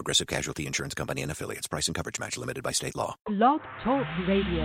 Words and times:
Progressive 0.00 0.28
Casualty 0.28 0.66
Insurance 0.66 0.94
Company 0.94 1.20
and 1.20 1.30
affiliates. 1.30 1.66
Price 1.66 1.86
and 1.86 1.94
coverage 1.94 2.18
match 2.18 2.38
limited 2.38 2.64
by 2.64 2.72
state 2.72 2.96
law. 2.96 3.16
Blog 3.26 3.60
Talk 3.84 4.06
Radio. 4.26 4.64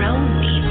Romy 0.00 0.65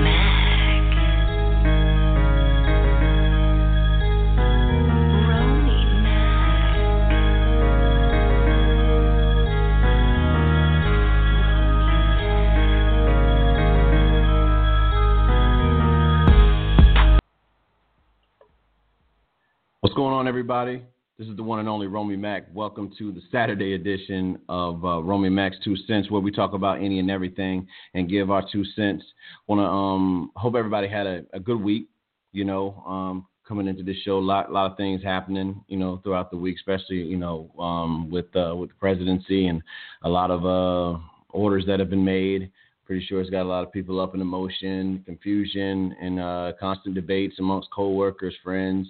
What's 19.85 19.93
going 19.93 20.15
on, 20.15 20.27
everybody? 20.27 20.81
This 21.19 21.27
is 21.27 21.37
the 21.37 21.43
one 21.43 21.59
and 21.59 21.69
only 21.69 21.85
Romy 21.85 22.15
Mac. 22.15 22.47
Welcome 22.55 22.91
to 22.97 23.11
the 23.11 23.21
Saturday 23.31 23.75
edition 23.75 24.39
of 24.49 24.83
uh, 24.83 25.03
Romy 25.03 25.29
Mac's 25.29 25.57
Two 25.63 25.75
Cents, 25.85 26.09
where 26.09 26.19
we 26.19 26.31
talk 26.31 26.53
about 26.53 26.81
any 26.81 26.97
and 26.97 27.11
everything 27.11 27.67
and 27.93 28.09
give 28.09 28.31
our 28.31 28.43
two 28.51 28.65
cents. 28.75 29.03
Want 29.45 29.59
to 29.59 29.65
um, 29.65 30.31
hope 30.35 30.55
everybody 30.55 30.87
had 30.87 31.05
a, 31.05 31.21
a 31.33 31.39
good 31.39 31.61
week. 31.61 31.87
You 32.31 32.45
know, 32.45 32.83
um, 32.87 33.27
coming 33.47 33.67
into 33.67 33.83
this 33.83 33.97
show, 34.03 34.17
a 34.17 34.19
lot, 34.19 34.51
lot 34.51 34.71
of 34.71 34.75
things 34.75 35.03
happening. 35.03 35.63
You 35.67 35.77
know, 35.77 36.01
throughout 36.03 36.31
the 36.31 36.37
week, 36.37 36.55
especially 36.57 37.03
you 37.03 37.17
know 37.17 37.51
um, 37.59 38.09
with 38.09 38.35
uh, 38.35 38.55
with 38.55 38.69
the 38.69 38.75
presidency 38.79 39.45
and 39.45 39.61
a 40.01 40.09
lot 40.09 40.31
of 40.31 40.45
uh, 40.47 40.99
orders 41.29 41.63
that 41.67 41.79
have 41.79 41.91
been 41.91 42.03
made. 42.03 42.49
Pretty 42.87 43.05
sure 43.05 43.21
it's 43.21 43.29
got 43.29 43.43
a 43.43 43.49
lot 43.49 43.63
of 43.63 43.71
people 43.71 43.99
up 43.99 44.15
in 44.15 44.21
emotion, 44.21 45.03
confusion, 45.05 45.95
and 46.01 46.19
uh, 46.19 46.53
constant 46.59 46.95
debates 46.95 47.35
amongst 47.37 47.69
coworkers, 47.71 48.33
friends, 48.43 48.87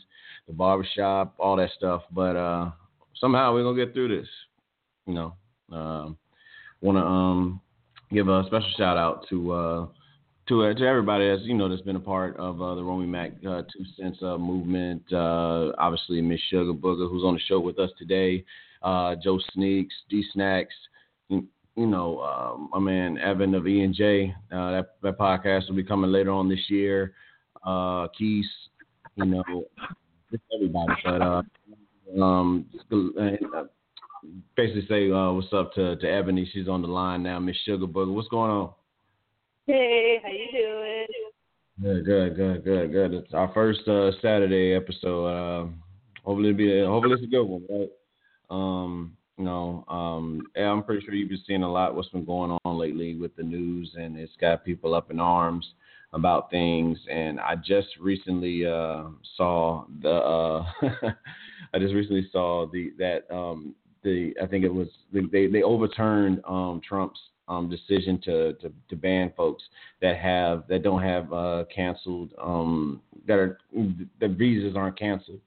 the 0.47 0.53
barbershop, 0.53 1.33
all 1.39 1.55
that 1.57 1.69
stuff. 1.77 2.03
But 2.11 2.35
uh, 2.35 2.71
somehow 3.15 3.53
we're 3.53 3.63
gonna 3.63 3.85
get 3.85 3.93
through 3.93 4.19
this. 4.19 4.29
You 5.07 5.13
know, 5.13 5.35
um, 5.71 6.17
want 6.81 6.97
to 6.97 7.03
um, 7.03 7.61
give 8.11 8.27
a 8.27 8.43
special 8.47 8.69
shout 8.77 8.97
out 8.97 9.25
to 9.29 9.51
uh, 9.51 9.87
to 10.47 10.63
uh, 10.63 10.73
to 10.73 10.85
everybody 10.85 11.27
that's 11.27 11.43
you 11.43 11.53
know 11.53 11.69
that's 11.69 11.81
been 11.81 11.95
a 11.95 11.99
part 11.99 12.37
of 12.37 12.61
uh, 12.61 12.75
the 12.75 12.83
Romy 12.83 13.07
Mac 13.07 13.31
uh, 13.47 13.63
Two 13.63 13.85
Cents 13.97 14.19
uh, 14.21 14.37
movement. 14.37 15.03
Uh, 15.11 15.71
obviously, 15.77 16.21
Miss 16.21 16.39
Sugar 16.49 16.73
Booger, 16.73 17.09
who's 17.09 17.23
on 17.23 17.33
the 17.33 17.39
show 17.47 17.59
with 17.59 17.79
us 17.79 17.89
today. 17.97 18.43
Uh, 18.81 19.15
Joe 19.15 19.39
Sneaks, 19.53 19.95
D 20.09 20.23
Snacks. 20.33 20.75
You, 21.29 21.87
know, 21.87 22.21
um, 22.21 22.69
my 22.71 22.79
man 22.79 23.17
Evan 23.17 23.53
of 23.53 23.67
E 23.67 23.81
and 23.81 23.93
J. 23.93 24.33
That 24.49 24.91
that 25.01 25.17
podcast 25.17 25.67
will 25.67 25.75
be 25.75 25.83
coming 25.83 26.11
later 26.11 26.31
on 26.31 26.47
this 26.47 26.69
year. 26.69 27.13
Uh, 27.65 28.07
Keys, 28.17 28.45
you 29.15 29.25
know, 29.25 29.43
just 30.31 30.43
everybody. 30.53 30.93
But 31.03 31.21
uh, 31.21 31.41
um, 32.21 32.65
uh, 32.91 33.63
basically 34.55 34.85
say 34.87 35.11
uh, 35.11 35.31
what's 35.31 35.53
up 35.53 35.73
to 35.73 35.95
to 35.97 36.07
Ebony. 36.07 36.49
She's 36.51 36.67
on 36.67 36.81
the 36.81 36.87
line 36.87 37.23
now. 37.23 37.39
Miss 37.39 37.55
Sugar 37.65 37.87
Booger, 37.87 38.13
what's 38.13 38.27
going 38.29 38.51
on? 38.51 38.71
Hey, 39.67 40.19
how 40.23 40.29
you 40.29 40.47
doing? 40.51 41.07
Good, 41.81 42.05
good, 42.05 42.35
good, 42.35 42.63
good, 42.63 42.91
good. 42.91 43.13
It's 43.15 43.33
our 43.33 43.51
first 43.53 43.87
uh, 43.87 44.11
Saturday 44.21 44.73
episode. 44.73 45.25
Uh, 45.25 45.67
hopefully, 46.23 46.49
it'll 46.49 46.57
be 46.57 46.79
a, 46.79 46.85
hopefully 46.85 47.15
it's 47.15 47.23
a 47.23 47.27
good 47.27 47.43
one, 47.43 47.63
right? 47.69 47.89
Um, 48.49 49.17
you 49.37 49.43
know, 49.43 49.83
um, 49.89 50.43
I'm 50.55 50.83
pretty 50.83 51.05
sure 51.05 51.13
you've 51.13 51.29
been 51.29 51.43
seeing 51.45 51.63
a 51.63 51.71
lot 51.71 51.95
what's 51.95 52.07
been 52.09 52.23
going 52.23 52.57
on 52.63 52.77
lately 52.77 53.15
with 53.15 53.35
the 53.35 53.43
news, 53.43 53.93
and 53.97 54.17
it's 54.17 54.31
got 54.39 54.63
people 54.63 54.95
up 54.95 55.11
in 55.11 55.19
arms 55.19 55.67
about 56.15 56.49
things. 56.49 56.97
And 57.11 57.39
I 57.39 57.55
just 57.55 57.89
recently 57.99 58.65
uh, 58.65 59.03
saw 59.37 59.85
the 60.01 60.09
uh, 60.09 60.65
I 61.73 61.79
just 61.79 61.93
recently 61.93 62.27
saw 62.31 62.65
the 62.71 62.91
that 62.97 63.31
um, 63.33 63.75
the 64.03 64.33
I 64.41 64.47
think 64.47 64.65
it 64.65 64.73
was 64.73 64.87
they 65.11 65.47
they 65.47 65.61
overturned 65.61 66.41
um, 66.47 66.81
Trump's 66.87 67.19
um, 67.47 67.69
decision 67.69 68.19
to, 68.23 68.53
to 68.53 68.71
to 68.89 68.95
ban 68.95 69.31
folks 69.37 69.63
that 70.01 70.17
have 70.17 70.63
that 70.69 70.81
don't 70.81 71.03
have 71.03 71.31
uh, 71.31 71.65
canceled 71.73 72.31
um, 72.41 73.01
that 73.27 73.37
are 73.37 73.59
that 74.19 74.31
visas 74.31 74.75
aren't 74.75 74.97
canceled. 74.97 75.41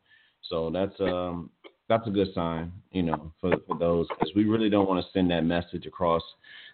So 0.49 0.71
that's 0.71 0.99
um 1.01 1.51
that's 1.89 2.07
a 2.07 2.11
good 2.11 2.29
sign, 2.35 2.71
you 2.93 3.03
know, 3.03 3.33
for 3.41 3.55
for 3.67 3.79
those 3.79 4.07
because 4.09 4.33
we 4.37 4.45
really 4.45 4.69
don't 4.69 4.89
want 4.89 5.05
to 5.05 5.11
send 5.13 5.31
that 5.31 5.45
message 5.45 5.87
across, 5.87 6.23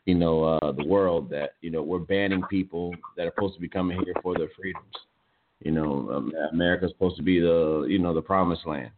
you 0.06 0.14
know, 0.14 0.44
uh, 0.44 0.72
the 0.72 0.84
world 0.84 1.30
that 1.30 1.54
you 1.60 1.70
know 1.70 1.82
we're 1.82 1.98
banning 1.98 2.42
people 2.50 2.94
that 3.16 3.26
are 3.26 3.32
supposed 3.34 3.54
to 3.54 3.60
be 3.60 3.68
coming 3.68 4.00
here 4.04 4.14
for 4.22 4.36
their 4.36 4.50
freedoms. 4.56 4.94
You 5.60 5.72
know, 5.72 6.10
um, 6.12 6.32
America's 6.52 6.90
supposed 6.90 7.16
to 7.16 7.22
be 7.22 7.40
the 7.40 7.86
you 7.88 7.98
know 7.98 8.12
the 8.12 8.20
promised 8.20 8.66
land, 8.66 8.90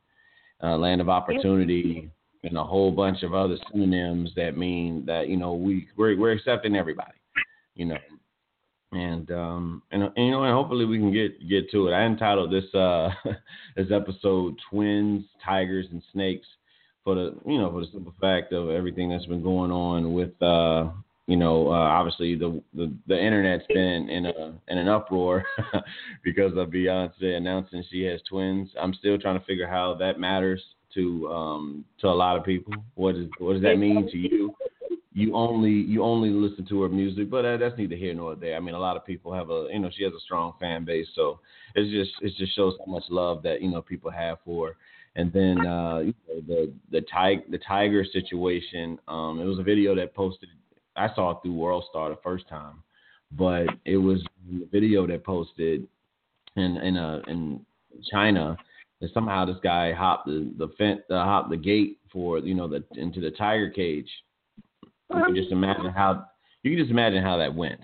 uh, 0.63 0.77
land 0.77 1.01
of 1.01 1.09
opportunity, 1.09 2.11
and 2.43 2.57
a 2.57 2.65
whole 2.65 2.91
bunch 2.91 3.23
of 3.23 3.35
other 3.35 3.57
synonyms 3.71 4.31
that 4.37 4.57
mean 4.57 5.05
that 5.07 5.29
you 5.29 5.37
know 5.37 5.55
we 5.55 5.89
we're, 5.97 6.19
we're 6.19 6.33
accepting 6.33 6.75
everybody, 6.75 7.19
you 7.75 7.85
know, 7.85 7.99
and 8.93 9.31
um 9.31 9.83
and, 9.93 10.03
and 10.03 10.13
you 10.17 10.31
know 10.33 10.43
and 10.43 10.55
hopefully 10.55 10.87
we 10.87 10.99
can 10.99 11.13
get 11.13 11.49
get 11.49 11.71
to 11.71 11.87
it. 11.87 11.93
I 11.93 12.05
entitled 12.05 12.53
this 12.53 12.75
uh 12.75 13.11
this 13.77 13.93
episode 13.93 14.57
"Twins, 14.71 15.25
Tigers, 15.45 15.87
and 15.93 16.03
Snakes" 16.13 16.49
for 17.07 17.15
the 17.15 17.37
you 17.47 17.57
know 17.57 17.71
for 17.71 17.81
the 17.81 17.87
simple 17.93 18.13
fact 18.21 18.53
of 18.53 18.69
everything 18.69 19.09
that's 19.09 19.27
been 19.27 19.43
going 19.43 19.71
on 19.71 20.13
with 20.13 20.31
uh 20.43 20.91
you 21.29 21.37
know 21.37 21.69
uh, 21.69 21.71
obviously 21.71 22.35
the, 22.35 22.61
the 22.75 22.93
the 23.07 23.17
internet's 23.17 23.65
been 23.69 24.11
in 24.11 24.27
a 24.27 24.53
in 24.67 24.77
an 24.77 24.89
uproar 24.89 25.45
because 26.25 26.51
of 26.57 26.69
Beyonce 26.69 27.37
announcing 27.37 27.85
she 27.91 28.03
has 28.03 28.21
twins. 28.29 28.71
I'm 28.79 28.93
still 28.93 29.19
trying 29.19 29.39
to 29.39 29.47
figure 29.47 29.69
how 29.69 29.95
that 30.01 30.19
matters 30.19 30.61
to 30.95 31.29
um 31.29 31.85
to 32.01 32.09
a 32.09 32.11
lot 32.11 32.37
of 32.37 32.45
people. 32.45 32.75
What 32.97 33.15
is 33.15 33.29
what 33.39 33.53
does 33.53 33.63
that 33.63 33.79
mean 33.79 34.11
to 34.11 34.19
you? 34.19 34.53
You 35.13 35.35
only 35.35 35.71
you 35.71 36.03
only 36.03 36.31
listen 36.31 36.67
to 36.67 36.83
her 36.83 36.89
music, 36.89 37.31
but 37.31 37.45
uh, 37.45 37.57
that's 37.57 37.79
neither 37.79 37.95
here 37.95 38.15
nor 38.15 38.35
there. 38.35 38.57
I 38.57 38.61
mean, 38.61 38.75
a 38.75 38.81
lot 38.81 38.97
of 38.97 39.07
people 39.07 39.33
have 39.33 39.49
a 39.51 39.69
you 39.73 39.79
know 39.79 39.91
she 39.97 40.03
has 40.03 40.13
a 40.13 40.21
strong 40.21 40.55
fan 40.59 40.85
base, 40.85 41.07
so 41.15 41.39
it's 41.77 41.91
just 41.91 42.11
it 42.21 42.37
just 42.37 42.55
shows 42.57 42.75
how 42.85 42.91
much 42.91 43.05
love 43.11 43.45
that 43.45 43.63
you 43.63 43.71
know 43.71 43.81
people 43.81 44.11
have 44.11 44.39
for. 44.45 44.77
And 45.17 45.33
then 45.33 45.67
uh, 45.67 46.05
the 46.47 46.73
the 46.93 47.01
tiger 47.13 47.43
the 47.51 47.59
tiger 47.59 48.05
situation. 48.05 48.99
Um, 49.09 49.41
it 49.41 49.45
was 49.45 49.59
a 49.59 49.63
video 49.63 49.95
that 49.97 50.15
posted. 50.15 50.51
I 50.95 51.09
saw 51.15 51.33
it 51.33 51.39
through 51.43 51.55
World 51.55 51.85
Star 51.91 52.11
the 52.11 52.19
first 52.23 52.49
time, 52.49 52.83
but 53.33 53.67
it 53.85 53.97
was 53.97 54.23
the 54.49 54.69
video 54.71 55.07
that 55.07 55.25
posted 55.25 55.89
in 56.57 56.77
in 56.77 56.97
uh, 56.97 57.23
in 57.29 57.65
China 58.11 58.59
and 59.01 59.11
somehow 59.13 59.45
this 59.45 59.57
guy 59.63 59.93
hopped 59.93 60.27
the 60.27 60.53
the 60.59 60.69
fence, 60.79 61.01
uh, 61.11 61.25
hopped 61.25 61.51
the 61.51 61.57
gate 61.57 61.99
for 62.13 62.39
you 62.39 62.55
know 62.55 62.69
the 62.69 62.85
into 62.95 63.21
the 63.21 63.31
tiger 63.31 63.71
cage. 63.71 64.09
You 64.83 65.25
can 65.25 65.37
just 65.37 65.53
imagine 65.53 65.91
how 65.95 66.27
you 66.63 66.71
can 66.71 66.79
just 66.79 66.91
imagine 66.91 67.23
how 67.23 67.37
that 67.37 67.55
went. 67.55 67.81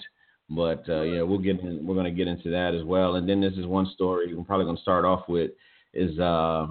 But 0.49 0.85
uh, 0.89 1.03
yeah, 1.03 1.23
we'll 1.23 1.39
get 1.39 1.61
in, 1.61 1.87
we're 1.87 1.95
gonna 1.95 2.11
get 2.11 2.29
into 2.29 2.51
that 2.51 2.75
as 2.75 2.85
well. 2.85 3.17
And 3.17 3.29
then 3.29 3.41
this 3.41 3.55
is 3.55 3.67
one 3.67 3.91
story 3.95 4.35
we're 4.35 4.45
probably 4.45 4.67
gonna 4.67 4.81
start 4.81 5.05
off 5.05 5.29
with 5.29 5.51
is 5.93 6.19
uh, 6.19 6.69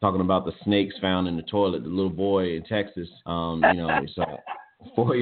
talking 0.00 0.20
about 0.20 0.44
the 0.44 0.52
snakes 0.64 0.94
found 1.00 1.28
in 1.28 1.36
the 1.36 1.42
toilet. 1.42 1.82
The 1.82 1.88
little 1.88 2.10
boy 2.10 2.56
in 2.56 2.64
Texas, 2.64 3.08
um, 3.26 3.62
you 3.72 3.76
know, 3.76 4.00
he's 4.00 4.16
uh, 4.18 4.36
four 4.94 5.16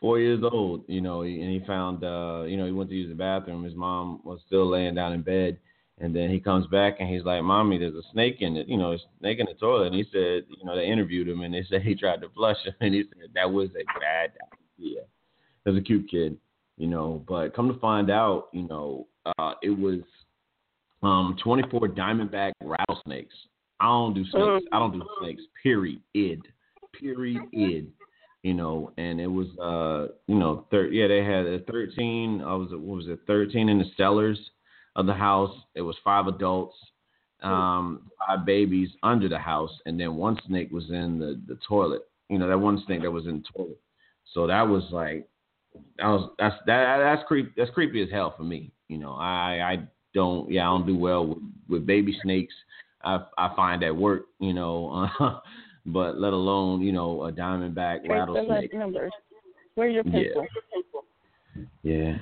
four 0.00 0.18
years 0.18 0.42
old, 0.50 0.84
you 0.88 1.00
know, 1.00 1.22
and 1.22 1.32
he 1.32 1.62
found 1.66 2.04
uh, 2.04 2.42
you 2.46 2.56
know 2.56 2.66
he 2.66 2.72
went 2.72 2.90
to 2.90 2.96
use 2.96 3.08
the 3.08 3.14
bathroom. 3.14 3.64
His 3.64 3.74
mom 3.74 4.20
was 4.24 4.40
still 4.46 4.68
laying 4.68 4.94
down 4.94 5.12
in 5.12 5.22
bed. 5.22 5.58
And 5.98 6.16
then 6.16 6.30
he 6.30 6.40
comes 6.40 6.66
back 6.66 6.96
and 6.98 7.08
he's 7.08 7.22
like, 7.22 7.42
"Mommy, 7.44 7.78
there's 7.78 7.94
a 7.94 8.02
snake 8.12 8.38
in 8.40 8.56
it. 8.56 8.66
You 8.66 8.76
know, 8.76 8.92
a 8.92 8.98
snake 9.20 9.38
in 9.38 9.46
the 9.46 9.54
toilet." 9.54 9.88
And 9.88 9.94
he 9.94 10.04
said, 10.04 10.44
you 10.48 10.64
know, 10.64 10.74
they 10.74 10.86
interviewed 10.86 11.28
him 11.28 11.42
and 11.42 11.54
they 11.54 11.64
said 11.70 11.82
he 11.82 11.94
tried 11.94 12.22
to 12.22 12.28
flush 12.30 12.56
him, 12.64 12.74
and 12.80 12.94
he 12.94 13.02
said 13.02 13.30
that 13.34 13.50
was 13.50 13.68
a 13.70 13.84
bad 14.00 14.32
idea. 14.78 15.02
As 15.64 15.76
a 15.76 15.80
cute 15.80 16.10
kid, 16.10 16.36
you 16.76 16.88
know. 16.88 17.24
But 17.28 17.54
come 17.54 17.72
to 17.72 17.78
find 17.78 18.10
out, 18.10 18.48
you 18.52 18.66
know, 18.66 19.06
uh, 19.38 19.52
it 19.62 19.70
was 19.70 20.00
um, 21.02 21.36
24 21.42 21.88
diamondback 21.88 22.52
rattlesnakes. 22.62 23.34
I 23.82 23.86
don't 23.86 24.14
do 24.14 24.24
snakes. 24.24 24.66
I 24.72 24.78
don't 24.78 24.92
do 24.92 25.02
snakes. 25.20 25.42
Period. 25.60 26.00
Period. 27.52 27.90
You 28.42 28.54
know, 28.54 28.92
and 28.96 29.20
it 29.20 29.26
was, 29.26 29.46
uh, 29.58 30.14
you 30.26 30.36
know, 30.36 30.66
thir- 30.70 30.88
yeah, 30.88 31.08
they 31.08 31.24
had 31.24 31.46
a 31.46 31.60
13. 31.70 32.42
I 32.42 32.54
was, 32.54 32.68
what 32.70 32.80
was 32.80 33.08
it? 33.08 33.20
13 33.26 33.68
in 33.68 33.78
the 33.78 33.84
cellars 33.96 34.38
of 34.96 35.06
the 35.06 35.14
house. 35.14 35.54
It 35.74 35.82
was 35.82 35.96
five 36.04 36.26
adults, 36.26 36.76
um, 37.42 38.10
five 38.24 38.44
babies 38.46 38.90
under 39.02 39.28
the 39.28 39.38
house, 39.38 39.72
and 39.86 39.98
then 39.98 40.16
one 40.16 40.38
snake 40.46 40.70
was 40.70 40.88
in 40.90 41.18
the 41.18 41.40
the 41.46 41.58
toilet. 41.66 42.02
You 42.28 42.38
know, 42.38 42.48
that 42.48 42.58
one 42.58 42.82
snake 42.86 43.02
that 43.02 43.10
was 43.10 43.26
in 43.26 43.38
the 43.38 43.44
toilet. 43.56 43.80
So 44.32 44.46
that 44.46 44.62
was 44.62 44.84
like, 44.90 45.28
that 45.98 46.06
was 46.06 46.30
that's 46.38 46.56
that 46.66 46.98
that's 46.98 47.22
creep 47.26 47.52
that's 47.56 47.70
creepy 47.70 48.02
as 48.02 48.10
hell 48.10 48.34
for 48.36 48.44
me. 48.44 48.72
You 48.88 48.98
know, 48.98 49.12
I 49.12 49.60
I 49.72 49.88
don't 50.14 50.50
yeah 50.50 50.68
I 50.68 50.72
don't 50.72 50.86
do 50.86 50.96
well 50.96 51.26
with, 51.26 51.38
with 51.68 51.86
baby 51.86 52.16
snakes. 52.22 52.54
I 53.04 53.20
I 53.38 53.54
find 53.54 53.82
at 53.82 53.94
work. 53.94 54.26
You 54.38 54.54
know, 54.54 55.08
uh, 55.20 55.40
but 55.86 56.18
let 56.18 56.32
alone 56.32 56.80
you 56.82 56.92
know 56.92 57.24
a 57.24 57.32
diamondback 57.32 58.04
Trace 58.04 58.10
rattlesnake. 58.10 58.74
numbers. 58.74 59.12
Where's 59.74 59.94
your 59.94 60.04
Yeah. 60.04 60.12
pencil? 60.12 60.46
Yeah. 61.82 62.18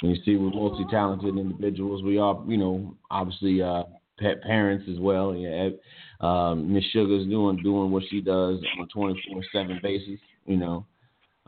You 0.00 0.16
see, 0.24 0.36
we're 0.36 0.50
multi 0.50 0.84
talented 0.90 1.36
individuals. 1.36 2.02
We 2.02 2.18
are, 2.18 2.42
you 2.46 2.56
know, 2.56 2.94
obviously 3.10 3.62
uh, 3.62 3.84
pet 4.18 4.42
parents 4.42 4.86
as 4.90 4.98
well. 4.98 5.34
Yeah. 5.34 5.70
Um, 6.20 6.72
Miss 6.72 6.84
Sugar's 6.92 7.26
doing 7.26 7.58
doing 7.62 7.90
what 7.90 8.04
she 8.08 8.20
does 8.20 8.58
on 8.76 8.84
a 8.84 8.86
twenty 8.86 9.20
four 9.28 9.42
seven 9.52 9.80
basis. 9.82 10.20
You 10.46 10.56
know, 10.56 10.86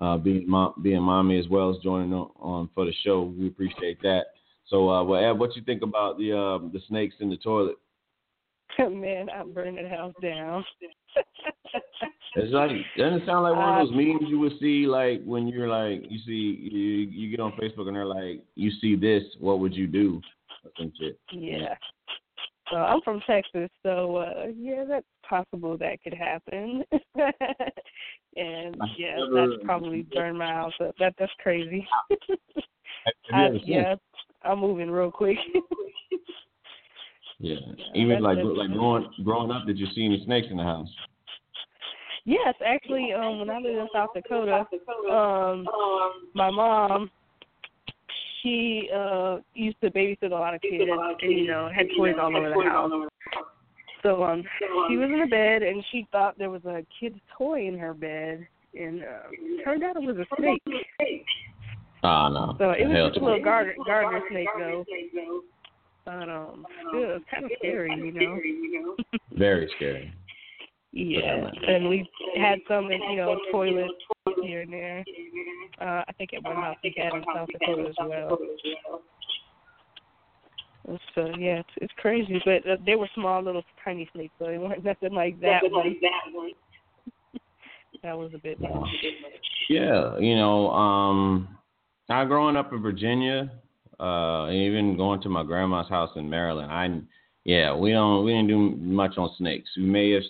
uh, 0.00 0.16
being 0.16 0.48
mom, 0.48 0.74
being 0.82 1.02
mommy 1.02 1.38
as 1.38 1.48
well 1.48 1.70
as 1.70 1.76
joining 1.82 2.12
on, 2.12 2.30
on 2.40 2.70
for 2.74 2.84
the 2.84 2.92
show. 3.04 3.34
We 3.38 3.48
appreciate 3.48 4.00
that. 4.02 4.26
So, 4.66 4.88
uh, 4.88 5.04
well, 5.04 5.22
Ed, 5.22 5.38
what 5.38 5.54
you 5.56 5.62
think 5.62 5.82
about 5.82 6.18
the 6.18 6.36
um, 6.36 6.70
the 6.72 6.80
snakes 6.88 7.16
in 7.20 7.30
the 7.30 7.36
toilet? 7.36 7.76
Man, 8.78 9.28
I'm 9.30 9.52
burning 9.52 9.76
the 9.82 9.88
house 9.88 10.14
down. 10.22 10.64
It's 12.36 12.52
like 12.52 12.70
doesn't 12.98 13.22
it 13.22 13.26
sound 13.26 13.44
like 13.44 13.54
one 13.54 13.80
of 13.80 13.86
those 13.86 13.96
memes 13.96 14.28
you 14.28 14.40
would 14.40 14.58
see 14.58 14.86
like 14.88 15.22
when 15.24 15.46
you're 15.46 15.68
like 15.68 16.02
you 16.10 16.18
see 16.26 16.68
you 16.72 16.80
you 17.08 17.30
get 17.30 17.38
on 17.38 17.52
Facebook 17.52 17.86
and 17.86 17.94
they're 17.94 18.04
like 18.04 18.42
you 18.56 18.72
see 18.80 18.96
this 18.96 19.22
what 19.38 19.60
would 19.60 19.72
you 19.72 19.86
do 19.86 20.20
or 20.64 20.70
some 20.76 20.92
shit. 21.00 21.16
yeah. 21.30 21.76
So 22.70 22.76
I'm 22.76 23.00
from 23.02 23.20
Texas, 23.24 23.70
so 23.84 24.16
uh 24.16 24.46
yeah, 24.56 24.84
that's 24.88 25.06
possible 25.28 25.78
that 25.78 26.02
could 26.02 26.14
happen. 26.14 26.82
and 28.36 28.76
yeah, 28.98 29.16
never- 29.16 29.50
that's 29.50 29.62
probably 29.64 30.02
burned 30.12 30.38
my 30.38 30.48
house 30.52 30.72
up. 30.84 30.96
That 30.98 31.14
that's 31.18 31.32
crazy. 31.40 31.86
I, 33.32 33.50
yeah, 33.64 33.94
I'm 34.42 34.58
moving 34.58 34.90
real 34.90 35.12
quick. 35.12 35.38
Yeah. 37.38 37.56
Even 37.94 38.22
like 38.22 38.38
like 38.38 38.72
growing 38.72 39.08
growing 39.24 39.50
up, 39.50 39.66
did 39.66 39.78
you 39.78 39.86
see 39.94 40.04
any 40.04 40.22
snakes 40.24 40.48
in 40.50 40.56
the 40.56 40.62
house? 40.62 40.88
yes, 42.24 42.54
actually, 42.64 43.12
um, 43.12 43.40
when 43.40 43.50
I 43.50 43.58
lived 43.58 43.78
in 43.78 43.88
South 43.92 44.10
Dakota, 44.14 44.64
um, 45.10 45.66
my 46.34 46.50
mom, 46.50 47.10
she 48.42 48.90
uh 48.94 49.38
used 49.54 49.80
to 49.80 49.90
babysit 49.90 50.30
a 50.30 50.34
lot 50.34 50.54
of 50.54 50.60
kids, 50.60 50.84
and 50.88 51.32
you 51.32 51.46
know 51.46 51.68
had 51.74 51.86
toys 51.96 52.14
all 52.20 52.36
over 52.36 52.50
the 52.50 52.70
house. 52.70 52.90
So 54.02 54.22
um, 54.22 54.44
she 54.88 54.96
was 54.98 55.08
in 55.10 55.20
the 55.20 55.26
bed, 55.26 55.62
and 55.62 55.82
she 55.90 56.06
thought 56.12 56.36
there 56.38 56.50
was 56.50 56.64
a 56.66 56.84
kid's 57.00 57.18
toy 57.38 57.66
in 57.66 57.78
her 57.78 57.94
bed, 57.94 58.46
and 58.78 59.02
uh, 59.02 59.64
turned 59.64 59.82
out 59.82 59.96
it 59.96 60.02
was 60.02 60.16
a 60.18 60.26
snake. 60.36 60.62
Oh 62.02 62.28
no. 62.28 62.54
So 62.58 62.70
it 62.72 62.86
was 62.86 63.12
just 63.12 63.22
a 63.22 63.24
little 63.24 63.42
garter 63.42 63.74
garter 63.86 64.20
snake 64.30 64.48
though. 64.58 64.84
But 66.04 66.28
um, 66.28 66.66
still, 66.88 67.16
it's 67.16 67.24
kind 67.30 67.44
of 67.44 67.50
scary, 67.58 67.90
you 67.90 68.12
know. 68.12 68.96
Very 69.38 69.70
scary. 69.76 70.12
Yeah, 70.92 71.50
and 71.66 71.88
we 71.88 72.08
had 72.36 72.60
some 72.68 72.92
in, 72.92 73.02
you 73.10 73.16
know, 73.16 73.36
toilets 73.50 73.92
here 74.42 74.60
and 74.60 74.72
there. 74.72 75.04
Uh, 75.80 76.04
I 76.06 76.12
think 76.16 76.34
at 76.34 76.44
one 76.44 76.54
house 76.54 76.76
we 76.84 76.94
had 76.96 77.14
in 77.14 77.24
South 77.34 77.48
Dakota 77.48 77.88
as 77.88 77.94
well. 77.98 78.38
So 81.14 81.32
yeah, 81.38 81.60
it's, 81.60 81.68
it's 81.78 81.92
crazy, 81.96 82.40
but 82.44 82.68
uh, 82.68 82.76
they 82.84 82.94
were 82.94 83.08
small, 83.14 83.42
little, 83.42 83.64
tiny 83.82 84.08
snakes, 84.12 84.34
so 84.38 84.46
they 84.46 84.58
weren't 84.58 84.84
nothing 84.84 85.14
like 85.14 85.40
that 85.40 85.62
one. 85.64 85.96
that 88.02 88.16
was 88.16 88.32
a 88.34 88.38
bit 88.38 88.60
much. 88.60 88.70
Yeah, 89.68 90.18
you 90.18 90.36
know, 90.36 90.70
um, 90.70 91.48
I 92.10 92.24
growing 92.26 92.56
up 92.56 92.72
in 92.72 92.82
Virginia, 92.82 93.50
uh, 94.04 94.46
and 94.46 94.56
even 94.56 94.96
going 94.96 95.20
to 95.22 95.28
my 95.30 95.42
grandma's 95.42 95.88
house 95.88 96.10
in 96.16 96.28
Maryland. 96.28 96.70
I, 96.70 97.00
yeah, 97.44 97.74
we 97.74 97.92
don't 97.92 98.24
we 98.24 98.32
didn't 98.32 98.48
do 98.48 98.76
much 98.76 99.16
on 99.16 99.30
snakes. 99.38 99.70
We 99.76 99.84
may 99.84 100.10
have, 100.12 100.22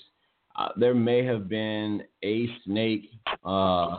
uh, 0.56 0.68
there 0.76 0.94
may 0.94 1.24
have 1.24 1.48
been 1.48 2.04
a 2.22 2.48
snake, 2.64 3.10
uh, 3.44 3.98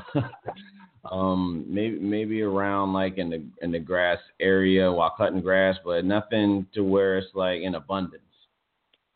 um, 1.11 1.65
maybe 1.67 1.99
maybe 1.99 2.41
around 2.41 2.93
like 2.93 3.17
in 3.17 3.29
the 3.29 3.43
in 3.61 3.71
the 3.71 3.79
grass 3.79 4.19
area 4.39 4.89
while 4.89 5.13
cutting 5.17 5.41
grass, 5.41 5.75
but 5.83 6.05
nothing 6.05 6.65
to 6.73 6.81
where 6.81 7.17
it's 7.17 7.27
like 7.33 7.61
in 7.61 7.75
abundance. 7.75 8.21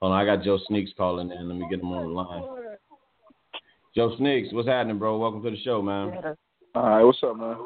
Hold 0.02 0.14
on, 0.14 0.20
I 0.20 0.26
got 0.26 0.44
Joe 0.44 0.60
Sneaks 0.68 0.92
calling 0.98 1.32
in. 1.32 1.48
Let 1.48 1.58
me 1.58 1.68
get 1.70 1.80
him 1.80 1.92
on 1.94 2.04
the 2.04 2.14
line. 2.14 2.44
Joe 3.96 4.16
Sneaks, 4.18 4.54
what's 4.54 4.68
happening, 4.68 5.00
bro? 5.00 5.18
Welcome 5.18 5.42
to 5.44 5.52
the 5.52 5.62
show, 5.62 5.82
man. 5.82 6.36
All 6.76 6.84
right, 6.84 7.04
what's 7.04 7.20
up, 7.24 7.38
man? 7.38 7.58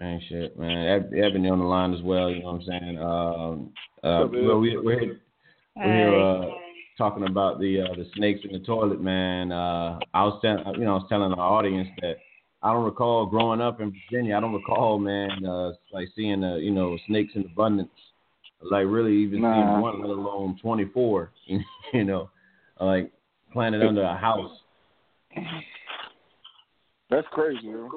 Ain't 0.00 0.22
shit, 0.28 0.58
man. 0.58 1.06
Ebony 1.14 1.48
on 1.48 1.60
the 1.60 1.64
line 1.64 1.94
as 1.94 2.02
well. 2.02 2.28
You 2.28 2.40
know 2.40 2.52
what 2.52 2.62
I'm 2.62 2.66
saying? 2.66 2.98
Um, 2.98 3.72
uh, 4.02 4.24
up, 4.24 4.32
well, 4.32 4.58
we, 4.58 4.76
we're 4.76 4.98
here, 4.98 5.20
we're 5.76 5.92
here 5.92 6.20
uh, 6.20 6.46
talking 6.98 7.24
about 7.28 7.60
the 7.60 7.80
uh, 7.82 7.94
the 7.94 8.06
snakes 8.16 8.40
in 8.44 8.52
the 8.52 8.64
toilet, 8.66 9.00
man. 9.00 9.52
Uh, 9.52 10.00
I 10.12 10.24
was 10.24 10.40
telling, 10.42 10.64
you 10.80 10.84
know, 10.84 10.92
I 10.92 10.98
was 10.98 11.06
telling 11.08 11.32
our 11.32 11.38
audience 11.58 11.88
that 12.00 12.16
I 12.62 12.72
don't 12.72 12.84
recall 12.84 13.26
growing 13.26 13.60
up 13.60 13.80
in 13.80 13.92
Virginia. 14.10 14.36
I 14.36 14.40
don't 14.40 14.52
recall, 14.52 14.98
man, 14.98 15.44
uh, 15.46 15.72
like 15.92 16.08
seeing 16.16 16.42
uh, 16.42 16.56
you 16.56 16.72
know 16.72 16.98
snakes 17.06 17.32
in 17.36 17.42
abundance, 17.42 17.90
like 18.62 18.86
really 18.86 19.14
even 19.14 19.42
Nah. 19.42 19.54
seeing 19.54 19.80
one, 19.80 20.00
let 20.00 20.10
alone 20.10 20.58
24. 20.60 21.30
You 21.92 22.02
know, 22.02 22.30
like 22.80 23.12
planted 23.52 23.86
under 23.86 24.02
a 24.02 24.16
house. 24.16 24.50
That's 27.10 27.26
crazy, 27.30 27.68
yo. 27.68 27.88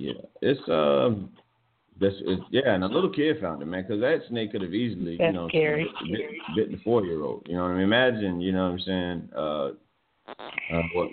Yeah, 0.00 0.12
it's 0.40 0.60
um, 0.68 1.28
that's 2.00 2.14
it's, 2.20 2.42
yeah, 2.50 2.72
and 2.74 2.82
a 2.82 2.86
little 2.86 3.10
kid 3.10 3.38
found 3.38 3.60
it, 3.60 3.66
man, 3.66 3.82
because 3.82 4.00
that 4.00 4.20
snake 4.30 4.52
could 4.52 4.62
have 4.62 4.72
easily, 4.72 5.18
you 5.20 5.32
know, 5.32 5.46
scary. 5.50 5.86
bit, 6.10 6.20
bit 6.56 6.70
the 6.70 6.78
four 6.82 7.04
year 7.04 7.22
old. 7.22 7.46
You 7.46 7.56
know 7.56 7.64
what 7.64 7.72
I 7.72 7.74
mean? 7.74 7.82
Imagine, 7.82 8.40
you 8.40 8.52
know 8.52 8.70
what 8.70 8.72
I'm 8.72 8.80
saying? 8.80 9.28
Uh, 9.36 9.70
uh 10.72 10.82
what? 10.94 11.10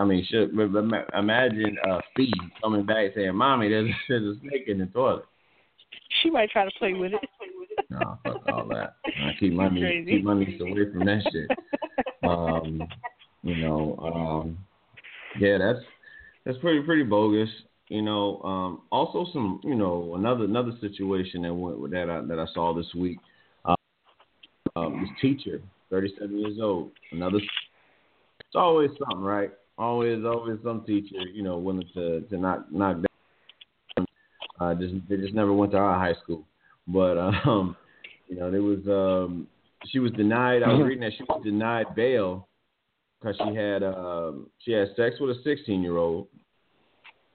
I 0.00 0.04
mean, 0.04 0.26
should 0.30 0.56
but, 0.56 0.72
but 0.72 1.18
imagine 1.18 1.76
uh, 1.86 2.00
Fee 2.16 2.32
coming 2.62 2.86
back 2.86 3.10
saying, 3.14 3.36
"Mommy, 3.36 3.68
there's 3.68 3.90
there's 4.08 4.38
a 4.38 4.40
snake 4.40 4.68
in 4.68 4.78
the 4.78 4.86
toilet." 4.86 5.26
She 6.22 6.30
might 6.30 6.48
try 6.48 6.64
to 6.64 6.70
play 6.78 6.94
with 6.94 7.12
it. 7.12 7.20
No, 7.90 8.18
fuck 8.24 8.40
all 8.50 8.66
that. 8.68 8.96
I 9.04 9.32
keep 9.38 9.52
my 9.52 9.68
niece, 9.68 10.06
keep 10.08 10.24
my 10.24 10.38
niece 10.38 10.58
away 10.62 10.90
from 10.90 11.04
that 11.04 11.22
shit. 11.30 11.50
Um, 12.22 12.88
you 13.42 13.56
know, 13.56 13.98
um, 13.98 14.58
yeah, 15.38 15.58
that's 15.58 15.84
that's 16.46 16.56
pretty 16.58 16.80
pretty 16.86 17.02
bogus. 17.02 17.50
You 17.88 18.00
know, 18.00 18.40
um, 18.42 18.82
also 18.90 19.26
some, 19.32 19.60
you 19.62 19.74
know, 19.74 20.14
another 20.14 20.44
another 20.44 20.72
situation 20.80 21.42
that 21.42 21.52
went 21.52 21.78
with 21.78 21.90
that 21.90 22.08
I, 22.08 22.22
that 22.22 22.38
I 22.38 22.46
saw 22.54 22.74
this 22.74 22.86
week. 22.94 23.18
Uh, 23.64 23.74
um, 24.74 25.00
this 25.02 25.10
teacher, 25.20 25.60
37 25.90 26.38
years 26.38 26.58
old, 26.60 26.92
another. 27.12 27.36
It's 27.36 28.54
always 28.54 28.90
something, 28.98 29.22
right? 29.22 29.50
Always, 29.76 30.24
always 30.24 30.58
some 30.64 30.84
teacher, 30.84 31.16
you 31.32 31.42
know, 31.42 31.58
willing 31.58 31.88
to 31.94 32.22
to 32.22 32.38
knock 32.38 32.72
knock 32.72 32.96
down. 32.96 34.06
Uh, 34.60 34.74
just 34.74 34.94
they 35.08 35.16
just 35.16 35.34
never 35.34 35.52
went 35.52 35.72
to 35.72 35.78
our 35.78 35.98
high 35.98 36.18
school, 36.22 36.44
but 36.86 37.18
um, 37.18 37.76
you 38.28 38.36
know, 38.36 38.50
there 38.50 38.62
was 38.62 38.78
um, 38.86 39.46
she 39.88 39.98
was 39.98 40.12
denied. 40.12 40.62
I 40.62 40.72
was 40.72 40.86
reading 40.86 41.00
that 41.00 41.12
she 41.16 41.24
was 41.24 41.42
denied 41.44 41.94
bail 41.94 42.48
because 43.20 43.36
she 43.44 43.54
had 43.54 43.82
um, 43.82 44.48
she 44.60 44.72
had 44.72 44.88
sex 44.96 45.16
with 45.20 45.36
a 45.36 45.42
16 45.42 45.82
year 45.82 45.96
old, 45.96 46.28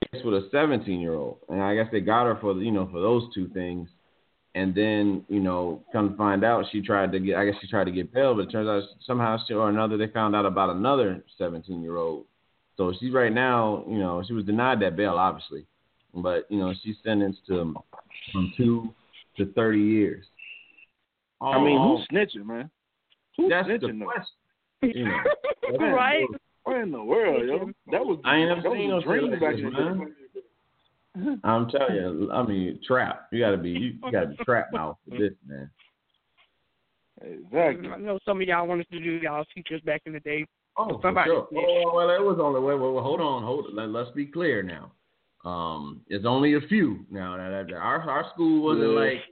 sex 0.04 0.24
with 0.24 0.34
a 0.34 0.48
17 0.50 1.00
year 1.00 1.14
old, 1.14 1.38
and 1.48 1.62
I 1.62 1.74
guess 1.74 1.86
they 1.92 2.00
got 2.00 2.24
her 2.24 2.38
for 2.40 2.54
you 2.54 2.70
know 2.70 2.88
for 2.90 3.00
those 3.00 3.32
two 3.34 3.48
things. 3.48 3.88
And 4.56 4.74
then 4.74 5.24
you 5.28 5.38
know, 5.40 5.82
come 5.92 6.10
to 6.10 6.16
find 6.16 6.44
out, 6.44 6.64
she 6.72 6.82
tried 6.82 7.12
to 7.12 7.20
get. 7.20 7.36
I 7.36 7.44
guess 7.46 7.54
she 7.60 7.68
tried 7.68 7.84
to 7.84 7.92
get 7.92 8.12
bail, 8.12 8.34
but 8.34 8.42
it 8.42 8.50
turns 8.50 8.68
out 8.68 8.82
somehow 9.06 9.36
she, 9.46 9.54
or 9.54 9.68
another 9.68 9.96
they 9.96 10.08
found 10.08 10.34
out 10.34 10.44
about 10.44 10.70
another 10.70 11.22
17 11.38 11.82
year 11.82 11.96
old. 11.96 12.24
So 12.76 12.92
she's 12.98 13.12
right 13.12 13.32
now, 13.32 13.84
you 13.88 13.98
know, 13.98 14.24
she 14.26 14.32
was 14.32 14.44
denied 14.44 14.80
that 14.80 14.96
bail, 14.96 15.12
obviously, 15.12 15.66
but 16.14 16.46
you 16.50 16.58
know, 16.58 16.74
she's 16.82 16.96
sentenced 17.04 17.46
to 17.46 17.74
from 18.32 18.52
two 18.56 18.92
to 19.36 19.52
30 19.52 19.78
years. 19.78 20.24
I 21.40 21.58
mean, 21.62 21.78
Oh, 21.78 21.98
who's 21.98 22.06
snitching, 22.10 22.44
man? 22.46 22.70
Who's 23.36 23.50
that's 23.50 23.68
snitching 23.68 24.00
though? 24.00 24.06
question. 24.06 24.34
You 24.82 25.04
know, 25.04 25.78
right? 25.78 26.26
What 26.64 26.76
in 26.76 26.92
the 26.92 27.02
world, 27.02 27.46
yo? 27.46 27.70
That 27.90 28.04
was 28.04 28.18
I 28.24 28.36
ain't 28.36 28.48
never 28.48 28.62
that 28.62 28.72
seen 28.72 28.90
was 28.90 29.04
no 29.06 29.12
a 29.12 29.16
shit 29.16 29.20
dream 29.20 29.30
like 29.30 29.40
back 29.40 29.56
this, 29.56 29.64
in 29.64 29.64
the 29.64 29.70
day. 29.70 31.24
man. 31.24 31.40
I'm 31.44 31.68
telling 31.68 31.96
you, 31.96 32.30
I 32.32 32.46
mean, 32.46 32.80
trap. 32.86 33.28
You 33.32 33.40
gotta 33.40 33.56
be, 33.56 33.70
you, 33.70 33.78
you 34.04 34.12
gotta 34.12 34.28
be 34.28 34.36
trap 34.44 34.68
now 34.72 34.98
for 35.08 35.18
this, 35.18 35.32
man. 35.46 35.70
Exactly. 37.22 37.88
I 37.88 37.98
know 37.98 38.18
some 38.24 38.40
of 38.40 38.46
y'all 38.48 38.66
wanted 38.66 38.88
to 38.90 38.98
do 38.98 39.10
y'all 39.22 39.44
teachers 39.54 39.80
back 39.82 40.02
in 40.06 40.12
the 40.12 40.20
day. 40.20 40.46
Oh, 40.76 40.88
for 40.88 41.00
Somebody 41.02 41.30
sure. 41.30 41.46
snitched. 41.50 41.66
Oh, 41.68 41.92
well, 41.94 42.10
it 42.10 42.22
was 42.22 42.38
only. 42.40 42.60
Wait, 42.60 42.78
wait, 42.80 42.92
wait, 42.92 43.02
hold 43.02 43.20
on, 43.20 43.42
hold. 43.42 43.66
Let, 43.72 43.88
let's 43.88 44.10
be 44.12 44.26
clear 44.26 44.62
now. 44.62 44.92
Um, 45.44 46.02
it's 46.08 46.24
only 46.24 46.54
a 46.54 46.60
few 46.62 47.04
now. 47.10 47.36
That, 47.36 47.66
that 47.68 47.74
our 47.76 48.00
our 48.08 48.30
school 48.32 48.62
wasn't 48.62 48.92
Yeah. 48.92 49.00
like 49.00 49.22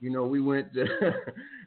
You 0.00 0.10
know, 0.10 0.26
we 0.26 0.40
went 0.40 0.72
to. 0.74 0.82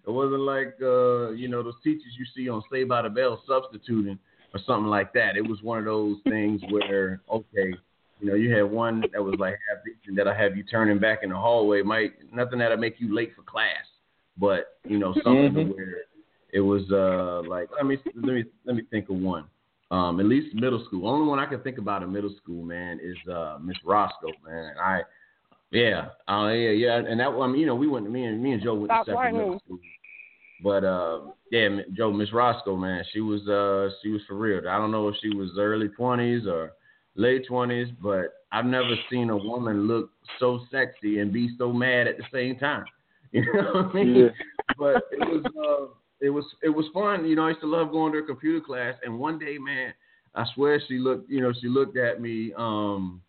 it 0.08 0.10
wasn't 0.12 0.42
like 0.42 0.76
uh, 0.82 1.32
you 1.32 1.48
know 1.48 1.64
those 1.64 1.82
teachers 1.84 2.14
you 2.20 2.26
see 2.36 2.50
on 2.50 2.62
Saved 2.72 2.90
by 2.90 3.02
the 3.04 3.10
Bell 3.10 3.42
substituting 3.48 4.20
or 4.54 4.60
something 4.66 4.90
like 4.90 5.14
that. 5.14 5.38
It 5.38 5.48
was 5.48 5.62
one 5.62 5.80
of 5.80 5.86
those 5.86 6.18
things 6.28 6.62
where 6.70 7.22
okay, 7.32 7.74
you 8.20 8.28
know, 8.28 8.36
you 8.36 8.54
had 8.56 8.64
one 8.64 9.02
that 9.14 9.24
was 9.24 9.36
like 9.40 9.58
half 9.70 9.84
decent 9.84 10.16
that'll 10.18 10.34
have 10.34 10.56
you 10.56 10.64
turning 10.64 11.00
back 11.00 11.20
in 11.24 11.30
the 11.30 11.36
hallway. 11.38 11.82
Might 11.82 12.14
nothing 12.34 12.60
that'll 12.60 12.78
make 12.78 13.00
you 13.00 13.14
late 13.16 13.34
for 13.36 13.42
class, 13.44 13.86
but 14.38 14.78
you 14.88 15.00
know 15.00 15.14
something 15.24 15.54
Mhm. 15.54 15.76
where 15.76 15.96
it 16.54 16.60
was 16.62 16.84
uh 16.92 17.42
like 17.48 17.70
let 17.72 17.86
me 17.86 17.98
let 18.16 18.36
me 18.36 18.46
let 18.66 18.76
me 18.76 18.84
think 18.92 19.10
of 19.10 19.16
one. 19.18 19.46
Um, 19.90 20.22
at 20.22 20.26
least 20.26 20.56
middle 20.56 20.86
school. 20.86 21.06
Only 21.06 21.28
one 21.28 21.38
I 21.40 21.46
can 21.46 21.60
think 21.62 21.78
about 21.78 22.02
in 22.02 22.14
middle 22.14 22.34
school, 22.42 22.64
man, 22.64 23.00
is 23.02 23.18
uh 23.28 23.58
Miss 23.62 23.78
Roscoe, 23.84 24.32
man. 24.46 24.76
I 24.78 25.02
yeah, 25.72 26.10
uh, 26.28 26.50
yeah, 26.50 26.72
yeah, 26.72 26.96
and 26.98 27.18
that 27.22 27.32
one, 27.32 27.56
you 27.58 27.66
know, 27.66 27.76
we 27.76 27.88
went. 27.88 28.10
Me 28.10 28.26
and 28.26 28.44
me 28.44 28.52
and 28.52 28.62
Joe 28.62 28.74
went 28.76 28.88
Stop 28.92 29.06
to 29.06 29.12
separate 29.14 29.34
middle 29.34 29.60
school. 29.66 29.80
But 30.64 30.84
uh, 30.84 31.20
yeah, 31.52 31.70
Joe, 31.94 32.12
Miss 32.12 32.32
Roscoe, 32.34 32.76
man, 32.76 33.04
she 33.12 33.22
was 33.22 33.42
uh, 33.48 33.96
she 34.02 34.10
was 34.10 34.22
for 34.28 34.36
real. 34.36 34.68
I 34.70 34.78
don't 34.78 34.92
know 34.92 35.08
if 35.08 35.16
she 35.22 35.36
was 35.36 35.50
early 35.58 35.90
twenties 35.90 36.46
or 36.48 36.74
late 37.16 37.48
twenties, 37.48 37.88
but 38.02 38.34
I've 38.52 38.66
never 38.66 38.96
seen 39.10 39.30
a 39.30 39.38
woman 39.38 39.88
look 39.88 40.12
so 40.40 40.62
sexy 40.72 41.20
and 41.20 41.34
be 41.34 41.50
so 41.58 41.74
mad 41.74 42.08
at 42.08 42.18
the 42.18 42.26
same 42.32 42.58
time. 42.58 42.86
You 43.34 43.46
know 43.46 43.84
what 43.84 43.86
I 43.86 43.94
mean? 43.94 44.16
Yeah. 44.16 44.28
But 44.78 45.04
it 45.14 45.20
was 45.20 45.46
uh, 45.46 45.96
it 46.20 46.30
was 46.30 46.44
it 46.62 46.68
was 46.68 46.86
fun. 46.94 47.26
You 47.26 47.38
know, 47.38 47.46
I 47.46 47.52
used 47.52 47.62
to 47.62 47.66
love 47.66 47.92
going 47.92 48.12
to 48.12 48.20
her 48.20 48.26
computer 48.26 48.60
class. 48.60 48.96
And 49.06 49.18
one 49.18 49.40
day, 49.40 49.58
man, 49.58 49.94
I 50.36 50.44
swear 50.54 50.82
she 50.86 50.98
looked. 50.98 51.30
You 51.30 51.40
know, 51.40 51.54
she 51.62 51.70
looked 51.70 51.96
at 51.96 52.20
me. 52.20 52.52
Um, 52.58 53.22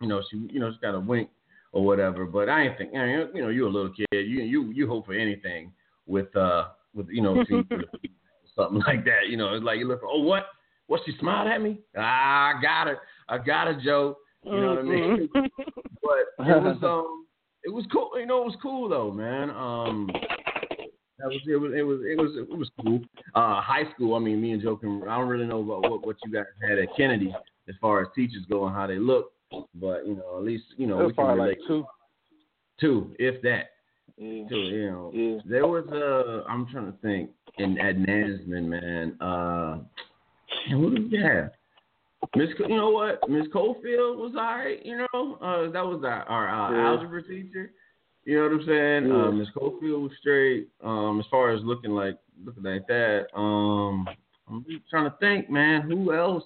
you 0.00 0.08
know, 0.08 0.22
she 0.30 0.48
you 0.50 0.58
know 0.58 0.72
she 0.72 0.78
got 0.78 0.94
a 0.94 1.00
wink 1.00 1.28
or 1.72 1.84
whatever. 1.84 2.24
But 2.24 2.48
I 2.48 2.62
ain't 2.62 2.78
think. 2.78 2.94
I 2.94 3.04
mean, 3.04 3.28
you 3.34 3.42
know, 3.42 3.50
you're 3.50 3.68
a 3.68 3.70
little 3.70 3.92
kid. 3.92 4.06
You 4.10 4.42
you 4.42 4.70
you 4.72 4.88
hope 4.88 5.04
for 5.04 5.12
anything 5.12 5.70
with 6.12 6.34
uh 6.36 6.66
with 6.94 7.08
you 7.08 7.22
know 7.22 7.42
see- 7.48 7.62
something 8.56 8.82
like 8.86 9.04
that. 9.06 9.28
You 9.28 9.36
know, 9.38 9.54
it's 9.54 9.64
like 9.64 9.78
you 9.78 9.88
look. 9.88 10.02
Oh, 10.04 10.20
what? 10.22 10.46
What? 10.86 11.00
She 11.06 11.12
smiled 11.18 11.48
at 11.48 11.62
me? 11.62 11.80
Ah, 11.96 12.52
I 12.58 12.62
got 12.62 12.86
her. 12.86 12.98
I 13.28 13.38
got 13.38 13.66
her, 13.68 13.80
Joe. 13.82 14.18
You 14.44 14.60
know 14.60 14.68
what 14.70 14.78
I 14.78 14.82
mean? 14.82 15.28
Mhm. 15.34 15.50
but 16.02 16.46
it 16.46 16.62
was 16.62 16.76
um 16.82 17.26
it 17.64 17.72
was 17.72 17.86
cool 17.92 18.10
you 18.18 18.26
know 18.26 18.42
it 18.42 18.46
was 18.46 18.56
cool 18.60 18.88
though 18.88 19.10
man 19.12 19.50
um 19.50 20.10
that 21.18 21.28
was 21.28 21.40
it 21.46 21.56
was 21.56 21.72
it 21.76 21.82
was 21.82 22.00
it 22.04 22.18
was 22.18 22.32
it 22.36 22.58
was 22.58 22.68
cool 22.82 23.00
uh 23.36 23.60
high 23.60 23.84
school 23.94 24.16
i 24.16 24.18
mean 24.18 24.42
me 24.42 24.50
and 24.50 24.60
joe 24.60 24.74
can 24.76 25.00
i 25.08 25.16
don't 25.16 25.28
really 25.28 25.46
know 25.46 25.60
about 25.60 25.88
what 25.88 26.04
what 26.04 26.16
you 26.24 26.32
guys 26.32 26.44
had 26.68 26.76
at 26.80 26.88
kennedy 26.96 27.32
as 27.68 27.76
far 27.80 28.02
as 28.02 28.08
teachers 28.16 28.44
go 28.50 28.66
and 28.66 28.74
how 28.74 28.84
they 28.88 28.98
look 28.98 29.30
but 29.76 30.04
you 30.04 30.16
know 30.16 30.38
at 30.38 30.42
least 30.42 30.64
you 30.76 30.88
know 30.88 30.96
we 30.98 31.04
can 31.04 31.14
probably 31.14 31.34
relate 31.40 31.58
like 31.60 31.68
two. 31.68 31.84
two 32.80 33.14
if 33.20 33.40
that 33.42 33.71
Yeah. 34.22 34.56
you 34.56 34.90
know 34.90 35.10
Yeah. 35.12 35.38
there 35.44 35.66
was 35.66 35.84
uh 35.88 36.48
i'm 36.50 36.66
trying 36.68 36.86
to 36.92 36.98
think 36.98 37.30
in 37.58 37.78
at 37.78 37.96
Nansemond, 37.96 38.66
man 38.66 39.20
uh 39.20 39.78
what 40.76 40.94
did 40.94 41.10
we 41.10 41.18
have 41.18 41.50
Miss, 42.36 42.50
you 42.56 42.68
know 42.76 42.90
what? 42.90 43.28
Miss 43.28 43.48
Cofield 43.48 44.16
was 44.16 44.32
all 44.36 44.44
right. 44.44 44.78
You 44.86 44.98
know, 44.98 45.34
uh, 45.42 45.72
that 45.72 45.84
was 45.84 46.02
our, 46.04 46.22
our 46.22 46.48
uh, 46.48 46.72
Yeah. 46.72 46.86
algebra 46.90 47.20
teacher. 47.20 47.72
You 48.24 48.36
know 48.36 48.42
what 48.44 48.52
I'm 48.60 48.66
saying? 48.66 49.08
Yeah. 49.08 49.24
Uh, 49.26 49.30
Miss 49.32 49.48
Cofield 49.56 50.02
was 50.02 50.12
straight. 50.20 50.68
Um, 50.84 51.18
as 51.18 51.26
far 51.28 51.50
as 51.50 51.60
looking 51.64 51.90
like 51.90 52.16
looking 52.44 52.62
like 52.62 52.86
that. 52.86 53.26
Um, 53.36 54.06
I'm 54.48 54.64
trying 54.88 55.10
to 55.10 55.16
think, 55.18 55.50
man. 55.50 55.82
Who 55.82 56.14
else? 56.14 56.44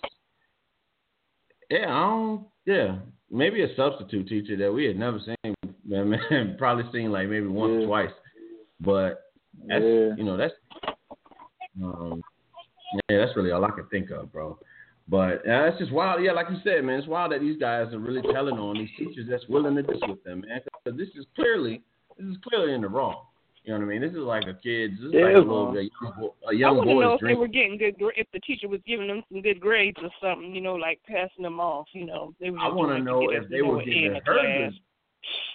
Yeah, 1.70 1.88
I 1.90 2.00
don't. 2.08 2.46
Yeah, 2.64 2.96
maybe 3.30 3.62
a 3.62 3.76
substitute 3.76 4.28
teacher 4.28 4.56
that 4.56 4.72
we 4.72 4.86
had 4.86 4.98
never 4.98 5.18
seen. 5.18 5.54
Man, 5.86 6.10
man 6.10 6.56
probably 6.58 6.84
seen 6.92 7.12
like 7.12 7.28
maybe 7.28 7.46
once 7.46 7.72
Yeah. 7.78 7.84
or 7.84 7.86
twice. 7.86 8.10
But 8.80 9.22
that's 9.66 9.82
Yeah. 9.82 10.14
you 10.16 10.24
know 10.24 10.36
that's 10.36 10.54
um 11.82 12.22
yeah 13.08 13.18
that's 13.18 13.36
really 13.36 13.50
all 13.52 13.64
I 13.64 13.70
can 13.70 13.86
think 13.88 14.10
of, 14.10 14.32
bro. 14.32 14.58
But 15.08 15.46
uh, 15.46 15.66
it's 15.70 15.78
just 15.78 15.92
wild. 15.92 16.22
Yeah, 16.24 16.32
like 16.32 16.48
you 16.50 16.56
said, 16.64 16.84
man, 16.84 16.98
it's 16.98 17.06
wild 17.06 17.30
that 17.30 17.40
these 17.40 17.56
guys 17.60 17.92
are 17.94 17.98
really 18.00 18.22
telling 18.32 18.58
on 18.58 18.74
these 18.76 18.88
teachers 18.98 19.26
that's 19.30 19.46
willing 19.48 19.76
to 19.76 19.82
do 19.82 19.92
this 19.92 20.02
with 20.08 20.22
them, 20.24 20.40
man. 20.46 20.60
'Cause 20.84 20.96
this 20.96 21.08
is 21.14 21.24
clearly 21.36 21.82
this 22.18 22.26
is 22.26 22.36
clearly 22.42 22.72
in 22.74 22.80
the 22.80 22.88
wrong. 22.88 23.22
You 23.62 23.72
know 23.72 23.80
what 23.80 23.86
I 23.86 23.88
mean? 23.98 24.00
This 24.00 24.12
is 24.12 24.18
like 24.18 24.44
a 24.46 24.54
kid's. 24.54 24.94
This 24.98 25.08
is 25.08 25.12
Yeah, 25.14 25.20
like 25.26 25.34
a 25.36 25.38
little 25.38 25.64
wrong. 25.66 25.74
bit 25.74 25.82
a 25.82 26.04
young, 26.04 26.12
boy, 26.20 26.28
a 26.44 26.48
I 26.48 26.52
young 26.52 26.76
want 26.76 26.88
to 26.88 26.94
know 26.94 27.00
boy's 27.10 27.18
if 27.20 27.26
they 27.26 27.34
were 27.34 27.48
getting 27.48 27.76
good, 27.78 27.94
if 28.16 28.26
the 28.32 28.40
teacher 28.40 28.68
was 28.68 28.80
giving 28.86 29.06
them 29.08 29.22
some 29.28 29.42
good 29.42 29.60
grades 29.60 29.98
or 30.02 30.10
something, 30.20 30.54
you 30.54 30.60
know, 30.60 30.74
like 30.76 31.00
passing 31.06 31.42
them 31.42 31.58
off. 31.60 31.86
You 31.92 32.06
know, 32.06 32.32
they 32.40 32.50
were 32.50 32.58
I 32.58 32.68
want 32.68 32.96
to 32.96 33.02
know 33.02 33.28
if 33.30 33.44
a- 33.44 33.48
they 33.48 33.56
you 33.58 33.66
were 33.66 33.80
an 33.80 33.82
A 33.82 33.84
giving 33.84 34.04
in 34.06 34.14
her 34.14 34.20
the 34.20 34.24
class. 34.24 34.72
good. 34.72 34.80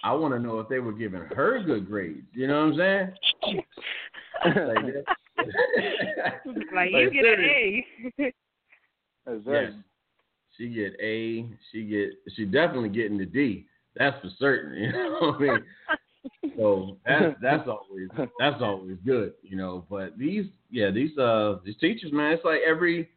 I 0.04 0.12
want 0.12 0.34
to 0.34 0.40
know 0.40 0.58
if 0.60 0.68
they 0.68 0.78
were 0.78 0.92
giving 0.92 1.20
her 1.20 1.62
good 1.62 1.86
grades. 1.86 2.26
You 2.32 2.48
know 2.48 2.66
what 2.66 2.80
I'm 2.80 3.12
saying? 3.44 3.64
Like, 4.44 4.76
like 6.74 6.92
Like, 6.92 6.92
you 6.92 7.10
get 7.10 7.24
serious. 7.24 7.84
an 8.18 8.24
A. 8.24 8.32
Exactly. 9.24 9.52
Yes. 9.52 9.72
She 10.58 10.68
get 10.68 10.94
A. 11.00 11.46
She 11.70 11.84
get. 11.84 12.10
She 12.34 12.44
definitely 12.44 12.88
getting 12.88 13.18
the 13.18 13.24
D. 13.24 13.66
That's 13.96 14.20
for 14.20 14.30
certain. 14.38 14.82
You 14.82 14.92
know 14.92 15.18
what 15.20 15.34
I 15.36 15.38
mean? 15.38 15.64
So 16.56 16.96
that's 17.06 17.36
that's 17.40 17.68
always 17.68 18.08
that's 18.38 18.62
always 18.62 18.96
good, 19.04 19.32
you 19.42 19.56
know. 19.56 19.84
But 19.88 20.18
these 20.18 20.46
yeah 20.70 20.90
these 20.90 21.16
uh 21.18 21.56
these 21.64 21.76
teachers 21.78 22.12
man, 22.12 22.32
it's 22.32 22.44
like 22.44 22.60
every 22.66 23.08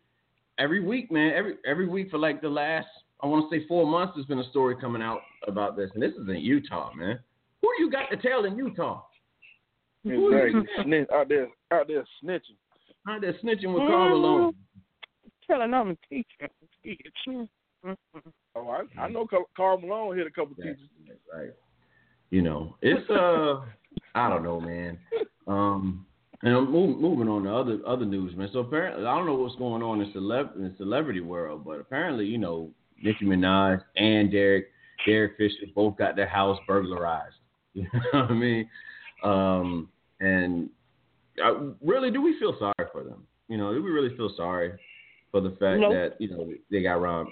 every 0.58 0.80
week 0.84 1.12
man, 1.12 1.34
every 1.36 1.56
every 1.68 1.88
week 1.88 2.10
for 2.10 2.18
like 2.18 2.42
the 2.42 2.50
last 2.50 2.88
I 3.22 3.28
want 3.28 3.50
to 3.50 3.56
say 3.58 3.66
four 3.68 3.86
months 3.88 4.14
there's 4.16 4.28
been 4.28 4.40
a 4.40 4.50
story 4.50 4.76
coming 4.80 5.02
out 5.02 5.22
about 5.48 5.76
this, 5.76 5.90
and 5.94 6.04
this 6.04 6.12
is 6.12 6.28
in 6.28 6.38
Utah, 6.38 6.94
man. 6.94 7.20
Who 7.62 7.70
you 7.80 7.90
got 7.90 8.10
to 8.12 8.18
tell 8.18 8.46
in 8.46 8.58
Utah? 8.58 9.04
Exactly. 10.06 10.62
Snitch, 10.84 11.08
out 11.12 11.30
there, 11.30 11.48
out 11.72 11.88
there 11.88 12.06
snitching. 12.24 12.58
How 13.08 13.20
they 13.20 13.28
snitching 13.28 13.74
with 13.74 13.84
Karl 13.88 14.10
Malone? 14.10 14.54
Telling 15.48 15.74
I'm 15.74 15.92
a 15.92 15.98
teacher. 16.10 16.50
Bitch. 16.86 17.48
Oh, 18.56 18.70
I, 18.70 19.02
I 19.02 19.08
know 19.10 19.28
Car- 19.28 19.46
Karl 19.56 19.80
Malone 19.80 20.18
hit 20.18 20.28
a 20.28 20.32
couple 20.32 20.56
Yeah, 20.58 20.72
teachers. 20.72 20.90
right. 21.34 21.50
You 22.32 22.42
know, 22.42 22.76
it's 22.82 23.08
uh, 23.10 23.62
I 24.16 24.30
don't 24.30 24.44
know, 24.44 24.60
man. 24.60 24.98
Um, 25.48 26.06
and 26.42 26.56
I'm 26.56 26.72
move, 26.72 27.00
moving 27.00 27.28
on 27.28 27.44
to 27.44 27.54
other 27.56 27.80
other 27.88 28.06
news, 28.06 28.36
man. 28.36 28.50
So 28.54 28.60
apparently, 28.60 29.06
I 29.06 29.16
don't 29.16 29.26
know 29.26 29.36
what's 29.36 29.56
going 29.56 29.84
on 29.84 30.02
in 30.02 30.12
celeb 30.14 30.56
in 30.56 30.64
the 30.64 30.74
celebrity 30.78 31.22
world, 31.22 31.64
but 31.64 31.80
apparently, 31.80 32.26
you 32.26 32.38
know, 32.38 32.70
Nicki 33.02 33.26
Minaj 33.26 33.82
and 33.96 34.32
Derek 34.32 34.68
Derek 35.06 35.38
Fisher 35.38 35.66
both 35.76 35.98
got 35.98 36.16
their 36.16 36.28
house 36.28 36.60
burglarized. 36.68 37.36
You 37.74 37.84
know 38.14 38.22
what 38.22 38.32
I 38.32 38.34
mean? 38.34 38.70
Um, 39.22 39.90
and 40.22 40.70
uh, 41.44 41.72
really, 41.84 42.10
do 42.10 42.22
we 42.22 42.40
feel 42.40 42.56
sorry 42.58 42.90
for 42.94 43.04
them? 43.04 43.28
You 43.50 43.58
know, 43.58 43.74
do 43.74 43.84
we 43.84 43.92
really 43.92 44.16
feel 44.16 44.32
sorry 44.38 44.72
for 45.30 45.42
the 45.42 45.50
fact 45.60 45.82
Nope. 45.82 45.92
that 45.92 46.16
you 46.20 46.30
know 46.30 46.50
they 46.72 46.82
got 46.82 47.02
robbed? 47.02 47.32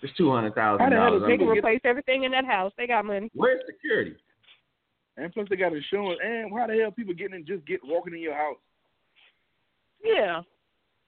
It's 0.00 0.16
two 0.16 0.30
hundred 0.30 0.54
thousand 0.54 0.84
How 0.84 0.90
the 0.90 0.94
hell 0.96 1.04
dollars. 1.06 1.22
They 1.22 1.32
People 1.32 1.46
can 1.48 1.54
get- 1.56 1.58
replace 1.64 1.80
everything 1.84 2.22
in 2.22 2.30
that 2.30 2.44
house. 2.44 2.72
They 2.78 2.86
got 2.86 3.04
money. 3.04 3.28
Where's 3.34 3.60
security? 3.66 4.14
And 5.16 5.32
plus 5.32 5.48
they 5.50 5.56
got 5.56 5.72
insurance. 5.72 6.20
And 6.24 6.52
why 6.52 6.68
the 6.68 6.74
hell 6.80 6.92
people 6.92 7.12
getting 7.14 7.34
in 7.40 7.44
just 7.44 7.66
get 7.66 7.80
walking 7.82 8.14
in 8.14 8.20
your 8.20 8.36
house? 8.36 8.58
Yeah. 10.04 10.42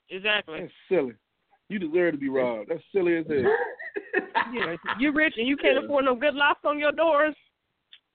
Exactly. 0.09 0.59
That's 0.63 0.73
silly. 0.89 1.13
You 1.71 1.79
deserve 1.79 2.13
to 2.15 2.19
be 2.19 2.29
robbed. 2.29 2.69
That's 2.69 2.83
silly 2.93 3.17
as 3.17 3.25
hell. 3.27 3.37
Yeah. 4.53 4.75
You're 4.99 5.13
rich 5.13 5.35
and 5.37 5.47
you 5.47 5.57
can't 5.57 5.83
afford 5.85 6.05
no 6.05 6.15
good 6.17 6.35
locks 6.35 6.61
on 6.65 6.79
your 6.79 6.91
doors. 6.93 7.35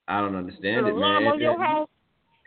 I 0.08 0.20
don't 0.20 0.36
understand 0.36 0.80
An 0.82 0.88
it, 0.88 0.92
alarm 0.94 1.24
man. 1.24 1.34
on 1.34 1.40
your 1.40 1.54
And- 1.54 1.64
house. 1.64 1.90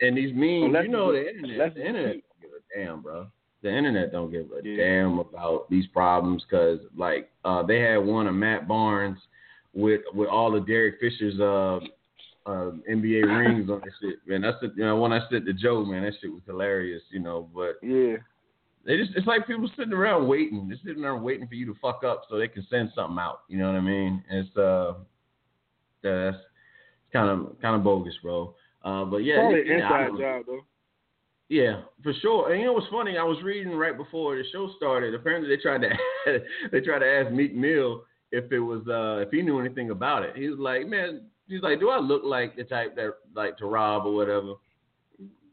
And 0.01 0.15
these 0.15 0.31
memes, 0.33 0.65
Unless 0.65 0.83
you 0.85 0.89
know, 0.91 1.11
the 1.11 1.27
internet, 1.27 1.51
unless 1.51 1.73
the 1.73 1.85
internet 1.87 2.15
don't 2.15 2.41
give 2.41 2.51
a 2.51 2.77
damn, 2.85 3.01
bro. 3.01 3.27
The 3.63 3.69
internet 3.75 4.11
don't 4.11 4.31
give 4.31 4.45
a 4.51 4.61
Yeah. 4.67 4.77
damn 4.77 5.19
about 5.19 5.69
these 5.69 5.87
problems 5.87 6.43
because, 6.43 6.79
like, 6.95 7.29
uh, 7.43 7.63
they 7.63 7.79
had 7.79 7.97
one 7.97 8.27
of 8.27 8.35
Matt 8.35 8.67
Barnes 8.67 9.17
with 9.73 10.01
with 10.13 10.29
all 10.29 10.55
of 10.55 10.67
Derek 10.67 10.99
Fisher's 10.99 11.39
uh, 11.39 11.79
uh, 12.45 12.71
NBA 12.89 13.23
rings 13.25 13.69
on 13.69 13.81
that 13.81 13.91
shit. 14.01 14.19
Man, 14.27 14.41
that's 14.41 14.57
the, 14.61 14.71
you 14.75 14.85
know 14.85 14.97
when 14.97 15.11
I 15.11 15.19
said 15.29 15.45
to 15.45 15.53
Joe, 15.53 15.83
man, 15.83 16.03
that 16.03 16.13
shit 16.21 16.31
was 16.31 16.41
hilarious, 16.45 17.01
you 17.09 17.19
know. 17.19 17.49
But 17.53 17.77
Yeah. 17.81 18.17
They 18.85 18.97
just 18.97 19.11
it's 19.15 19.27
like 19.27 19.45
people 19.45 19.69
sitting 19.77 19.93
around 19.93 20.27
waiting, 20.27 20.67
they're 20.67 20.77
sitting 20.85 21.01
there 21.01 21.15
waiting 21.15 21.47
for 21.47 21.55
you 21.55 21.65
to 21.65 21.75
fuck 21.81 22.03
up 22.03 22.23
so 22.29 22.37
they 22.37 22.47
can 22.47 22.65
send 22.69 22.91
something 22.95 23.19
out. 23.19 23.41
You 23.47 23.57
know 23.59 23.67
what 23.67 23.77
I 23.77 23.81
mean? 23.81 24.23
It's 24.29 24.55
uh, 24.57 24.93
that's 26.01 26.37
kind 27.11 27.29
of 27.29 27.59
kind 27.61 27.75
of 27.75 27.83
bogus, 27.83 28.15
bro. 28.23 28.55
Uh, 28.83 29.05
but 29.05 29.17
yeah, 29.17 29.35
Probably 29.35 29.63
yeah, 29.65 29.73
an 29.73 29.81
inside 29.81 30.19
job 30.19 30.45
though. 30.47 30.61
yeah, 31.49 31.81
for 32.01 32.13
sure. 32.21 32.51
And 32.51 32.61
you 32.61 32.67
know 32.67 32.73
what's 32.73 32.87
funny? 32.87 33.17
I 33.17 33.23
was 33.23 33.43
reading 33.43 33.73
right 33.73 33.97
before 33.97 34.37
the 34.37 34.43
show 34.51 34.71
started. 34.77 35.13
Apparently, 35.13 35.49
they 35.53 35.61
tried 35.61 35.81
to 35.81 35.89
they 36.71 36.79
tried 36.81 36.99
to 36.99 37.05
ask 37.07 37.31
Meek 37.31 37.53
Mill 37.55 38.03
if 38.31 38.51
it 38.51 38.59
was 38.59 38.81
uh 38.87 39.21
if 39.25 39.31
he 39.31 39.41
knew 39.41 39.59
anything 39.59 39.89
about 39.89 40.23
it. 40.23 40.35
He 40.35 40.47
was 40.47 40.59
like, 40.59 40.87
man, 40.87 41.23
he's 41.47 41.61
like, 41.61 41.79
do 41.79 41.89
I 41.89 41.99
look 41.99 42.21
like 42.23 42.55
the 42.55 42.63
type 42.63 42.95
that 42.95 43.11
like 43.35 43.57
to 43.57 43.65
rob 43.65 44.05
or 44.05 44.15
whatever? 44.15 44.53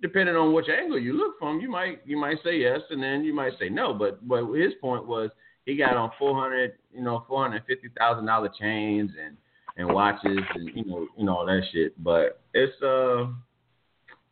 Depending 0.02 0.36
on 0.36 0.52
which 0.52 0.66
angle 0.68 0.98
you 0.98 1.14
look 1.14 1.38
from, 1.38 1.60
you 1.60 1.70
might 1.70 2.00
you 2.04 2.16
might 2.16 2.36
say 2.44 2.58
yes, 2.58 2.80
and 2.90 3.02
then 3.02 3.24
you 3.24 3.34
might 3.34 3.52
say 3.58 3.68
no. 3.68 3.94
But 3.94 4.26
but 4.26 4.44
his 4.52 4.72
point 4.80 5.06
was 5.06 5.30
he 5.64 5.76
got 5.76 5.96
on 5.96 6.10
four 6.18 6.40
hundred 6.40 6.74
you 6.92 7.02
know 7.02 7.24
four 7.26 7.42
hundred 7.42 7.64
fifty 7.66 7.88
thousand 7.98 8.26
dollar 8.26 8.50
chains 8.60 9.10
and 9.22 9.36
and 9.76 9.92
watches 9.92 10.38
and 10.54 10.70
you 10.74 10.84
know 10.84 11.06
you 11.16 11.24
know 11.24 11.38
all 11.38 11.46
that 11.46 11.62
shit. 11.72 12.02
But 12.02 12.40
it's 12.54 12.80
uh 12.82 13.26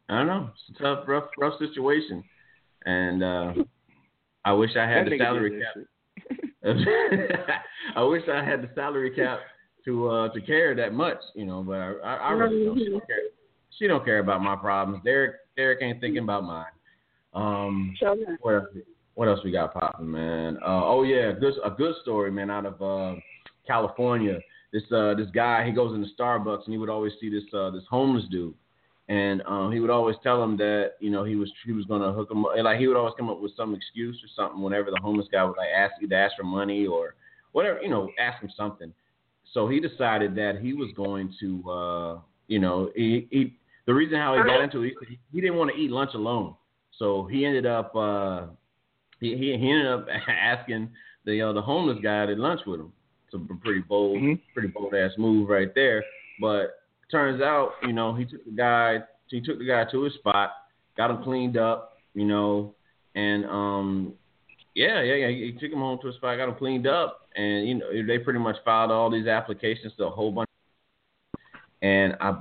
I 0.09 0.19
don't 0.19 0.27
know. 0.27 0.51
It's 0.53 0.79
a 0.79 0.83
tough, 0.83 1.09
rough, 1.09 1.25
rough 1.39 1.59
situation, 1.59 2.23
and 2.85 3.23
uh, 3.23 3.55
I 4.45 4.53
wish 4.53 4.71
I 4.77 4.87
had 4.87 5.07
That 5.07 5.11
the 5.11 5.19
salary 5.19 5.63
cap. 5.63 5.85
I 7.97 8.03
wish 8.03 8.23
I 8.29 8.45
had 8.45 8.63
the 8.63 8.71
salary 8.75 9.11
cap 9.11 9.41
to 9.87 10.09
uh 10.09 10.29
to 10.31 10.41
care 10.41 10.75
that 10.75 10.93
much, 10.93 11.19
you 11.35 11.47
know. 11.47 11.63
But 11.63 11.77
I, 11.77 11.93
I, 12.03 12.15
I 12.17 12.31
really 12.33 12.65
don't. 12.65 12.79
She 12.79 12.91
don't 12.91 13.07
care. 13.07 13.17
She 13.79 13.87
don't 13.87 14.05
care 14.05 14.19
about 14.19 14.43
my 14.43 14.57
problems. 14.57 15.03
Derek, 15.05 15.37
Derek 15.57 15.83
ain't 15.83 16.01
thinking 16.01 16.23
about 16.23 16.45
mine. 16.45 16.67
Um, 17.33 17.95
what 18.41 18.55
else, 18.55 18.65
what 19.15 19.29
else 19.29 19.41
we 19.45 19.51
got 19.51 19.75
popping, 19.75 20.11
man? 20.11 20.57
Uh, 20.63 20.85
oh 20.85 21.03
yeah, 21.03 21.33
good 21.33 21.55
a 21.65 21.71
good 21.71 21.95
story, 22.03 22.31
man, 22.31 22.51
out 22.51 22.67
of 22.67 22.83
uh, 22.83 23.19
California. 23.67 24.39
This 24.73 24.83
uh, 24.93 25.15
this 25.15 25.29
guy 25.35 25.65
he 25.67 25.73
goes 25.73 25.95
into 25.95 26.09
Starbucks 26.19 26.65
and 26.65 26.73
he 26.73 26.79
would 26.79 26.91
always 26.91 27.13
see 27.21 27.31
this 27.31 27.45
uh, 27.53 27.71
this 27.71 27.85
homeless 27.91 28.25
dude, 28.31 28.55
and 29.09 29.43
um, 29.47 29.73
he 29.73 29.81
would 29.81 29.91
always 29.91 30.17
tell 30.23 30.43
him 30.43 30.57
that 30.59 30.93
you 31.01 31.11
know 31.11 31.25
he 31.25 31.37
was 31.37 31.51
he 31.65 31.73
was 31.73 31.85
gonna 31.87 32.13
hook 32.13 32.31
him 32.31 32.45
up. 32.45 32.53
And, 32.55 32.65
like 32.65 32.79
he 32.79 32.87
would 32.87 32.97
always 32.97 33.15
come 33.17 33.31
up 33.31 33.41
with 33.41 33.53
some 33.57 33.75
excuse 33.75 34.21
or 34.23 34.29
something 34.35 34.63
whenever 34.63 34.91
the 34.91 35.01
homeless 35.03 35.27
guy 35.31 35.45
would 35.45 35.57
like 35.57 35.71
ask 35.77 35.95
either 36.03 36.17
ask 36.17 36.37
for 36.37 36.45
money 36.45 36.87
or 36.87 37.15
whatever, 37.53 37.81
you 37.81 37.89
know, 37.89 38.11
ask 38.19 38.43
him 38.43 38.51
something. 38.57 38.93
So 39.53 39.69
he 39.69 39.79
decided 39.79 40.35
that 40.35 40.59
he 40.61 40.73
was 40.73 40.91
going 40.97 41.33
to, 41.41 41.71
uh, 41.71 42.19
you 42.49 42.59
know, 42.59 42.91
he, 42.97 43.29
he 43.31 43.55
the 43.87 43.95
reason 43.95 44.19
how 44.19 44.35
he 44.37 44.43
got 44.43 44.63
into 44.63 44.83
it, 44.83 44.95
he, 45.09 45.19
he 45.33 45.41
didn't 45.41 45.57
want 45.57 45.71
to 45.71 45.77
eat 45.77 45.91
lunch 45.91 46.15
alone. 46.15 46.55
So 46.99 47.27
he 47.27 47.45
ended 47.45 47.67
up 47.67 47.95
uh, 47.95 48.47
he, 49.21 49.37
he 49.37 49.53
ended 49.53 49.87
up 49.87 50.07
asking 50.29 50.91
the 51.25 51.41
uh, 51.43 51.53
the 51.53 51.63
homeless 51.63 51.99
guy 52.03 52.27
to 52.27 52.35
lunch 52.35 52.61
with 52.67 52.81
him. 52.81 52.93
It's 53.27 53.35
a 53.35 53.55
pretty 53.57 53.81
bold, 53.81 54.19
Mhm. 54.23 54.41
pretty 54.53 54.69
bold 54.69 54.95
ass 54.95 55.13
move 55.19 55.49
right 55.49 55.75
there. 55.75 56.05
But 56.41 56.77
turns 57.11 57.43
out, 57.43 57.73
you 57.83 57.93
know, 57.93 58.15
he 58.15 58.25
took 58.25 58.45
the 58.45 58.53
guy 58.53 58.99
he 59.29 59.41
took 59.41 59.59
the 59.59 59.67
guy 59.67 59.85
to 59.91 60.03
his 60.03 60.15
spot, 60.15 60.53
got 60.97 61.11
him 61.11 61.23
cleaned 61.25 61.57
up, 61.57 61.99
you 62.15 62.25
know, 62.25 62.75
and 63.15 63.45
um 63.47 64.15
yeah, 64.75 65.03
yeah, 65.03 65.15
yeah. 65.15 65.29
He 65.29 65.53
took 65.53 65.71
him 65.71 65.79
home 65.79 65.99
to 66.03 66.09
his 66.09 66.17
spot, 66.17 66.37
got 66.37 66.49
him 66.49 66.57
cleaned 66.57 66.87
up, 66.87 67.29
and 67.37 67.67
you 67.67 67.75
know 67.75 67.87
they 68.07 68.19
pretty 68.19 68.41
much 68.41 68.57
filed 68.65 68.91
all 68.91 69.11
these 69.11 69.27
applications 69.27 69.93
to 69.99 70.07
a 70.07 70.11
whole 70.11 70.33
bunch. 70.33 70.49
And 71.83 72.17
I 72.21 72.33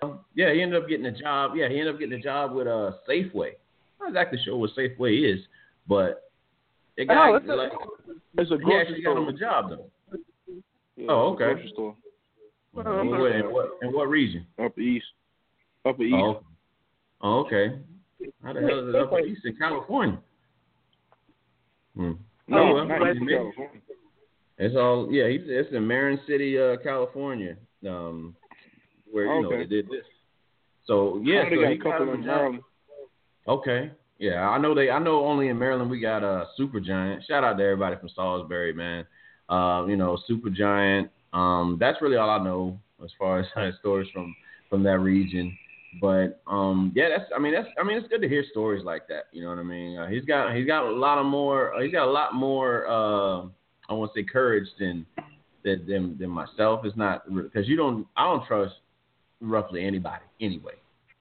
believe, 0.00 0.16
yeah, 0.34 0.52
he 0.52 0.62
ended 0.62 0.82
up 0.82 0.88
getting 0.88 1.06
a 1.06 1.12
job. 1.12 1.52
Yeah, 1.56 1.68
he 1.68 1.78
ended 1.78 1.94
up 1.94 1.98
getting 2.00 2.18
a 2.18 2.22
job 2.22 2.52
with 2.54 2.66
a 2.66 2.74
uh, 2.74 2.92
Safeway. 3.08 3.52
I'm 4.00 4.00
not 4.00 4.08
exactly 4.10 4.38
sure 4.44 4.56
what 4.56 4.70
Safeway 4.76 5.34
is, 5.34 5.40
but 5.88 6.30
the 6.96 7.04
guy, 7.04 7.30
Oh, 7.30 7.34
it's 7.36 7.48
a- 7.48 7.54
like, 7.54 7.72
It's 8.38 8.50
a 8.50 8.54
he 8.54 8.60
grocery 8.62 8.80
actually 8.80 9.02
got 9.02 9.12
store. 9.14 9.28
him 9.28 9.34
a 9.34 9.38
job 9.38 9.70
though. 9.70 9.90
Yeah, 10.96 11.06
Oh, 11.10 11.32
it's 11.32 11.40
a 11.40 11.44
okay. 11.44 11.52
Grocery 11.54 11.70
store 11.72 11.96
In 12.76 12.84
what, 13.10 13.32
in 13.32 13.50
what 13.52 13.70
in 13.82 13.92
what 13.92 14.08
region? 14.08 14.46
upper 14.62 14.80
east. 14.80 15.06
Upper 15.84 16.02
east. 16.02 16.14
Oh, 16.16 16.40
oh, 17.22 17.38
okay. 17.46 17.78
How 18.42 18.52
the 18.52 18.60
hell 18.60 18.88
is 18.88 18.94
it 18.94 19.00
up 19.00 19.12
east 19.26 19.44
in 19.44 19.56
California? 19.56 20.18
Hmm. 21.96 22.12
no, 22.46 22.58
oh, 22.58 22.74
well, 22.74 22.84
not 22.86 23.00
maybe- 23.00 23.18
East. 23.18 23.30
California. 23.30 23.80
It's 24.60 24.74
all 24.76 25.08
yeah. 25.12 25.24
It's 25.24 25.72
in 25.72 25.86
Marin 25.86 26.18
City, 26.26 26.58
uh, 26.58 26.76
California, 26.82 27.56
um, 27.88 28.34
where 29.10 29.26
you 29.26 29.42
know 29.42 29.50
they 29.50 29.64
did 29.64 29.86
this. 29.86 30.04
So 30.86 31.20
yeah, 31.22 31.40
I 31.40 31.44
know 31.44 31.50
they 31.50 31.56
so 31.56 31.62
got 31.62 31.70
he 31.70 31.74
a 31.74 31.78
couple 31.78 31.92
got 31.92 32.02
him 32.02 32.20
in. 32.20 32.26
Maryland. 32.26 32.62
Okay, 33.46 33.90
yeah, 34.18 34.48
I 34.48 34.58
know 34.58 34.74
they. 34.74 34.90
I 34.90 34.98
know 34.98 35.24
only 35.24 35.48
in 35.48 35.58
Maryland 35.58 35.90
we 35.90 36.00
got 36.00 36.22
a 36.22 36.28
uh, 36.28 36.44
Super 36.56 36.80
Giant. 36.80 37.24
Shout 37.28 37.44
out 37.44 37.56
to 37.58 37.64
everybody 37.64 37.96
from 37.96 38.10
Salisbury, 38.14 38.72
man. 38.72 39.06
Uh, 39.48 39.86
you 39.86 39.96
know, 39.96 40.18
Super 40.26 40.50
Giant. 40.50 41.10
Um, 41.32 41.76
that's 41.78 42.02
really 42.02 42.16
all 42.16 42.30
I 42.30 42.42
know 42.42 42.78
as 43.04 43.10
far 43.18 43.40
as 43.40 43.74
stories 43.80 44.08
from 44.12 44.34
from 44.68 44.82
that 44.82 44.98
region. 44.98 45.56
But 46.00 46.42
um, 46.46 46.92
yeah, 46.94 47.08
that's. 47.08 47.30
I 47.34 47.38
mean, 47.38 47.54
that's. 47.54 47.68
I 47.80 47.84
mean, 47.84 47.96
it's 47.96 48.08
good 48.08 48.20
to 48.20 48.28
hear 48.28 48.44
stories 48.50 48.84
like 48.84 49.08
that. 49.08 49.24
You 49.32 49.42
know 49.42 49.50
what 49.50 49.58
I 49.58 49.62
mean? 49.62 49.96
Uh, 49.96 50.08
he's 50.08 50.24
got. 50.24 50.54
He's 50.54 50.66
got 50.66 50.84
a 50.84 50.90
lot 50.90 51.18
of 51.18 51.26
more. 51.26 51.74
Uh, 51.74 51.82
he's 51.82 51.92
got 51.92 52.06
a 52.06 52.10
lot 52.10 52.34
more. 52.34 52.86
Uh, 52.86 53.46
I 53.88 53.94
want 53.94 54.12
to 54.14 54.20
say 54.20 54.26
courage 54.30 54.68
than 54.78 55.06
than 55.64 55.86
than, 55.86 56.18
than 56.18 56.30
myself. 56.30 56.84
It's 56.84 56.96
not 56.96 57.22
because 57.32 57.68
you 57.68 57.76
don't. 57.76 58.06
I 58.16 58.24
don't 58.24 58.46
trust 58.46 58.74
roughly 59.40 59.84
anybody 59.84 60.24
anyway. 60.40 60.74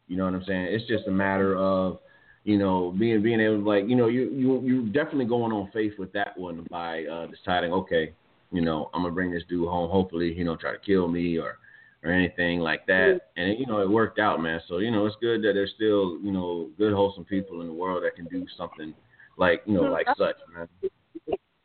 You 0.07 0.17
know 0.17 0.25
what 0.25 0.33
I'm 0.33 0.43
saying? 0.45 0.67
It's 0.69 0.87
just 0.87 1.07
a 1.07 1.11
matter 1.11 1.55
of 1.57 1.99
you 2.43 2.57
know 2.57 2.95
being 2.97 3.21
being 3.21 3.41
able 3.41 3.57
to 3.57 3.67
like 3.67 3.87
you 3.87 3.95
know 3.95 4.07
you 4.07 4.31
you 4.31 4.61
you 4.61 4.85
definitely 4.87 5.25
going 5.25 5.51
on 5.51 5.69
faith 5.73 5.93
with 5.99 6.13
that 6.13 6.37
one 6.37 6.65
by 6.69 7.03
uh, 7.05 7.27
deciding 7.27 7.73
okay 7.73 8.13
you 8.51 8.61
know 8.61 8.89
I'm 8.93 9.01
gonna 9.03 9.13
bring 9.13 9.31
this 9.31 9.43
dude 9.49 9.67
home. 9.67 9.89
Hopefully 9.89 10.33
he 10.33 10.43
don't 10.43 10.59
try 10.59 10.71
to 10.71 10.79
kill 10.79 11.07
me 11.07 11.37
or 11.37 11.57
or 12.03 12.11
anything 12.11 12.59
like 12.59 12.85
that. 12.87 13.19
And 13.35 13.59
you 13.59 13.65
know 13.65 13.81
it 13.81 13.89
worked 13.89 14.19
out, 14.19 14.41
man. 14.41 14.61
So 14.67 14.77
you 14.77 14.91
know 14.91 15.05
it's 15.05 15.15
good 15.19 15.41
that 15.41 15.53
there's 15.53 15.73
still 15.75 16.19
you 16.21 16.31
know 16.31 16.69
good 16.77 16.93
wholesome 16.93 17.25
people 17.25 17.61
in 17.61 17.67
the 17.67 17.73
world 17.73 18.03
that 18.03 18.15
can 18.15 18.25
do 18.25 18.45
something 18.57 18.93
like 19.37 19.61
you 19.65 19.73
know 19.73 19.83
like 19.83 20.07
such, 20.17 20.37
man. 20.55 20.67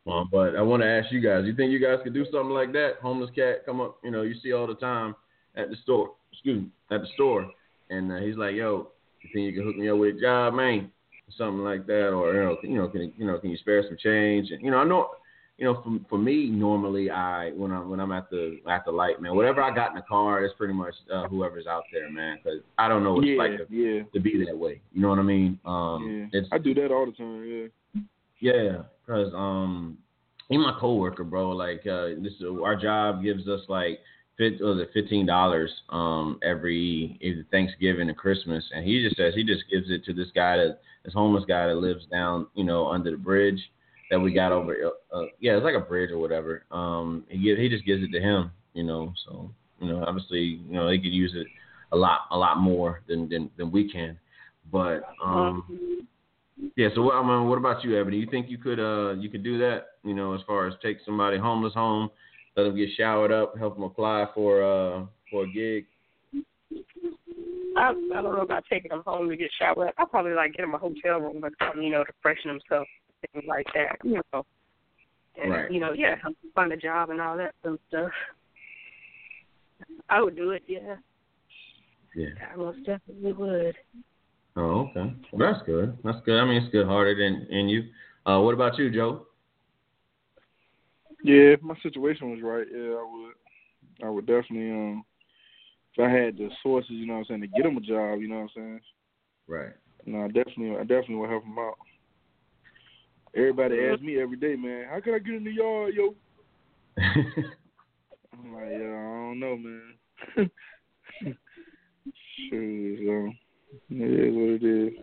Um, 0.05 0.27
but 0.29 0.55
I 0.57 0.61
want 0.61 0.83
to 0.83 0.87
ask 0.87 1.11
you 1.13 1.21
guys, 1.21 1.45
you 1.45 1.55
think 1.55 1.71
you 1.71 1.79
guys 1.79 1.99
could 2.03 2.13
do 2.13 2.25
something 2.25 2.49
like 2.49 2.73
that? 2.73 2.95
Homeless 3.01 3.29
cat 3.33 3.65
come 3.65 3.79
up, 3.79 3.99
you 4.03 4.11
know, 4.11 4.23
you 4.23 4.35
see 4.43 4.51
all 4.51 4.67
the 4.67 4.75
time 4.75 5.15
at 5.55 5.69
the 5.69 5.77
store, 5.77 6.11
me, 6.45 6.67
at 6.91 7.01
the 7.01 7.07
store, 7.15 7.49
and 7.89 8.11
uh, 8.11 8.17
he's 8.17 8.35
like, 8.35 8.55
"Yo, 8.55 8.89
you 9.21 9.29
think 9.33 9.45
you 9.45 9.53
can 9.53 9.63
hook 9.63 9.77
me 9.77 9.89
up 9.89 9.97
with 9.97 10.17
a 10.17 10.21
job, 10.21 10.53
man?" 10.53 10.91
Something 11.37 11.63
like 11.63 11.87
that, 11.87 12.09
or 12.09 12.33
you 12.33 12.43
know, 12.43 12.55
can, 12.57 12.71
you 12.71 12.77
know, 12.77 12.87
can 12.87 13.13
you 13.17 13.25
know, 13.25 13.39
can 13.39 13.49
you 13.49 13.57
spare 13.57 13.83
some 13.87 13.97
change? 13.97 14.51
And 14.51 14.61
you 14.61 14.71
know, 14.71 14.77
I 14.77 14.83
know, 14.83 15.09
you 15.57 15.65
know, 15.65 15.81
for 15.81 15.97
for 16.09 16.17
me, 16.17 16.47
normally 16.47 17.09
I 17.09 17.51
when 17.51 17.71
I'm 17.71 17.89
when 17.89 17.99
I'm 17.99 18.11
at 18.11 18.29
the 18.29 18.59
at 18.69 18.85
the 18.85 18.91
light, 18.91 19.21
man, 19.21 19.35
whatever 19.35 19.61
I 19.61 19.73
got 19.73 19.91
in 19.91 19.95
the 19.95 20.01
car, 20.01 20.43
it's 20.43 20.53
pretty 20.57 20.73
much 20.73 20.93
uh, 21.11 21.27
whoever's 21.27 21.65
out 21.65 21.83
there, 21.91 22.11
man, 22.11 22.37
because 22.43 22.59
I 22.77 22.87
don't 22.87 23.03
know 23.03 23.13
what 23.13 23.25
Yeah, 23.25 23.33
it's 23.33 23.39
like 23.39 23.69
to, 23.69 23.75
yeah, 23.75 24.03
to 24.13 24.19
be 24.19 24.43
that 24.45 24.57
way. 24.57 24.81
You 24.91 25.01
know 25.01 25.09
what 25.09 25.19
I 25.19 25.23
mean? 25.23 25.59
Um, 25.65 26.29
yeah. 26.33 26.39
it's 26.39 26.49
I 26.51 26.57
do 26.57 26.73
that 26.75 26.91
all 26.91 27.05
the 27.05 27.13
time. 27.13 27.69
Yeah. 27.93 28.01
yeah, 28.39 28.77
because 29.05 29.33
um, 29.33 29.97
even 30.51 30.63
my 30.63 30.77
coworker, 30.79 31.23
bro, 31.23 31.49
like 31.49 31.87
uh, 31.87 32.09
this 32.21 32.33
our 32.63 32.75
job 32.75 33.23
gives 33.23 33.47
us 33.47 33.61
like 33.69 33.99
was 34.39 34.79
it 34.79 34.89
fifteen 34.93 35.25
dollars 35.25 35.71
um 35.89 36.39
every 36.43 37.17
either 37.21 37.45
Thanksgiving 37.51 38.09
and 38.09 38.17
Christmas, 38.17 38.63
and 38.73 38.85
he 38.85 39.03
just 39.03 39.17
says 39.17 39.33
he 39.35 39.43
just 39.43 39.63
gives 39.71 39.89
it 39.89 40.03
to 40.05 40.13
this 40.13 40.29
guy 40.33 40.57
that 40.57 40.79
this 41.05 41.13
homeless 41.13 41.45
guy 41.47 41.67
that 41.67 41.75
lives 41.75 42.05
down 42.11 42.47
you 42.55 42.63
know 42.63 42.87
under 42.87 43.11
the 43.11 43.17
bridge 43.17 43.59
that 44.09 44.19
we 44.19 44.33
got 44.33 44.51
over 44.51 44.75
uh, 44.85 45.15
uh, 45.15 45.25
yeah 45.39 45.55
it's 45.55 45.63
like 45.63 45.75
a 45.75 45.79
bridge 45.79 46.11
or 46.11 46.17
whatever 46.17 46.65
um 46.71 47.23
he 47.29 47.41
give, 47.43 47.57
he 47.57 47.69
just 47.69 47.85
gives 47.85 48.03
it 48.03 48.11
to 48.11 48.19
him 48.19 48.51
you 48.73 48.83
know 48.83 49.13
so 49.25 49.49
you 49.79 49.87
know 49.87 50.03
obviously 50.05 50.39
you 50.39 50.73
know 50.73 50.87
they 50.87 50.97
could 50.97 51.13
use 51.13 51.33
it 51.35 51.47
a 51.91 51.95
lot 51.95 52.21
a 52.31 52.37
lot 52.37 52.57
more 52.57 53.01
than 53.07 53.27
than, 53.29 53.49
than 53.57 53.71
we 53.71 53.91
can 53.91 54.17
but 54.71 55.03
um 55.23 55.99
yeah. 56.75 56.89
So 56.95 57.01
what, 57.01 57.15
I 57.15 57.21
mean, 57.21 57.49
what 57.49 57.57
about 57.57 57.83
you, 57.83 57.99
Ebony? 57.99 58.17
You 58.17 58.27
think 58.29 58.49
you 58.49 58.57
could 58.57 58.79
uh 58.79 59.13
you 59.13 59.29
could 59.29 59.43
do 59.43 59.57
that? 59.59 59.87
You 60.03 60.13
know, 60.13 60.33
as 60.33 60.41
far 60.47 60.67
as 60.67 60.73
take 60.81 60.97
somebody 61.05 61.37
homeless 61.37 61.73
home, 61.73 62.09
let 62.55 62.63
them 62.63 62.75
get 62.75 62.89
showered 62.97 63.31
up, 63.31 63.57
help 63.57 63.75
them 63.75 63.83
apply 63.83 64.27
for 64.33 64.63
uh 64.63 65.05
for 65.31 65.43
a 65.43 65.51
gig. 65.51 65.85
I, 67.75 67.89
I 67.89 68.21
don't 68.21 68.35
know 68.35 68.41
about 68.41 68.63
taking 68.69 68.89
them 68.89 69.03
home 69.05 69.29
to 69.29 69.35
get 69.35 69.49
showered. 69.57 69.89
Up. 69.89 69.95
I'll 69.97 70.05
probably 70.05 70.33
like 70.33 70.53
get 70.53 70.61
them 70.61 70.75
a 70.75 70.77
hotel 70.77 71.19
room 71.19 71.43
or 71.43 71.49
something, 71.59 71.81
you 71.81 71.91
know, 71.91 72.03
to 72.03 72.11
freshen 72.21 72.49
themselves, 72.49 72.89
things 73.33 73.45
like 73.47 73.65
that, 73.73 73.97
you 74.03 74.21
know. 74.31 74.45
And, 75.41 75.51
Right. 75.51 75.71
You 75.71 75.79
know, 75.79 75.93
yeah, 75.93 76.15
help 76.21 76.39
them 76.41 76.51
find 76.53 76.71
a 76.71 76.77
job 76.77 77.09
and 77.09 77.19
all 77.19 77.35
that 77.37 77.55
some 77.63 77.79
stuff. 77.87 78.11
I 80.09 80.21
would 80.21 80.35
do 80.35 80.51
it, 80.51 80.61
yeah. 80.67 80.97
Yeah. 82.15 82.27
I 82.51 82.55
most 82.55 82.85
definitely 82.85 83.33
would. 83.33 83.75
Oh, 84.55 84.91
okay. 84.91 85.13
Well, 85.31 85.51
that's 85.51 85.65
good. 85.65 85.97
That's 86.03 86.19
good. 86.25 86.39
I 86.39 86.45
mean, 86.45 86.61
it's 86.61 86.71
good 86.71 86.85
hearted 86.85 87.19
in 87.19 87.47
in 87.49 87.67
you. 87.67 87.85
Uh, 88.25 88.39
what 88.41 88.53
about 88.53 88.77
you, 88.77 88.91
Joe? 88.91 89.25
Yeah, 91.23 91.55
if 91.55 91.61
my 91.61 91.75
situation 91.81 92.31
was 92.31 92.41
right, 92.41 92.67
yeah, 92.71 92.95
I 92.95 93.07
would. 93.09 93.33
I 94.03 94.09
would 94.09 94.25
definitely 94.25 94.71
um 94.71 95.05
if 95.95 96.03
I 96.03 96.09
had 96.09 96.37
the 96.37 96.49
sources, 96.61 96.91
you 96.91 97.05
know 97.05 97.13
what 97.13 97.19
I'm 97.19 97.25
saying, 97.25 97.41
to 97.41 97.47
get 97.47 97.63
them 97.63 97.77
a 97.77 97.81
job, 97.81 98.19
you 98.19 98.27
know 98.27 98.35
what 98.35 98.41
I'm 98.41 98.49
saying? 98.55 98.79
Right. 99.47 99.73
No, 100.05 100.23
I 100.23 100.27
definitely 100.27 100.75
I 100.75 100.81
definitely 100.81 101.15
would 101.15 101.29
help 101.29 101.43
them 101.43 101.59
out. 101.59 101.77
Everybody 103.35 103.79
asks 103.89 104.01
me 104.03 104.19
every 104.19 104.37
day, 104.37 104.55
man, 104.55 104.87
how 104.89 104.99
can 104.99 105.13
I 105.13 105.19
get 105.19 105.35
in 105.35 105.43
the 105.43 105.51
yard, 105.51 105.93
yo? 105.95 106.15
I'm 108.33 108.53
like, 108.53 108.69
yeah, 108.71 108.93
I 108.93 109.31
don't 109.31 109.39
know, 109.39 109.57
man. 109.57 109.95
Shoot, 112.49 112.99
so 113.05 113.31
it 113.89 114.27
is 114.27 114.35
what 114.35 114.49
it 114.49 114.63
is. 114.63 114.93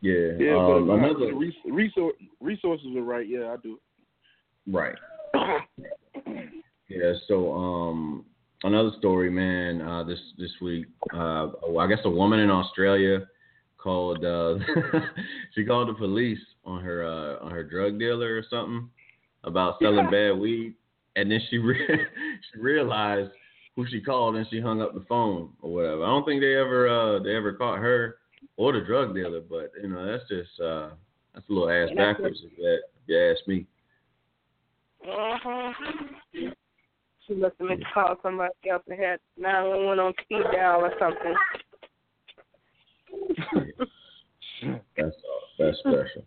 yeah. 0.00 0.14
Yeah, 0.38 0.56
um, 0.56 0.86
but 0.86 0.94
if 0.94 1.00
another. 1.00 1.26
the 1.26 1.34
res- 1.34 1.64
resource, 1.64 2.14
resources 2.40 2.88
are 2.96 3.02
right, 3.02 3.26
yeah, 3.28 3.52
I 3.52 3.56
do. 3.62 3.78
Right. 4.70 4.94
Yeah. 6.88 7.12
So 7.28 7.52
um, 7.52 8.24
another 8.64 8.90
story, 8.98 9.30
man. 9.30 9.82
Uh, 9.82 10.04
this 10.04 10.18
this 10.38 10.50
week, 10.62 10.86
uh, 11.12 11.48
oh, 11.62 11.78
I 11.78 11.86
guess 11.86 11.98
a 12.04 12.10
woman 12.10 12.40
in 12.40 12.50
Australia 12.50 13.26
called. 13.76 14.24
Uh, 14.24 14.54
she 15.54 15.64
called 15.64 15.88
the 15.88 15.94
police 15.94 16.38
on 16.64 16.82
her 16.82 17.04
uh, 17.04 17.44
on 17.44 17.50
her 17.50 17.62
drug 17.62 17.98
dealer 17.98 18.36
or 18.36 18.44
something 18.48 18.88
about 19.44 19.76
selling 19.80 20.06
bad 20.10 20.32
weed, 20.38 20.74
and 21.16 21.30
then 21.30 21.40
she 21.50 21.58
re- 21.58 22.06
she 22.52 22.58
realized 22.58 23.30
who 23.76 23.86
she 23.86 24.00
called 24.00 24.34
and 24.36 24.46
she 24.50 24.60
hung 24.60 24.82
up 24.82 24.94
the 24.94 25.04
phone 25.08 25.50
or 25.60 25.72
whatever. 25.72 26.04
I 26.04 26.08
don't 26.08 26.24
think 26.24 26.40
they 26.40 26.56
ever 26.56 26.88
uh 26.88 27.22
they 27.22 27.36
ever 27.36 27.52
caught 27.52 27.78
her 27.78 28.16
or 28.56 28.72
the 28.72 28.80
drug 28.80 29.14
dealer, 29.14 29.40
but 29.40 29.72
you 29.80 29.88
know 29.88 30.04
that's 30.04 30.28
just 30.28 30.58
uh 30.60 30.90
that's 31.34 31.48
a 31.48 31.52
little 31.52 31.70
ass 31.70 31.90
backwards 31.96 32.40
if 32.44 32.56
that 32.56 32.78
if 32.96 33.08
you 33.08 33.30
ask 33.30 33.46
me. 33.46 33.66
Uh-huh. 35.06 35.72
She 37.26 37.34
must 37.34 37.54
have 37.58 37.68
meant 37.68 37.80
to 37.80 37.86
call 37.92 38.16
somebody 38.22 38.52
else 38.70 38.82
and 38.88 38.98
had 38.98 39.20
911 39.36 39.98
on 39.98 40.12
speed 40.22 40.42
dial 40.52 40.80
or 40.80 40.92
something. 40.98 41.34
That's 44.96 45.16
all. 45.24 45.42
That's 45.58 45.78
special. 45.78 46.24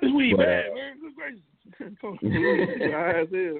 This 0.00 0.12
weed 0.14 0.34
But, 0.36 0.46
bad, 0.46 0.74
man. 0.74 1.00
Good 1.00 1.14
gracious. 1.16 1.42
You 2.22 2.92
high 2.92 3.20
as 3.20 3.28
hell. 3.30 3.58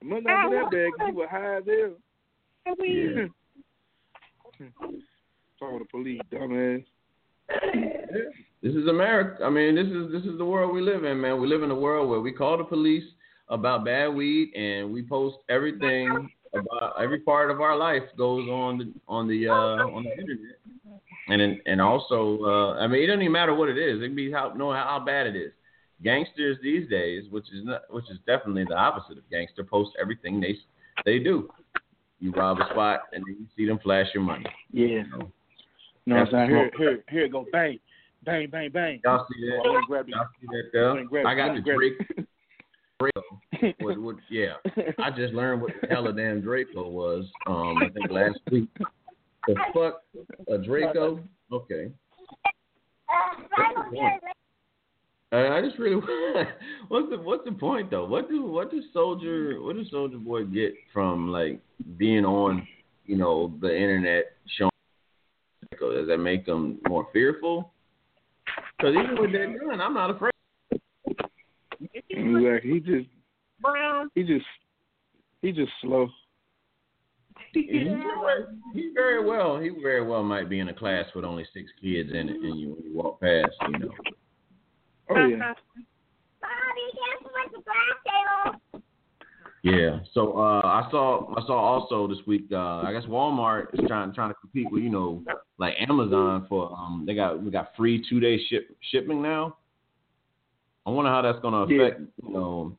It 0.00 0.06
must 0.06 0.24
not 0.24 0.50
be 0.50 0.56
that 0.56 0.70
bad 0.70 0.90
'cause 0.98 1.08
you 1.08 1.14
were 1.14 1.28
high 1.28 1.56
as 1.56 1.64
hell. 1.66 1.96
Yeah. 2.78 3.28
Talking 5.58 5.78
to 5.78 5.84
the 5.84 5.84
police, 5.90 6.20
dumbass. 6.32 6.84
This 8.62 8.74
is 8.74 8.86
America. 8.88 9.44
I 9.44 9.50
mean, 9.50 9.74
this 9.76 9.86
is 9.86 10.10
this 10.10 10.24
is 10.24 10.38
the 10.38 10.44
world 10.44 10.74
we 10.74 10.80
live 10.80 11.04
in, 11.04 11.20
man. 11.20 11.40
We 11.40 11.46
live 11.46 11.62
in 11.62 11.70
a 11.70 11.74
world 11.78 12.10
where 12.10 12.20
we 12.20 12.32
call 12.32 12.56
the 12.58 12.64
police 12.64 13.04
about 13.48 13.84
bad 13.84 14.08
weed, 14.08 14.54
and 14.54 14.92
we 14.92 15.02
post 15.02 15.36
everything 15.48 16.28
about 16.52 17.00
every 17.00 17.20
part 17.20 17.50
of 17.50 17.60
our 17.60 17.76
life 17.76 18.02
goes 18.16 18.48
on 18.48 18.78
the 18.78 18.92
on 19.08 19.28
the 19.28 19.48
uh, 19.48 19.52
on 19.52 20.04
the 20.04 20.10
internet, 20.10 20.56
and 21.28 21.60
and 21.66 21.80
also, 21.80 22.38
uh, 22.44 22.74
I 22.74 22.86
mean, 22.86 23.02
it 23.02 23.06
doesn't 23.06 23.22
even 23.22 23.32
matter 23.32 23.54
what 23.54 23.68
it 23.68 23.78
is. 23.78 24.02
It 24.02 24.06
can 24.06 24.16
be 24.16 24.32
how 24.32 24.52
know 24.54 24.72
how, 24.72 25.02
bad 25.04 25.26
it 25.26 25.36
is. 25.36 25.52
Gangsters 26.02 26.58
these 26.62 26.88
days, 26.88 27.24
which 27.30 27.46
is 27.52 27.64
not, 27.64 27.82
which 27.90 28.04
is 28.10 28.18
definitely 28.26 28.64
the 28.68 28.76
opposite 28.76 29.18
of 29.18 29.28
gangster, 29.30 29.64
post 29.64 29.90
everything 30.00 30.40
they 30.40 30.56
they 31.04 31.18
do. 31.18 31.48
You 32.20 32.32
rob 32.32 32.58
a 32.60 32.68
spot, 32.70 33.00
and 33.12 33.22
then 33.26 33.36
you 33.38 33.46
see 33.56 33.66
them 33.66 33.78
flash 33.82 34.06
your 34.14 34.22
money. 34.22 34.46
Yeah. 34.72 34.86
You 34.86 35.04
know 36.14 36.16
what 36.16 36.28
I'm 36.28 36.30
saying? 36.30 36.50
Here, 36.50 36.70
here, 36.78 37.04
here 37.10 37.24
it 37.24 37.32
go. 37.32 37.44
Bang, 37.50 37.78
bang, 38.24 38.48
bang, 38.48 38.70
bang. 38.70 39.00
Y'all 39.04 39.26
see 39.32 39.46
that? 39.48 39.56
I 39.64 39.68
went 39.68 39.76
and 39.76 39.86
grabbed 39.86 40.08
it. 40.08 40.14
Y'all 40.14 40.26
see 40.40 40.46
that 40.46 40.62
I 40.66 40.70
there? 40.72 40.88
went 40.88 41.00
and 41.00 41.08
grabbed 41.08 41.28
I 41.28 41.34
got 41.34 41.54
the 41.54 41.60
Drake. 41.60 42.28
Draco. 43.00 43.74
What, 43.80 43.98
what, 44.00 44.16
yeah, 44.30 44.54
I 45.02 45.10
just 45.10 45.34
learned 45.34 45.62
what 45.62 45.72
the 45.80 45.88
hell 45.88 46.06
a 46.08 46.12
damn 46.12 46.40
Draco 46.40 46.88
was. 46.88 47.26
Um, 47.46 47.78
I 47.78 47.88
think 47.90 48.10
last 48.10 48.38
week. 48.50 48.68
The 49.46 49.54
fuck, 49.72 50.02
a 50.48 50.58
Draco? 50.58 51.20
Okay. 51.52 51.92
What's 53.06 53.74
the 53.76 53.96
point? 53.96 54.22
I 55.32 55.60
just 55.60 55.78
really 55.78 55.96
what's 56.88 57.10
the 57.10 57.18
what's 57.18 57.44
the 57.44 57.52
point 57.52 57.90
though? 57.90 58.06
What 58.06 58.28
do 58.28 58.46
what 58.46 58.70
does 58.70 58.84
soldier 58.92 59.60
what 59.60 59.76
does 59.76 59.90
soldier 59.90 60.18
boy 60.18 60.44
get 60.44 60.74
from 60.92 61.30
like 61.30 61.60
being 61.96 62.24
on 62.24 62.66
you 63.06 63.16
know 63.16 63.52
the 63.60 63.74
internet 63.74 64.36
showing? 64.56 64.70
Draco? 65.70 65.94
Does 65.96 66.08
that 66.08 66.18
make 66.18 66.46
them 66.46 66.78
more 66.88 67.08
fearful? 67.12 67.72
Because 68.78 68.94
even 68.94 69.20
with 69.20 69.32
that 69.32 69.56
gun, 69.58 69.80
I'm 69.80 69.94
not 69.94 70.10
afraid. 70.10 70.32
Exactly. 72.34 72.70
He 72.72 72.80
just, 72.80 73.08
Brown. 73.60 74.10
he 74.14 74.22
just, 74.22 74.46
he 75.42 75.52
just 75.52 75.72
slow. 75.82 76.08
He, 77.52 77.62
he 78.74 78.90
very 78.94 79.24
well, 79.24 79.58
he 79.58 79.70
very 79.82 80.06
well 80.06 80.22
might 80.22 80.48
be 80.48 80.60
in 80.60 80.68
a 80.68 80.74
class 80.74 81.06
with 81.14 81.24
only 81.24 81.46
six 81.54 81.70
kids 81.80 82.10
in 82.10 82.28
it, 82.28 82.36
and 82.36 82.60
you 82.60 82.74
when 82.74 82.84
you 82.84 82.94
walk 82.94 83.20
past, 83.20 83.52
you 83.72 83.78
know. 83.78 83.90
Oh 85.10 85.26
yeah. 85.26 85.52
Yeah. 89.66 89.98
So 90.14 90.38
uh, 90.38 90.60
I 90.64 90.86
saw 90.92 91.34
I 91.36 91.44
saw 91.46 91.58
also 91.58 92.06
this 92.06 92.24
week. 92.26 92.44
Uh, 92.52 92.82
I 92.82 92.92
guess 92.92 93.08
Walmart 93.08 93.74
is 93.74 93.80
trying 93.88 94.14
trying 94.14 94.30
to 94.30 94.34
compete 94.34 94.70
with 94.70 94.82
you 94.82 94.90
know 94.90 95.24
like 95.58 95.74
Amazon 95.88 96.46
for 96.48 96.70
um 96.72 97.04
they 97.04 97.14
got 97.14 97.42
we 97.42 97.50
got 97.50 97.72
free 97.76 98.04
two 98.08 98.20
day 98.20 98.38
ship 98.48 98.68
shipping 98.92 99.20
now. 99.20 99.56
I 100.86 100.90
wonder 100.90 101.10
how 101.10 101.20
that's 101.22 101.40
going 101.40 101.68
to 101.68 101.74
Yeah. 101.74 101.82
affect 101.82 102.00
you 102.22 102.32
know 102.32 102.76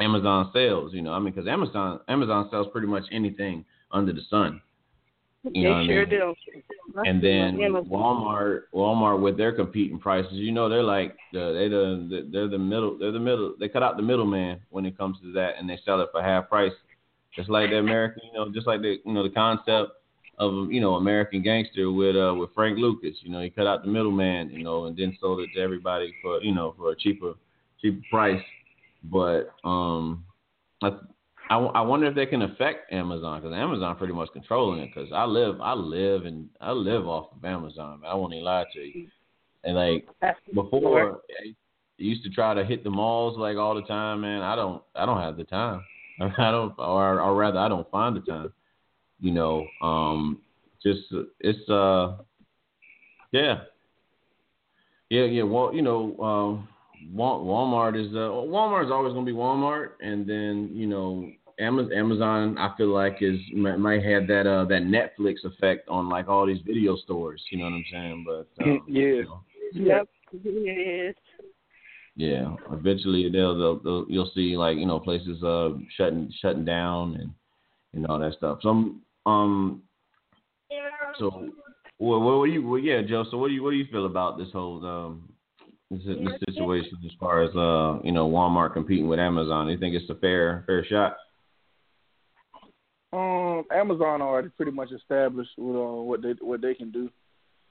Amazon 0.00 0.50
sales. 0.52 0.92
You 0.92 1.02
know, 1.02 1.12
I 1.12 1.18
mean, 1.20 1.32
because 1.32 1.48
Amazon 1.48 2.00
Amazon 2.08 2.48
sells 2.50 2.66
pretty 2.72 2.88
much 2.88 3.04
anything 3.12 3.64
under 3.92 4.12
the 4.12 4.22
sun. 4.28 4.60
They 5.44 5.50
You 5.54 5.62
know 5.64 5.70
what 5.70 5.76
I 5.76 5.86
sure 5.86 6.06
mean? 6.06 6.08
do. 6.08 6.34
And 7.06 7.22
then 7.22 7.58
Walmart, 7.86 8.62
Walmart 8.74 9.20
with 9.20 9.36
their 9.36 9.52
competing 9.52 9.98
prices, 9.98 10.32
you 10.32 10.52
know, 10.52 10.68
they're 10.68 10.82
like 10.82 11.16
the 11.32 11.52
they 11.52 11.68
the 11.68 12.28
they're 12.32 12.48
the 12.48 12.58
middle 12.58 12.96
they're 12.98 13.12
the 13.12 13.20
middle 13.20 13.54
they 13.60 13.68
cut 13.68 13.82
out 13.82 13.96
the 13.96 14.02
middleman 14.02 14.60
when 14.70 14.86
it 14.86 14.96
comes 14.96 15.18
to 15.20 15.32
that, 15.32 15.54
and 15.58 15.68
they 15.68 15.78
sell 15.84 16.00
it 16.00 16.08
for 16.12 16.22
half 16.22 16.48
price, 16.48 16.72
just 17.36 17.48
like 17.50 17.70
the 17.70 17.76
American, 17.78 18.22
you 18.26 18.32
know, 18.32 18.50
just 18.50 18.66
like 18.66 18.80
the 18.80 19.00
you 19.04 19.12
know 19.12 19.22
the 19.22 19.30
concept 19.30 19.92
of 20.38 20.72
you 20.72 20.80
know 20.80 20.94
American 20.94 21.42
Gangster 21.42 21.92
with 21.92 22.16
uh 22.16 22.34
with 22.34 22.50
Frank 22.54 22.78
Lucas, 22.78 23.16
you 23.20 23.30
know, 23.30 23.40
he 23.42 23.50
cut 23.50 23.66
out 23.66 23.82
the 23.84 23.90
middleman, 23.90 24.50
you 24.50 24.64
know, 24.64 24.86
and 24.86 24.96
then 24.96 25.16
sold 25.20 25.40
it 25.40 25.50
to 25.54 25.60
everybody 25.60 26.12
for 26.22 26.40
you 26.42 26.54
know 26.54 26.74
for 26.78 26.90
a 26.92 26.96
cheaper 26.96 27.34
cheaper 27.84 28.02
price, 28.10 28.42
but 29.04 29.50
um. 29.64 30.24
I, 30.82 30.90
I, 31.50 31.56
I 31.58 31.80
wonder 31.82 32.06
if 32.06 32.14
they 32.14 32.26
can 32.26 32.42
affect 32.42 32.92
Amazon 32.92 33.40
because 33.40 33.54
Amazon 33.54 33.96
pretty 33.96 34.14
much 34.14 34.30
controlling 34.32 34.80
it. 34.80 34.90
Because 34.94 35.10
I 35.12 35.24
live, 35.24 35.60
I 35.60 35.74
live, 35.74 36.24
and 36.24 36.48
I 36.60 36.72
live 36.72 37.06
off 37.06 37.32
of 37.36 37.44
Amazon. 37.44 38.00
I 38.06 38.14
won't 38.14 38.32
even 38.32 38.44
lie 38.44 38.64
to 38.72 38.80
you. 38.80 39.08
And 39.62 39.76
like 39.76 40.06
before, 40.54 41.20
I 41.40 41.54
used 41.98 42.22
to 42.24 42.30
try 42.30 42.54
to 42.54 42.64
hit 42.64 42.82
the 42.84 42.90
malls 42.90 43.38
like 43.38 43.56
all 43.56 43.74
the 43.74 43.82
time. 43.82 44.22
Man, 44.22 44.42
I 44.42 44.56
don't, 44.56 44.82
I 44.94 45.06
don't 45.06 45.20
have 45.20 45.36
the 45.36 45.44
time. 45.44 45.82
I 46.20 46.50
don't, 46.50 46.74
or, 46.78 47.20
or 47.20 47.34
rather, 47.34 47.58
I 47.58 47.68
don't 47.68 47.90
find 47.90 48.16
the 48.16 48.20
time. 48.20 48.52
You 49.20 49.32
know, 49.32 49.66
um, 49.80 50.40
just 50.82 51.02
it's 51.40 51.68
uh, 51.68 52.16
yeah, 53.32 53.60
yeah, 55.08 55.24
yeah. 55.24 55.42
Well, 55.44 55.74
you 55.74 55.82
know, 55.82 56.18
um, 56.20 56.68
Walmart 57.12 58.00
is 58.00 58.12
uh, 58.12 58.30
Walmart 58.30 58.86
is 58.86 58.90
always 58.90 59.12
going 59.12 59.26
to 59.26 59.32
be 59.32 59.36
Walmart, 59.36 59.90
and 60.00 60.28
then 60.28 60.70
you 60.72 60.86
know 60.86 61.30
Amaz- 61.60 61.94
Amazon. 61.94 62.56
I 62.58 62.74
feel 62.76 62.88
like 62.88 63.18
is 63.20 63.38
might, 63.54 63.78
might 63.78 64.04
have 64.04 64.26
that 64.28 64.46
uh 64.46 64.64
that 64.66 64.82
Netflix 64.82 65.44
effect 65.44 65.88
on 65.88 66.08
like 66.08 66.28
all 66.28 66.46
these 66.46 66.62
video 66.66 66.96
stores. 66.96 67.42
You 67.50 67.58
know 67.58 67.64
what 67.64 67.72
I'm 67.74 67.84
saying? 67.90 68.26
But 68.26 68.64
um, 68.64 68.82
Yeah. 68.88 69.02
you 69.02 69.24
know, 69.24 69.40
Yep, 69.72 70.08
it 70.44 70.48
is. 70.48 71.16
yeah, 72.16 72.54
eventually 72.72 73.28
they'll, 73.28 73.58
they'll, 73.58 73.78
they'll 73.80 74.06
you'll 74.08 74.30
see 74.34 74.56
like 74.56 74.76
you 74.76 74.86
know 74.86 75.00
places 75.00 75.42
uh 75.42 75.70
shutting 75.96 76.32
shutting 76.40 76.64
down 76.64 77.16
and 77.16 77.30
and 77.92 78.06
all 78.06 78.18
that 78.18 78.34
stuff. 78.34 78.58
So 78.62 78.68
um, 78.70 79.02
um 79.26 79.82
so 81.18 81.48
what 81.98 82.20
what 82.20 82.46
do 82.46 82.52
you 82.52 82.66
well 82.68 82.80
yeah 82.80 83.02
Joe? 83.02 83.24
So 83.30 83.38
what 83.38 83.48
do 83.48 83.54
you 83.54 83.62
what 83.62 83.70
do 83.70 83.76
you 83.76 83.86
feel 83.90 84.06
about 84.06 84.38
this 84.38 84.50
whole 84.52 84.84
um 84.86 85.28
this, 85.90 86.00
this 86.04 86.40
situation 86.48 86.98
as 87.04 87.12
far 87.20 87.42
as 87.42 87.50
uh 87.56 88.00
you 88.04 88.12
know 88.12 88.28
Walmart 88.28 88.72
competing 88.72 89.08
with 89.08 89.18
Amazon? 89.18 89.66
Do 89.66 89.72
you 89.72 89.78
think 89.78 89.94
it's 89.94 90.10
a 90.10 90.14
fair 90.16 90.64
fair 90.66 90.84
shot? 90.84 91.16
Um, 93.12 93.64
Amazon 93.72 94.22
already 94.22 94.48
pretty 94.48 94.72
much 94.72 94.90
established 94.90 95.52
with 95.56 95.76
uh, 95.76 96.02
what 96.02 96.22
they 96.22 96.32
what 96.40 96.60
they 96.60 96.74
can 96.74 96.90
do 96.90 97.08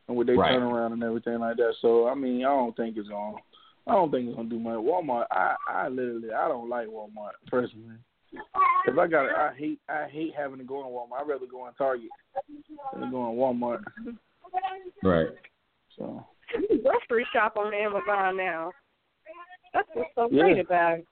and 0.08 0.16
what 0.16 0.28
they 0.28 0.34
Right. 0.34 0.52
turn 0.54 0.64
around 0.64 0.94
and 0.94 1.04
everything 1.04 1.40
like 1.40 1.58
that. 1.58 1.74
So 1.82 2.08
I 2.08 2.16
mean, 2.16 2.46
I 2.46 2.50
don't 2.50 2.76
think 2.78 2.96
it's 2.98 3.10
on. 3.10 3.36
I 3.86 3.92
don't 3.92 4.10
think 4.10 4.28
it's 4.28 4.36
gonna 4.38 4.48
do 4.50 4.60
much. 4.60 4.76
Walmart, 4.76 5.26
I 5.32 5.56
I 5.68 5.88
literally 5.90 6.32
I 6.32 6.48
don't 6.48 6.70
like 6.70 6.88
Walmart 6.88 7.34
personally. 7.48 7.98
If 8.88 8.98
I 8.98 9.08
got, 9.08 9.26
I 9.30 9.54
hate 9.54 9.80
I 9.90 10.08
hate 10.08 10.34
having 10.36 10.60
to 10.60 10.64
go 10.64 10.80
in 10.80 10.88
Walmart. 10.94 11.22
I'd 11.22 11.28
rather 11.28 11.46
go 11.46 11.68
in 11.68 11.74
Target 11.74 12.10
than 12.94 13.12
go 13.12 13.30
in 13.30 13.38
Walmart. 13.38 13.84
Right. 15.04 15.28
So 15.98 16.04
You 16.04 16.12
can 16.14 16.24
grocery 16.84 17.26
shop 17.34 17.58
on 17.58 17.74
Amazon 17.74 18.38
now. 18.38 18.72
That's 19.74 19.88
what's 19.94 20.10
so 20.16 20.30
Yeah. 20.30 20.44
great 20.44 20.60
about 20.60 21.00
it. 21.00 21.08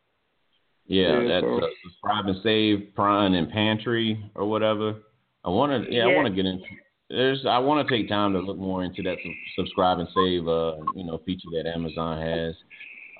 Yeah, 0.88 1.22
Yeah, 1.22 1.28
that's 1.28 1.46
so- 1.46 1.60
uh, 1.60 1.70
subscribe 1.84 2.28
and 2.28 2.42
save 2.42 2.94
Prime 2.96 3.34
and 3.34 3.50
Pantry 3.50 4.22
or 4.36 4.46
whatever. 4.46 4.96
I 5.44 5.50
want 5.50 5.86
to, 5.86 5.92
yeah, 5.92 6.06
I 6.06 6.14
want 6.14 6.28
to 6.28 6.34
get 6.34 6.46
into. 6.46 6.66
There's, 7.10 7.46
I 7.46 7.58
want 7.60 7.86
to 7.88 7.94
take 7.94 8.08
time 8.08 8.34
to 8.34 8.40
look 8.40 8.58
more 8.58 8.84
into 8.84 9.02
that 9.04 9.18
subscribe 9.56 10.00
and 10.00 10.08
save, 10.10 10.48
uh, 10.48 10.78
you 10.96 11.04
know, 11.04 11.18
feature 11.20 11.50
that 11.54 11.66
Amazon 11.66 12.22
has. 12.22 12.56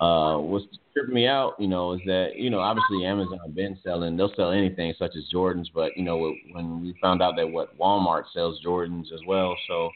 Uh, 0.00 0.38
what's 0.38 0.66
tripping 0.92 1.14
me 1.14 1.26
out, 1.26 1.54
you 1.58 1.68
know, 1.68 1.92
is 1.92 2.00
that 2.06 2.36
you 2.36 2.50
know, 2.50 2.58
obviously 2.58 3.04
Amazon 3.04 3.38
been 3.54 3.78
selling, 3.82 4.16
they'll 4.16 4.34
sell 4.34 4.50
anything 4.50 4.92
such 4.98 5.14
as 5.16 5.28
Jordans, 5.32 5.66
but 5.74 5.96
you 5.96 6.02
know, 6.02 6.34
when 6.52 6.80
we 6.80 6.94
found 7.00 7.22
out 7.22 7.36
that 7.36 7.48
what 7.48 7.76
Walmart 7.78 8.24
sells 8.32 8.60
Jordans 8.64 9.12
as 9.12 9.20
well, 9.26 9.54
so 9.68 9.90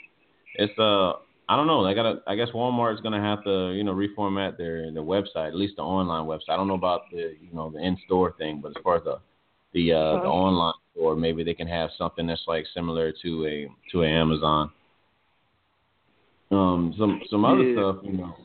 it's 0.56 0.78
uh, 0.78 1.14
I 1.48 1.56
don't 1.56 1.66
know. 1.66 1.85
They 1.85 1.94
gotta. 1.94 2.22
I 2.26 2.35
guess 2.35 2.48
Walmart's 2.54 3.00
gonna 3.02 3.20
have 3.20 3.44
to, 3.44 3.72
you 3.72 3.85
know, 3.85 3.94
reformat 3.94 4.56
their 4.56 4.90
their 4.92 5.02
website, 5.02 5.48
at 5.48 5.54
least 5.54 5.76
the 5.76 5.82
online 5.82 6.26
website. 6.26 6.50
I 6.50 6.56
don't 6.56 6.68
know 6.68 6.74
about 6.74 7.02
the, 7.11 7.37
you 7.40 7.52
know, 7.52 7.70
the 7.70 7.78
in 7.78 7.96
store 8.06 8.32
thing, 8.38 8.61
but 8.61 8.70
as 8.70 8.82
far 8.82 8.96
as 8.96 9.04
the 9.04 9.18
the 9.72 9.92
uh, 9.92 9.96
the 10.22 10.28
Uh-huh. 10.28 10.28
online 10.28 10.74
store, 10.92 11.14
maybe 11.16 11.44
they 11.44 11.54
can 11.54 11.68
have 11.68 11.90
something 11.98 12.26
that's 12.26 12.44
like 12.48 12.66
similar 12.74 13.12
to 13.22 13.46
a 13.46 13.68
to 13.92 14.02
a 14.02 14.09
Amazon. 14.09 14.70
Um, 16.50 16.94
some 16.98 17.20
some 17.30 17.44
other 17.44 17.62
Yeah. 17.64 17.72
stuff, 17.72 17.96
you 18.04 18.12
know. 18.12 18.37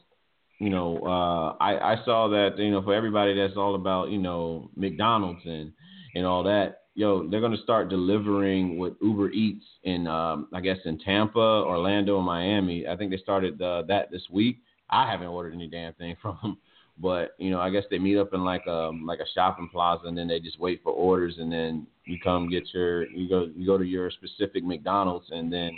You 0.60 0.70
know, 0.70 0.98
uh, 1.06 1.56
I 1.60 1.94
I 1.94 2.06
saw 2.06 2.28
that 2.30 2.58
you 2.58 2.72
know 2.72 2.82
for 2.82 2.94
everybody 2.94 3.34
that's 3.36 3.58
all 3.58 3.76
about 3.76 4.10
you 4.12 4.20
know 4.20 4.70
McDonald's 4.76 5.46
and 5.46 5.74
and 6.16 6.26
all 6.26 6.44
that. 6.44 6.81
Yo, 6.96 7.28
they're 7.28 7.42
gonna 7.42 7.62
start 7.64 7.90
delivering 7.90 8.78
with 8.78 8.94
Uber 9.02 9.32
Eats 9.32 9.66
in, 9.84 10.08
um, 10.08 10.48
I 10.54 10.62
guess 10.62 10.78
in 10.86 11.00
Tampa, 11.00 11.40
Orlando, 11.40 12.18
and 12.18 12.26
Miami. 12.26 12.88
I 12.88 12.96
think 12.96 13.12
they 13.12 13.18
started 13.18 13.62
uh, 13.62 13.84
that 13.88 14.12
this 14.12 14.24
week. 14.32 14.60
I 14.90 15.10
haven't 15.10 15.28
ordered 15.28 15.54
any 15.54 15.68
damn 15.68 15.94
thing 15.94 16.16
from 16.22 16.38
them, 16.42 16.58
but 16.98 17.36
you 17.38 17.50
know, 17.50 17.60
I 17.60 17.70
guess 17.70 17.84
they 17.90 18.00
meet 18.00 18.18
up 18.18 18.34
in 18.34 18.44
like 18.44 18.68
um 18.68 19.06
like 19.06 19.20
a 19.20 19.32
shopping 19.34 19.70
plaza, 19.72 20.08
and 20.08 20.18
then 20.18 20.28
they 20.28 20.40
just 20.40 20.60
wait 20.60 20.82
for 20.84 20.92
orders, 20.92 21.36
and 21.40 21.52
then 21.52 21.88
you 22.06 22.18
come 22.24 22.50
get 22.50 22.64
your 22.74 23.08
you 23.10 23.30
go 23.30 23.50
you 23.56 23.66
go 23.66 23.78
to 23.78 23.86
your 23.86 24.12
specific 24.12 24.64
McDonald's, 24.64 25.28
and 25.32 25.52
then 25.52 25.72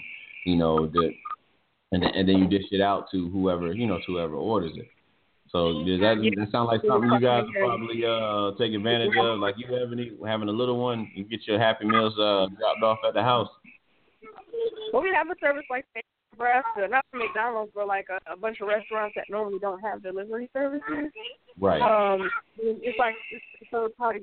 you 0.45 0.55
know 0.55 0.87
the 0.87 1.11
and 1.91 2.01
then, 2.01 2.09
and 2.15 2.27
then 2.27 2.37
you 2.39 2.47
dish 2.47 2.67
it 2.71 2.81
out 2.81 3.05
to 3.11 3.29
whoever 3.29 3.71
you 3.73 3.85
know 3.85 3.97
to 3.97 4.03
whoever 4.07 4.35
orders 4.35 4.73
it. 4.75 4.87
So 5.53 5.85
does 5.85 5.99
that, 6.01 6.17
that 6.17 6.51
sound 6.51 6.65
like 6.65 6.81
something 6.81 7.11
you 7.11 7.21
guys 7.21 7.43
would 7.45 7.53
probably 7.53 8.01
uh, 8.03 8.57
take 8.57 8.73
advantage 8.73 9.13
of? 9.21 9.37
Like 9.37 9.53
you 9.55 9.67
having 9.69 10.17
having 10.25 10.49
a 10.49 10.51
little 10.51 10.81
one, 10.81 11.11
you 11.13 11.23
get 11.25 11.45
your 11.45 11.59
Happy 11.59 11.85
Meals 11.85 12.17
uh, 12.17 12.47
dropped 12.57 12.81
off 12.81 12.97
at 13.07 13.13
the 13.13 13.21
house. 13.21 13.49
Well, 14.91 15.03
we 15.03 15.13
have 15.13 15.27
a 15.29 15.35
service 15.39 15.65
like 15.69 15.85
that 15.93 16.03
for 16.35 16.51
us, 16.51 16.63
not 16.89 17.05
for 17.11 17.17
McDonald's, 17.17 17.71
but 17.75 17.85
like 17.85 18.07
a, 18.09 18.33
a 18.33 18.35
bunch 18.35 18.61
of 18.61 18.67
restaurants 18.67 19.13
that 19.15 19.25
normally 19.29 19.59
don't 19.59 19.79
have 19.81 20.01
delivery 20.01 20.49
services. 20.53 21.11
Right. 21.59 21.81
Um, 21.81 22.27
it's 22.57 22.97
like 22.97 23.13
it's, 23.31 23.69
so 23.69 23.85
it's 23.85 23.95
probably 23.95 24.21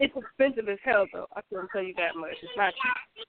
it's 0.00 0.14
expensive 0.16 0.68
as 0.68 0.78
hell 0.82 1.06
though. 1.12 1.26
I 1.36 1.40
can 1.48 1.68
tell 1.72 1.82
you 1.82 1.94
that 1.94 2.16
much. 2.18 2.32
It's 2.42 2.52
not 2.56 2.72
cheap. 2.72 3.26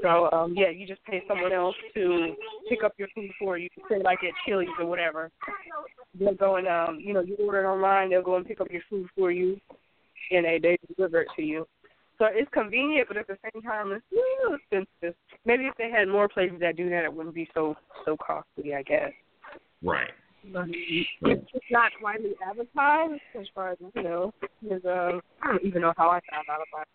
So 0.00 0.30
um, 0.32 0.54
yeah, 0.56 0.70
you 0.70 0.86
just 0.86 1.04
pay 1.04 1.22
someone 1.28 1.52
else 1.52 1.76
to 1.94 2.34
pick 2.68 2.82
up 2.82 2.94
your 2.98 3.08
food 3.14 3.30
for 3.38 3.58
you. 3.58 3.68
Say 3.88 3.98
like 4.02 4.18
at 4.24 4.32
Chili's 4.46 4.68
or 4.80 4.86
whatever. 4.86 5.30
They'll 6.18 6.34
go 6.34 6.56
and 6.56 6.66
um, 6.66 6.98
you 7.00 7.12
know, 7.12 7.20
you 7.20 7.36
order 7.36 7.64
it 7.64 7.68
online. 7.68 8.10
They'll 8.10 8.22
go 8.22 8.36
and 8.36 8.46
pick 8.46 8.60
up 8.60 8.70
your 8.70 8.82
food 8.88 9.06
for 9.16 9.30
you, 9.30 9.60
and 10.30 10.44
they 10.44 10.58
they 10.60 10.78
deliver 10.96 11.20
it 11.20 11.28
to 11.36 11.42
you. 11.42 11.66
So 12.18 12.26
it's 12.30 12.50
convenient, 12.52 13.08
but 13.08 13.16
at 13.16 13.26
the 13.26 13.36
same 13.42 13.62
time, 13.62 13.92
it's 13.92 14.04
a 14.12 14.44
little 14.44 14.56
expensive. 14.56 15.16
Maybe 15.44 15.64
if 15.64 15.74
they 15.76 15.90
had 15.90 16.08
more 16.08 16.28
places 16.28 16.58
that 16.60 16.76
do 16.76 16.88
that, 16.90 17.04
it 17.04 17.12
wouldn't 17.12 17.34
be 17.34 17.48
so 17.52 17.76
so 18.04 18.16
costly. 18.16 18.74
I 18.74 18.82
guess. 18.82 19.12
Right. 19.82 20.10
But 20.50 20.66
it's 20.68 21.52
just 21.52 21.64
not 21.70 21.92
widely 22.02 22.34
advertised 22.44 23.20
as 23.38 23.46
far 23.54 23.70
as 23.70 23.78
you 23.94 24.02
know. 24.02 24.32
Because 24.62 24.84
um, 24.84 25.20
I 25.42 25.48
don't 25.48 25.64
even 25.64 25.82
know 25.82 25.92
how 25.96 26.08
I 26.08 26.20
found 26.30 26.46
out 26.50 26.60
about 26.72 26.82
it, 26.82 26.88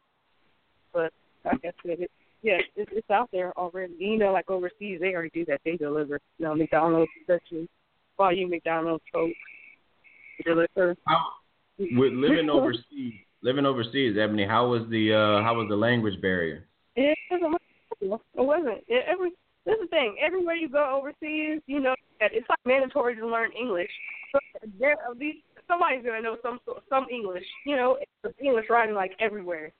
but 0.93 1.13
I 1.49 1.55
guess 1.57 1.73
it 1.85 2.11
yeah, 2.43 2.57
it's, 2.75 2.91
it's 2.93 3.09
out 3.09 3.29
there 3.31 3.51
already. 3.57 3.93
You 3.97 4.17
know, 4.17 4.31
like 4.31 4.49
overseas, 4.49 4.99
they 4.99 5.13
already 5.13 5.31
do 5.33 5.45
that. 5.45 5.61
They 5.65 5.75
deliver. 5.77 6.19
You 6.37 6.45
know, 6.45 6.55
McDonald's, 6.55 7.11
especially 7.21 7.67
volume 8.15 8.49
McDonald's 8.49 9.03
folks 9.11 9.33
deliver. 10.45 10.95
How, 11.07 11.27
with 11.79 12.13
living 12.13 12.49
overseas, 12.49 13.13
living 13.41 13.65
overseas, 13.65 14.17
Ebony, 14.19 14.45
how 14.45 14.67
was 14.67 14.83
the 14.89 15.13
uh, 15.13 15.43
how 15.43 15.55
was 15.55 15.67
the 15.69 15.75
language 15.75 16.21
barrier? 16.21 16.65
It 16.95 17.17
wasn't. 17.31 17.61
It 18.01 18.21
wasn't. 18.35 18.83
It, 18.87 19.05
every 19.07 19.31
this 19.65 19.75
is 19.75 19.81
the 19.81 19.87
thing. 19.87 20.15
Everywhere 20.21 20.55
you 20.55 20.69
go 20.69 20.97
overseas, 20.97 21.61
you 21.65 21.79
know 21.79 21.95
that 22.19 22.31
it's 22.33 22.47
like 22.49 22.59
mandatory 22.65 23.15
to 23.15 23.27
learn 23.27 23.51
English. 23.59 23.89
So 24.31 24.39
there, 24.79 24.93
at 24.93 25.17
least 25.17 25.39
somebody's 25.67 26.03
gonna 26.03 26.21
know 26.21 26.37
some 26.41 26.59
some 26.89 27.07
English. 27.11 27.43
You 27.65 27.75
know, 27.75 27.97
it's 28.23 28.35
English 28.39 28.65
writing 28.69 28.95
like 28.95 29.11
everywhere. 29.19 29.71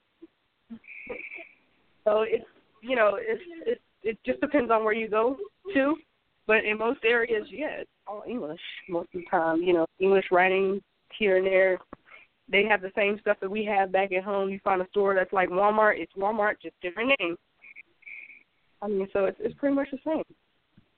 So 2.04 2.22
it's 2.22 2.44
you 2.82 2.96
know 2.96 3.18
it's 3.20 3.42
it 3.66 3.80
it 4.02 4.18
just 4.24 4.40
depends 4.40 4.70
on 4.70 4.84
where 4.84 4.94
you 4.94 5.08
go 5.08 5.36
to, 5.74 5.96
but 6.46 6.64
in 6.64 6.78
most 6.78 7.00
areas, 7.04 7.46
yeah, 7.50 7.80
it's 7.80 7.90
all 8.06 8.22
English 8.26 8.60
most 8.88 9.08
of 9.14 9.20
the 9.20 9.26
time. 9.30 9.62
You 9.62 9.74
know, 9.74 9.86
English 9.98 10.26
writing 10.30 10.80
here 11.18 11.38
and 11.38 11.46
there. 11.46 11.78
They 12.50 12.64
have 12.64 12.80
the 12.80 12.92
same 12.96 13.18
stuff 13.20 13.36
that 13.40 13.50
we 13.50 13.64
have 13.66 13.92
back 13.92 14.12
at 14.12 14.24
home. 14.24 14.48
You 14.48 14.58
find 14.64 14.80
a 14.80 14.88
store 14.88 15.14
that's 15.14 15.32
like 15.32 15.50
Walmart, 15.50 15.98
it's 15.98 16.12
Walmart, 16.14 16.54
just 16.62 16.80
different 16.80 17.12
name. 17.20 17.36
I 18.80 18.88
mean, 18.88 19.08
so 19.12 19.26
it's 19.26 19.38
it's 19.40 19.58
pretty 19.58 19.74
much 19.74 19.88
the 19.90 19.98
same. 20.06 20.22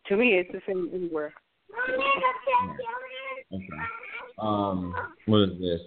To 0.08 0.16
me, 0.16 0.34
it's 0.34 0.50
the 0.52 0.60
same 0.66 0.90
everywhere. 0.94 1.32
Okay. 3.52 3.66
Um, 4.38 4.94
what 5.26 5.42
is 5.42 5.60
this? 5.60 5.80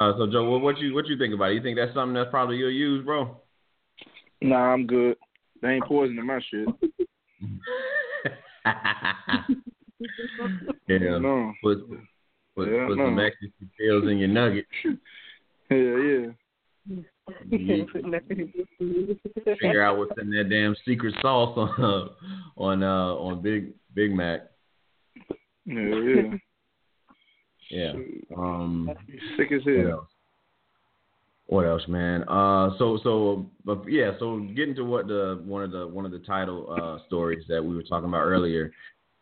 Uh, 0.00 0.12
so 0.16 0.26
Joe, 0.30 0.48
what, 0.50 0.62
what 0.62 0.78
you 0.78 0.94
what 0.94 1.06
you 1.06 1.18
think 1.18 1.34
about 1.34 1.50
it? 1.50 1.56
You 1.56 1.62
think 1.62 1.76
that's 1.76 1.92
something 1.94 2.14
that's 2.14 2.30
probably 2.30 2.56
you'll 2.56 2.70
use, 2.70 3.04
bro? 3.04 3.36
Nah, 4.40 4.72
I'm 4.72 4.86
good. 4.86 5.16
They 5.60 5.74
ain't 5.74 5.84
poisoning 5.84 6.26
my 6.26 6.40
shit. 6.50 6.68
yeah. 10.88 11.18
No. 11.18 11.52
Put 11.62 11.78
put, 12.56 12.68
Yeah, 12.68 12.86
put 12.86 12.96
no. 12.96 13.06
some 13.06 13.18
ecstasy 13.18 13.68
pills 13.78 14.04
in 14.04 14.18
your 14.18 14.28
nugget. 14.28 14.66
yeah, 15.70 15.76
yeah. 15.76 16.26
Figure 19.60 19.82
out 19.82 19.98
what's 19.98 20.12
in 20.20 20.30
that 20.30 20.48
damn 20.50 20.74
secret 20.86 21.14
sauce 21.20 21.56
on 21.56 21.84
uh, 21.84 22.08
on 22.60 22.82
uh, 22.82 23.14
on 23.14 23.42
Big 23.42 23.72
Big 23.94 24.12
Mac. 24.12 24.42
Hell 25.68 25.76
yeah. 25.76 26.34
Yeah. 27.70 27.92
Um. 28.36 28.90
Sick 29.36 29.52
as 29.52 29.64
What 29.64 29.76
hell. 29.76 29.90
else? 29.90 30.08
What 31.46 31.66
else, 31.66 31.82
man? 31.88 32.22
Uh, 32.28 32.70
so 32.78 32.98
so, 33.02 33.46
but 33.64 33.82
yeah, 33.88 34.12
so 34.20 34.38
getting 34.54 34.74
to 34.76 34.84
what 34.84 35.08
the 35.08 35.42
one 35.44 35.64
of 35.64 35.72
the 35.72 35.86
one 35.86 36.04
of 36.04 36.12
the 36.12 36.20
title 36.20 36.70
uh 36.70 37.04
stories 37.06 37.44
that 37.48 37.64
we 37.64 37.74
were 37.74 37.82
talking 37.82 38.08
about 38.08 38.22
earlier. 38.22 38.72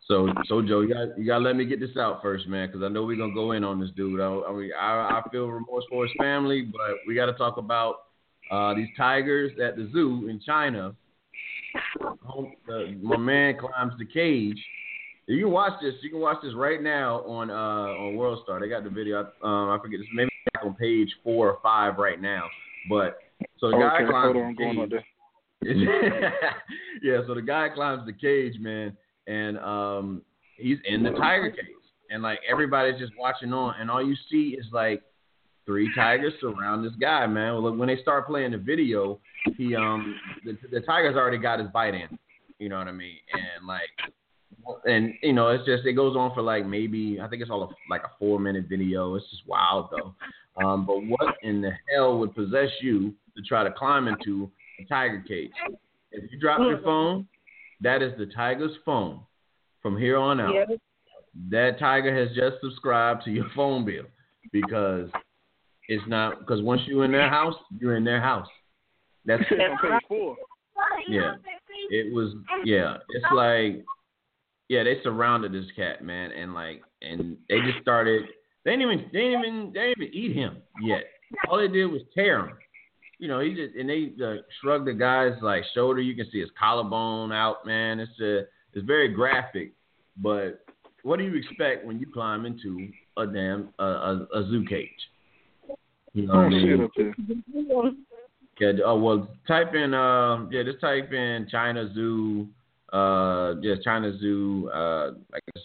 So 0.09 0.27
so 0.47 0.61
Joe, 0.63 0.81
you 0.81 0.91
got 0.91 1.19
you 1.19 1.25
got 1.25 1.37
to 1.37 1.43
let 1.43 1.55
me 1.55 1.65
get 1.65 1.79
this 1.79 1.95
out 1.95 2.23
first, 2.23 2.47
man, 2.47 2.67
because 2.67 2.81
I 2.83 2.87
know 2.87 3.03
we're 3.03 3.15
gonna 3.15 3.33
go 3.33 3.51
in 3.51 3.63
on 3.63 3.79
this 3.79 3.91
dude. 3.95 4.19
I, 4.19 4.25
I 4.25 4.51
mean, 4.53 4.71
I, 4.79 5.21
I 5.21 5.29
feel 5.31 5.45
remorse 5.47 5.85
for 5.87 6.07
his 6.07 6.13
family, 6.17 6.63
but 6.63 6.95
we 7.07 7.13
got 7.13 7.27
to 7.27 7.33
talk 7.33 7.57
about 7.57 8.05
uh 8.49 8.73
these 8.73 8.87
tigers 8.97 9.51
at 9.63 9.75
the 9.75 9.87
zoo 9.93 10.27
in 10.27 10.41
China. 10.43 10.95
My 13.03 13.17
man 13.17 13.57
climbs 13.59 13.93
the 13.99 14.05
cage. 14.05 14.57
You 15.27 15.43
can 15.45 15.51
watch 15.51 15.73
this. 15.79 15.93
You 16.01 16.09
can 16.09 16.19
watch 16.19 16.37
this 16.41 16.55
right 16.55 16.81
now 16.81 17.17
on 17.25 17.51
uh 17.51 17.53
on 17.53 18.15
World 18.15 18.39
Star. 18.43 18.59
They 18.59 18.67
got 18.67 18.83
the 18.83 18.89
video. 18.89 19.19
Um, 19.43 19.69
I 19.69 19.77
forget. 19.79 19.99
This 19.99 20.09
maybe 20.11 20.31
back 20.53 20.65
on 20.65 20.73
page 20.73 21.09
four 21.23 21.51
or 21.51 21.59
five 21.61 21.97
right 21.97 22.19
now. 22.19 22.47
But 22.89 23.19
so 23.59 23.69
the 23.69 23.77
guy 23.77 23.97
Okay, 23.97 24.09
climbs 24.09 24.29
on, 24.29 24.33
the 24.33 24.39
I'm 24.41 24.55
going 24.55 24.79
up 24.79 24.89
cage. 24.89 25.01
yeah, 27.03 27.19
so 27.27 27.35
the 27.35 27.43
guy 27.43 27.67
climbs 27.69 28.07
the 28.07 28.13
cage, 28.13 28.59
man, 28.59 28.97
and 29.29 29.57
um 29.59 30.21
he's 30.57 30.77
in 30.85 31.03
the 31.03 31.11
tiger 31.11 31.51
cage, 31.51 31.65
and 32.09 32.21
like 32.21 32.39
everybody's 32.49 32.99
just 32.99 33.13
watching 33.17 33.53
on, 33.53 33.75
and 33.79 33.89
all 33.89 34.05
you 34.05 34.15
see 34.29 34.57
is 34.59 34.65
like 34.71 35.01
three 35.65 35.89
tigers 35.95 36.33
surround 36.41 36.83
this 36.83 36.93
guy, 36.99 37.25
man. 37.27 37.53
Well, 37.53 37.63
look, 37.63 37.77
when 37.77 37.87
they 37.87 38.01
start 38.01 38.27
playing 38.27 38.51
the 38.51 38.57
video, 38.57 39.19
he 39.55 39.75
um 39.75 40.15
the, 40.43 40.57
the 40.71 40.81
tiger's 40.81 41.15
already 41.15 41.37
got 41.37 41.59
his 41.59 41.69
bite 41.69 41.93
in, 41.93 42.17
you 42.57 42.69
know 42.69 42.77
what 42.77 42.87
I 42.87 42.93
mean, 42.93 43.17
and 43.33 43.67
like. 43.67 43.89
And 44.85 45.13
you 45.23 45.31
know, 45.31 45.49
it's 45.49 45.65
just 45.65 45.85
it 45.85 45.93
goes 45.93 46.17
on 46.17 46.33
for 46.33 46.41
like 46.41 46.65
maybe 46.65 47.19
I 47.21 47.27
think 47.27 47.41
it's 47.41 47.49
all 47.49 47.63
a, 47.63 47.69
like 47.89 48.01
a 48.03 48.11
four 48.19 48.39
minute 48.39 48.65
video. 48.67 49.15
It's 49.15 49.29
just 49.29 49.47
wild 49.47 49.89
though. 49.89 50.13
Um, 50.63 50.85
but 50.85 50.97
what 51.07 51.35
in 51.43 51.61
the 51.61 51.71
hell 51.91 52.19
would 52.19 52.35
possess 52.35 52.69
you 52.81 53.13
to 53.37 53.43
try 53.47 53.63
to 53.63 53.71
climb 53.71 54.07
into 54.07 54.51
a 54.79 54.85
tiger 54.85 55.23
cage? 55.27 55.51
If 56.11 56.31
you 56.31 56.39
drop 56.39 56.59
your 56.59 56.81
phone, 56.81 57.27
that 57.81 58.01
is 58.01 58.13
the 58.17 58.25
tiger's 58.27 58.75
phone. 58.85 59.21
From 59.81 59.97
here 59.97 60.17
on 60.17 60.39
out, 60.39 60.53
Yeah. 60.53 60.65
that 61.49 61.79
tiger 61.79 62.13
has 62.13 62.35
just 62.35 62.57
subscribed 62.61 63.23
to 63.23 63.31
your 63.31 63.45
phone 63.55 63.85
bill 63.85 64.03
because 64.51 65.09
it's 65.87 66.03
not 66.07 66.39
because 66.39 66.61
once 66.61 66.81
you're 66.85 67.05
in 67.05 67.11
their 67.11 67.29
house, 67.29 67.55
you're 67.79 67.95
in 67.95 68.03
their 68.03 68.21
house. 68.21 68.47
That's 69.25 69.43
on 69.51 69.57
page 69.81 70.01
four. 70.07 70.35
yeah. 71.07 71.35
It 71.89 72.13
was 72.13 72.33
yeah. 72.65 72.97
It's 73.09 73.25
like 73.33 73.83
yeah, 74.67 74.83
they 74.83 75.01
surrounded 75.01 75.51
this 75.51 75.65
cat, 75.75 76.03
man, 76.03 76.31
and 76.31 76.53
like 76.53 76.81
and 77.01 77.37
they 77.47 77.59
just 77.61 77.81
started. 77.81 78.23
They 78.65 78.71
didn't 78.75 78.91
even 78.91 79.05
they 79.13 79.19
didn't 79.19 79.39
even 79.45 79.71
they 79.73 79.79
didn't 79.95 80.03
even 80.03 80.13
eat 80.13 80.35
him 80.35 80.57
yet. 80.81 81.05
All 81.47 81.57
they 81.57 81.67
did 81.67 81.85
was 81.85 82.01
tear 82.13 82.47
him. 82.47 82.57
You 83.19 83.27
know, 83.27 83.41
he 83.41 83.53
just 83.53 83.75
and 83.75 83.89
they 83.89 84.13
uh, 84.23 84.35
shrugged 84.61 84.87
the 84.87 84.93
guy's 84.93 85.33
like 85.41 85.63
shoulder. 85.75 85.99
You 85.99 86.15
can 86.15 86.31
see 86.31 86.39
his 86.39 86.49
collarbone 86.57 87.33
out, 87.33 87.65
man. 87.65 87.99
It's 87.99 88.19
a 88.21 88.39
it's 88.73 88.85
very 88.85 89.09
graphic. 89.09 89.73
But 90.17 90.65
what 91.03 91.19
do 91.19 91.25
you 91.25 91.35
expect 91.35 91.85
when 91.85 91.99
you 91.99 92.07
climb 92.11 92.45
into 92.45 92.87
a 93.17 93.27
damn 93.27 93.73
a, 93.77 93.83
a, 93.83 94.27
a 94.35 94.47
zoo 94.49 94.65
cage? 94.65 94.89
You 96.13 96.27
know 96.27 96.33
what 96.33 96.39
I 96.39 96.45
Oh 96.45 96.49
mean? 96.49 96.67
shit 96.67 96.79
up 96.81 96.91
there. 96.95 97.15
Yeah. 98.59 98.83
Oh 98.85 98.99
well, 98.99 99.29
type 99.47 99.73
in 99.73 99.93
uh 99.93 100.45
yeah, 100.49 100.63
just 100.63 100.79
type 100.81 101.11
in 101.11 101.47
China 101.51 101.93
Zoo. 101.93 102.47
Uh, 102.91 103.55
yeah, 103.61 103.75
China 103.83 104.17
Zoo. 104.17 104.69
Uh, 104.73 105.11
I 105.33 105.39
guess 105.45 105.63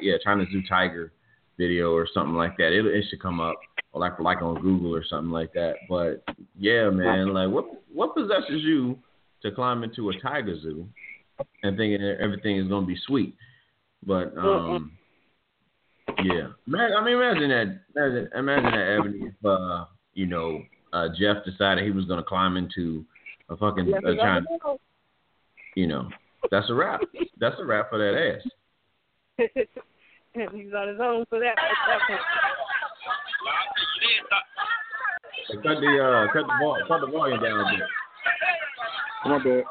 ti- 0.00 0.06
yeah, 0.08 0.14
China 0.24 0.44
Zoo 0.50 0.62
tiger 0.68 1.12
video 1.58 1.92
or 1.92 2.08
something 2.12 2.34
like 2.34 2.56
that. 2.56 2.72
It 2.72 2.84
it 2.86 3.04
should 3.08 3.20
come 3.20 3.40
up 3.40 3.56
or 3.94 4.00
like 4.00 4.18
like 4.18 4.42
on 4.42 4.60
Google 4.60 4.94
or 4.94 5.04
something 5.08 5.30
like 5.30 5.52
that. 5.54 5.76
But 5.88 6.24
yeah, 6.58 6.90
man, 6.90 7.32
like 7.32 7.48
what 7.48 7.66
what 7.92 8.14
possesses 8.14 8.62
you 8.62 8.98
to 9.42 9.52
climb 9.52 9.84
into 9.84 10.10
a 10.10 10.20
tiger 10.20 10.60
zoo 10.60 10.86
and 11.62 11.76
thinking 11.76 12.02
everything 12.20 12.58
is 12.58 12.68
gonna 12.68 12.86
be 12.86 12.98
sweet? 13.06 13.34
But 14.06 14.36
um. 14.36 14.92
Yeah, 16.22 16.48
Man, 16.66 16.90
I 16.96 17.02
mean, 17.02 17.14
imagine 17.14 17.48
that. 17.48 17.80
Imagine, 17.96 18.28
imagine 18.36 18.70
that, 18.72 18.96
Ebony. 18.98 19.20
If 19.26 19.44
uh, 19.44 19.86
you 20.12 20.26
know, 20.26 20.62
uh, 20.92 21.08
Jeff 21.18 21.38
decided 21.44 21.82
he 21.82 21.90
was 21.90 22.04
gonna 22.04 22.22
climb 22.22 22.58
into 22.58 23.04
a 23.48 23.56
fucking 23.56 23.92
a 23.92 23.96
it's 23.96 24.20
giant, 24.20 24.46
on 24.50 24.58
the 24.60 25.80
you 25.80 25.86
know, 25.86 26.08
that's 26.50 26.68
a 26.68 26.74
wrap. 26.74 27.00
That's 27.38 27.56
a 27.58 27.64
wrap 27.64 27.88
for 27.88 27.98
that 27.98 28.36
ass. 28.36 29.38
He's 30.34 30.74
on 30.74 30.88
his 30.88 30.98
own 31.00 31.24
for 31.30 31.40
that. 31.40 31.56
At 34.04 34.28
that 34.30 34.44
point. 34.54 34.74
Hey, 35.48 35.56
cut 35.56 35.80
the 35.80 35.92
uh, 35.98 36.32
cut 36.32 36.46
the 36.46 36.56
vol- 36.60 36.82
cut 36.88 37.00
the 37.00 37.10
volume 37.10 37.40
down 37.42 37.60
a 37.60 37.64
bit. 37.70 37.88
My 39.26 39.38
bad. 39.38 39.64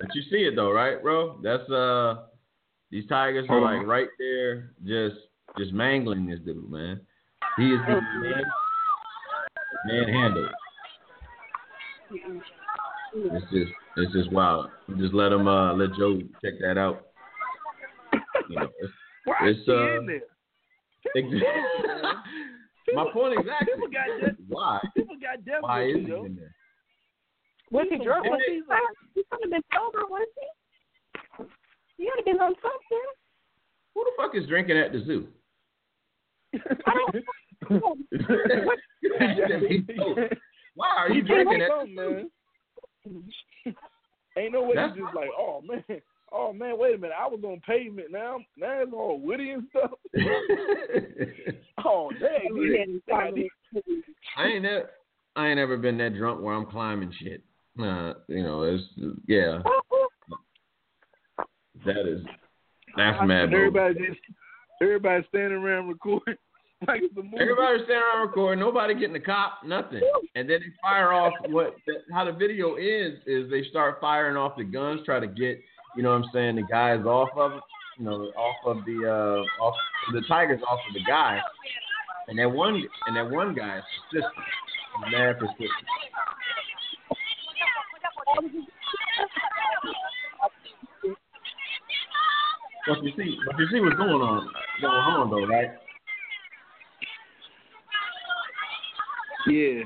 But 0.00 0.14
you 0.14 0.22
see 0.30 0.44
it 0.44 0.56
though, 0.56 0.72
right, 0.72 1.00
bro? 1.02 1.38
That's 1.42 1.68
uh, 1.70 2.24
these 2.90 3.06
tigers 3.08 3.46
are 3.48 3.60
like 3.60 3.86
right 3.86 4.08
there, 4.18 4.72
just 4.84 5.16
just 5.58 5.72
mangling 5.72 6.26
this 6.26 6.40
dude, 6.40 6.70
man. 6.70 7.00
He 7.56 7.70
is 7.70 7.80
getting 7.86 8.02
man, 8.20 8.44
manhandled. 9.86 10.48
It's 13.14 13.50
just 13.52 13.72
it's 13.96 14.12
just 14.12 14.32
wild. 14.32 14.70
Just 14.98 15.14
let 15.14 15.32
him 15.32 15.46
uh 15.46 15.74
let 15.74 15.94
Joe 15.96 16.20
check 16.42 16.54
that 16.60 16.78
out. 16.78 17.11
You 19.44 19.50
it's, 19.50 19.58
Why 19.58 19.58
It's, 19.58 19.58
is 19.58 19.64
she 19.64 19.72
uh, 19.72 19.98
in 19.98 20.06
there? 20.06 20.22
My 22.94 23.04
point 23.12 23.38
exactly. 23.38 23.66
People 23.74 23.88
got 23.88 24.06
that. 24.22 24.36
Why? 24.48 24.78
People 24.96 25.16
got 25.20 25.44
death 25.44 25.60
Why 25.62 25.82
is 25.84 25.94
he 25.94 26.00
in 26.00 26.06
there? 26.36 26.54
Was 27.70 27.86
he 27.90 27.96
drunk? 28.04 28.24
Was 28.26 28.40
he? 28.46 28.52
People- 28.60 28.76
He 29.14 29.22
could 29.30 29.40
have 29.42 29.50
been 29.50 29.62
sober, 29.74 30.04
was 30.08 30.28
he? 30.38 30.46
He 31.96 32.04
would 32.04 32.16
have 32.18 32.24
been 32.26 32.40
on 32.40 32.54
something. 32.60 33.06
Who 33.94 34.04
the 34.04 34.12
fuck 34.16 34.34
is 34.34 34.46
drinking 34.48 34.78
at 34.78 34.92
the 34.92 35.00
zoo? 35.04 35.28
Why 40.74 40.88
are 40.98 41.10
you 41.10 41.22
drinking 41.22 41.48
wake 41.48 41.62
at 41.62 41.70
up, 41.70 41.88
man. 41.88 42.30
Ain't 44.36 44.52
no 44.52 44.62
way 44.62 44.74
That's- 44.74 44.96
you 44.96 45.04
just 45.04 45.14
like, 45.14 45.30
oh 45.38 45.60
man, 45.62 45.84
oh 46.32 46.52
man, 46.52 46.78
wait 46.78 46.94
a 46.94 46.98
minute, 46.98 47.16
I 47.18 47.26
was 47.26 47.40
on 47.44 47.60
pavement 47.66 48.10
now. 48.10 48.38
Now 48.56 48.82
it's 48.82 48.92
all 48.92 49.20
woody 49.20 49.50
and 49.50 49.64
stuff. 49.70 49.90
Oh 51.84 52.10
dang, 52.20 52.54
We 52.54 52.78
had 52.78 52.88
him 52.88 53.02
yeah. 53.08 53.28
sober. 53.74 53.82
I 54.36 54.46
ain't 54.46 54.62
never, 54.62 54.90
I 55.36 55.48
ain't 55.48 55.58
ever 55.58 55.76
been 55.76 55.98
that 55.98 56.14
drunk 56.14 56.40
where 56.40 56.54
I'm 56.54 56.66
climbing 56.66 57.12
shit. 57.20 57.42
Uh, 57.80 58.12
you 58.28 58.42
know, 58.42 58.62
it's 58.62 58.84
yeah, 59.26 59.62
that 61.86 62.06
is 62.06 62.22
that's 62.96 63.18
mad. 63.26 63.52
Everybody 63.52 63.94
just 63.94 64.20
everybody 64.82 65.24
standing 65.30 65.58
around 65.58 65.88
recording 65.88 66.36
like 66.88 67.00
it's. 67.02 67.14
Everybody's 67.16 67.84
standing 67.84 67.96
around 67.96 68.28
recording, 68.28 68.60
nobody 68.60 68.94
getting 68.94 69.14
the 69.14 69.20
cop, 69.20 69.60
nothing. 69.64 70.02
And 70.34 70.48
then 70.48 70.60
they 70.60 70.72
fire 70.82 71.12
off 71.12 71.32
what 71.48 71.76
how 72.12 72.24
the 72.24 72.32
video 72.32 72.74
ends 72.74 73.20
is 73.26 73.50
they 73.50 73.64
start 73.70 73.98
firing 74.00 74.36
off 74.36 74.56
the 74.56 74.64
guns, 74.64 75.00
try 75.04 75.18
to 75.18 75.26
get, 75.26 75.60
you 75.96 76.02
know 76.02 76.10
what 76.10 76.24
I'm 76.24 76.30
saying, 76.32 76.56
the 76.56 76.62
guys 76.62 77.04
off 77.04 77.30
of 77.36 77.52
you 77.98 78.04
know, 78.04 78.32
off 78.36 78.56
of 78.66 78.84
the 78.84 79.06
uh 79.06 79.62
off 79.62 79.74
the 80.12 80.22
tigers 80.28 80.60
off 80.68 80.80
of 80.88 80.94
the 80.94 81.04
guy. 81.06 81.38
And 82.28 82.38
that 82.38 82.50
one 82.50 82.82
and 83.06 83.16
that 83.16 83.30
one 83.30 83.54
guy 83.54 83.78
is 83.78 83.84
persistent. 84.10 84.44
He's 85.04 85.12
mad 85.12 85.38
persistent. 85.38 85.70
But 92.86 93.02
you 93.04 93.12
see 93.16 93.38
but 93.46 93.58
you 93.58 93.66
see 93.70 93.80
what's 93.80 93.96
going 93.96 94.10
on 94.10 94.48
going 94.80 94.94
on 94.94 95.30
though, 95.30 95.46
right? 95.46 95.70
Yeah. 99.46 99.82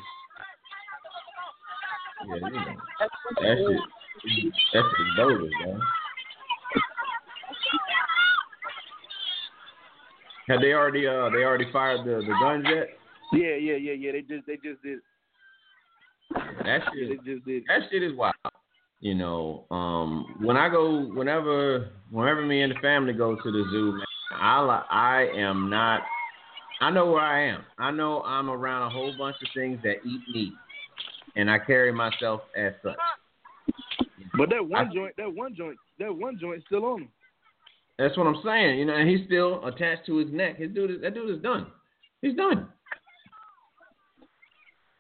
Yeah, 2.28 2.34
you 2.34 2.40
know. 2.40 2.64
That 3.40 3.56
shit 3.58 3.95
that 4.24 4.82
shit 4.82 5.06
is 5.06 5.16
bogus, 5.16 5.50
man. 5.64 5.80
Had 10.48 10.60
they 10.60 10.72
already 10.72 11.06
uh 11.06 11.28
they 11.30 11.44
already 11.44 11.70
fired 11.72 12.00
the, 12.06 12.22
the 12.26 12.34
guns 12.40 12.64
yet? 12.68 12.88
Yeah, 13.32 13.56
yeah, 13.56 13.76
yeah, 13.76 13.92
yeah. 13.92 14.12
They 14.12 14.20
just 14.22 14.46
they 14.46 14.56
just 14.56 14.82
did 14.82 15.00
That 16.64 16.80
shit 16.92 17.08
they 17.08 17.32
just 17.32 17.44
did 17.44 17.64
that 17.68 17.80
shit 17.90 18.02
is 18.02 18.16
wild. 18.16 18.34
You 19.00 19.14
know, 19.14 19.66
um, 19.70 20.36
when 20.40 20.56
I 20.56 20.70
go, 20.70 21.10
whenever, 21.14 21.90
whenever 22.10 22.44
me 22.44 22.62
and 22.62 22.74
the 22.74 22.80
family 22.80 23.12
go 23.12 23.36
to 23.36 23.52
the 23.52 23.64
zoo, 23.70 23.92
man, 23.92 24.06
I, 24.40 24.84
I 24.90 25.38
am 25.38 25.68
not. 25.68 26.00
I 26.80 26.90
know 26.90 27.12
where 27.12 27.22
I 27.22 27.46
am. 27.46 27.62
I 27.78 27.90
know 27.90 28.22
I'm 28.22 28.48
around 28.48 28.86
a 28.86 28.90
whole 28.90 29.14
bunch 29.18 29.36
of 29.42 29.48
things 29.54 29.80
that 29.82 29.96
eat 30.04 30.20
meat, 30.32 30.52
and 31.36 31.50
I 31.50 31.58
carry 31.58 31.92
myself 31.92 32.40
as 32.56 32.72
such. 32.82 32.96
But 34.36 34.50
that 34.50 34.66
one 34.66 34.88
I- 34.88 34.94
joint 34.94 35.14
that 35.16 35.32
one 35.34 35.54
joint 35.54 35.76
that 35.98 36.14
one 36.14 36.38
joint 36.38 36.62
still 36.66 36.84
on 36.84 37.02
him. 37.02 37.08
That's 37.98 38.16
what 38.16 38.26
I'm 38.26 38.40
saying. 38.44 38.78
You 38.78 38.84
know, 38.84 38.94
and 38.94 39.08
he's 39.08 39.24
still 39.26 39.64
attached 39.66 40.04
to 40.06 40.16
his 40.18 40.30
neck. 40.30 40.58
His 40.58 40.70
dude, 40.72 40.90
is, 40.90 41.00
that 41.00 41.14
dude 41.14 41.34
is 41.34 41.42
done. 41.42 41.66
He's 42.20 42.36
done. 42.36 42.68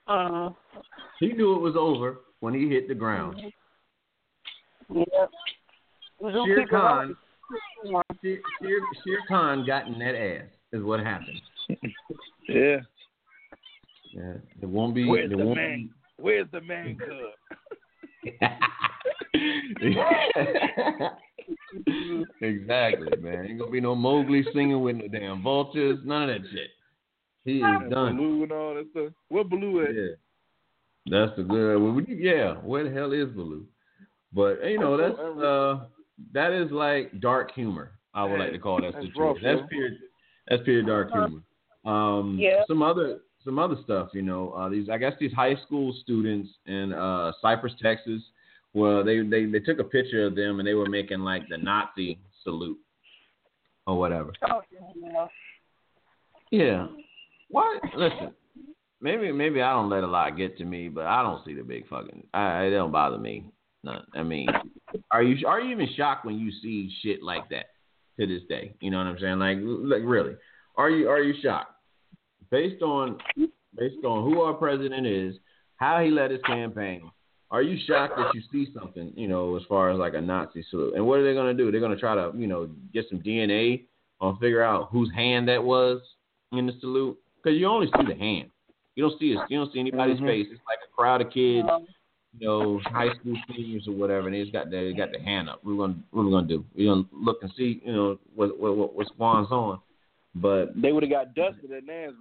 Uh, 0.06 0.50
He 1.20 1.32
knew 1.32 1.54
it 1.56 1.60
was 1.60 1.74
over 1.76 2.20
when 2.40 2.54
he 2.54 2.68
hit 2.68 2.88
the 2.88 2.94
ground. 2.94 3.40
Yeah. 4.88 5.04
Shere 6.20 6.66
Khan, 6.68 7.16
Shere, 7.84 8.02
Shere, 8.22 8.80
Shere 9.04 9.20
Khan 9.28 9.66
got 9.66 9.88
in 9.88 9.98
that 9.98 10.14
ass 10.14 10.46
is 10.72 10.82
what 10.82 11.00
happened. 11.00 11.40
Yeah. 12.48 12.76
Yeah, 14.12 14.32
it 14.62 14.68
won't 14.68 14.94
be. 14.94 15.04
Where's 15.04 15.30
it 15.30 15.36
the 15.36 15.44
won't 15.44 15.58
man? 15.58 15.90
Where's 16.18 16.46
the 16.52 16.62
man 16.62 16.96
cub? 16.98 18.40
be. 19.80 19.96
exactly, 22.40 23.16
man. 23.18 23.46
Ain't 23.46 23.58
gonna 23.58 23.70
be 23.70 23.80
no 23.80 23.94
Mowgli 23.94 24.44
singing 24.52 24.80
with 24.80 24.96
no 24.96 25.08
damn 25.08 25.42
vultures. 25.42 25.98
None 26.04 26.28
of 26.30 26.42
that 26.42 26.48
shit. 26.50 26.70
He 27.44 27.58
is 27.58 27.90
done. 27.90 28.16
Baloo 28.16 28.42
and 28.42 28.52
all 28.52 28.74
that 28.74 28.88
stuff. 28.90 29.12
What 29.28 29.48
Blue 29.48 29.84
at? 29.84 29.94
Yeah, 29.94 30.14
that's 31.06 31.36
the 31.36 31.44
good. 31.44 31.78
Well, 31.78 32.00
yeah, 32.08 32.54
where 32.54 32.84
the 32.84 32.90
hell 32.90 33.12
is 33.12 33.28
Baloo? 33.28 33.66
But 34.32 34.64
you 34.64 34.78
know, 34.78 34.96
that's 34.96 35.18
uh, 35.18 35.86
that 36.32 36.52
is 36.52 36.70
like 36.72 37.20
dark 37.20 37.52
humor. 37.52 37.92
I 38.14 38.24
would 38.24 38.38
like 38.38 38.52
to 38.52 38.58
call 38.58 38.80
that 38.80 38.94
That's 38.94 39.06
situation. 39.06 39.22
rough, 39.22 39.36
That's 39.42 39.60
yo. 39.60 39.66
pure. 39.68 39.90
That's 40.48 40.62
pure 40.64 40.82
dark 40.82 41.10
humor. 41.12 41.42
Um, 41.84 42.38
Yeah. 42.40 42.62
Some 42.66 42.82
other 42.82 43.20
some 43.44 43.58
other 43.58 43.76
stuff, 43.84 44.08
you 44.12 44.22
know. 44.22 44.50
Uh, 44.50 44.68
these 44.68 44.88
I 44.88 44.98
guess 44.98 45.12
these 45.20 45.32
high 45.32 45.54
school 45.66 45.94
students 46.02 46.50
in 46.66 46.92
uh, 46.92 47.32
Cypress, 47.40 47.74
Texas. 47.80 48.22
Well, 48.76 49.02
they, 49.02 49.22
they 49.22 49.46
they 49.46 49.60
took 49.60 49.78
a 49.78 49.84
picture 49.84 50.26
of 50.26 50.36
them 50.36 50.58
and 50.58 50.68
they 50.68 50.74
were 50.74 50.84
making 50.84 51.20
like 51.20 51.48
the 51.48 51.56
Nazi 51.56 52.18
salute 52.44 52.76
or 53.86 53.98
whatever. 53.98 54.34
Oh, 54.50 54.60
yeah. 54.70 55.26
Yeah. 56.50 56.86
What? 57.48 57.80
Listen, 57.96 58.34
maybe 59.00 59.32
maybe 59.32 59.62
I 59.62 59.72
don't 59.72 59.88
let 59.88 60.04
a 60.04 60.06
lot 60.06 60.36
get 60.36 60.58
to 60.58 60.66
me, 60.66 60.90
but 60.90 61.06
I 61.06 61.22
don't 61.22 61.42
see 61.46 61.54
the 61.54 61.62
big 61.62 61.88
fucking. 61.88 62.26
I 62.34 62.64
it 62.64 62.70
don't 62.72 62.92
bother 62.92 63.16
me. 63.16 63.46
None. 63.82 64.04
I 64.14 64.22
mean, 64.22 64.48
are 65.10 65.22
you 65.22 65.46
are 65.46 65.58
you 65.58 65.72
even 65.72 65.88
shocked 65.96 66.26
when 66.26 66.38
you 66.38 66.52
see 66.60 66.92
shit 67.02 67.22
like 67.22 67.48
that 67.48 67.70
to 68.20 68.26
this 68.26 68.42
day? 68.46 68.74
You 68.80 68.90
know 68.90 68.98
what 68.98 69.06
I'm 69.06 69.18
saying? 69.18 69.38
Like, 69.38 69.56
like 69.62 70.02
really, 70.04 70.34
are 70.76 70.90
you 70.90 71.08
are 71.08 71.22
you 71.22 71.32
shocked 71.42 71.72
based 72.50 72.82
on 72.82 73.16
based 73.74 74.04
on 74.04 74.30
who 74.30 74.42
our 74.42 74.52
president 74.52 75.06
is, 75.06 75.34
how 75.76 76.02
he 76.04 76.10
led 76.10 76.30
his 76.30 76.42
campaign? 76.42 77.10
Are 77.50 77.62
you 77.62 77.78
shocked 77.86 78.16
that 78.16 78.34
you 78.34 78.42
see 78.50 78.72
something, 78.78 79.12
you 79.16 79.28
know, 79.28 79.56
as 79.56 79.62
far 79.68 79.90
as 79.90 79.98
like 79.98 80.14
a 80.14 80.20
Nazi 80.20 80.64
salute? 80.70 80.94
And 80.94 81.06
what 81.06 81.20
are 81.20 81.24
they 81.24 81.32
going 81.34 81.56
to 81.56 81.62
do? 81.62 81.70
They're 81.70 81.80
going 81.80 81.92
to 81.94 81.98
try 82.00 82.14
to, 82.14 82.32
you 82.36 82.46
know, 82.48 82.68
get 82.92 83.06
some 83.08 83.20
DNA 83.20 83.84
or 84.20 84.36
figure 84.40 84.62
out 84.62 84.88
whose 84.90 85.10
hand 85.14 85.48
that 85.48 85.62
was 85.62 86.00
in 86.52 86.66
the 86.66 86.72
salute 86.80 87.16
because 87.42 87.58
you 87.58 87.66
only 87.66 87.86
see 87.86 88.04
the 88.08 88.16
hand. 88.18 88.50
You 88.96 89.08
don't 89.08 89.18
see 89.20 89.30
his, 89.30 89.38
you 89.48 89.58
don't 89.58 89.72
see 89.72 89.78
anybody's 89.80 90.18
Mhm. 90.18 90.26
face. 90.26 90.46
It's 90.50 90.60
like 90.66 90.78
a 90.82 90.92
crowd 90.92 91.20
of 91.20 91.30
kids, 91.30 91.68
you 92.38 92.46
know, 92.46 92.78
high 92.86 93.14
school 93.14 93.36
seniors 93.46 93.86
or 93.86 93.92
whatever, 93.92 94.26
and 94.26 94.34
they 94.34 94.40
just 94.40 94.52
got 94.52 94.70
their, 94.70 94.84
they 94.84 94.92
got 94.94 95.12
the 95.12 95.20
hand 95.20 95.48
up. 95.48 95.62
We're 95.62 95.76
gonna 95.76 95.96
what 96.10 96.24
we're 96.24 96.30
gonna 96.32 96.48
do? 96.48 96.64
We're 96.74 96.92
gonna 96.94 97.06
look 97.12 97.42
and 97.42 97.52
see, 97.56 97.80
you 97.84 97.92
know, 97.92 98.18
what 98.34 98.58
what 98.58 98.76
what 98.76 98.94
what's 98.94 99.10
going 99.18 99.44
on. 99.46 99.80
But 100.34 100.80
They 100.80 100.92
would 100.92 101.02
have 101.02 101.10
got 101.12 101.34
dusted 101.34 101.70
at 101.72 101.84
Nazareth. 101.84 102.16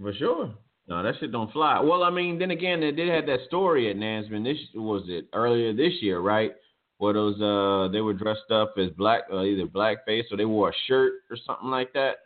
for 0.00 0.12
sure. 0.12 0.54
No, 0.86 1.02
that 1.02 1.14
shit 1.18 1.32
don't 1.32 1.50
fly. 1.52 1.80
Well, 1.80 2.02
I 2.02 2.10
mean, 2.10 2.38
then 2.38 2.50
again, 2.50 2.80
they 2.80 2.90
did 2.92 3.08
have 3.08 3.24
that 3.26 3.46
story 3.46 3.90
at 3.90 3.96
Nansemond. 3.96 4.44
This 4.44 4.58
was 4.74 5.04
it 5.08 5.26
earlier 5.32 5.72
this 5.72 5.94
year, 6.02 6.20
right? 6.20 6.52
Where 6.98 7.14
those 7.14 7.40
uh 7.40 7.90
they 7.90 8.00
were 8.00 8.12
dressed 8.12 8.50
up 8.50 8.74
as 8.78 8.90
black, 8.90 9.22
uh, 9.32 9.42
either 9.42 9.66
blackface 9.66 10.24
or 10.30 10.36
they 10.36 10.44
wore 10.44 10.68
a 10.70 10.72
shirt 10.86 11.14
or 11.30 11.36
something 11.46 11.70
like 11.70 11.92
that. 11.94 12.16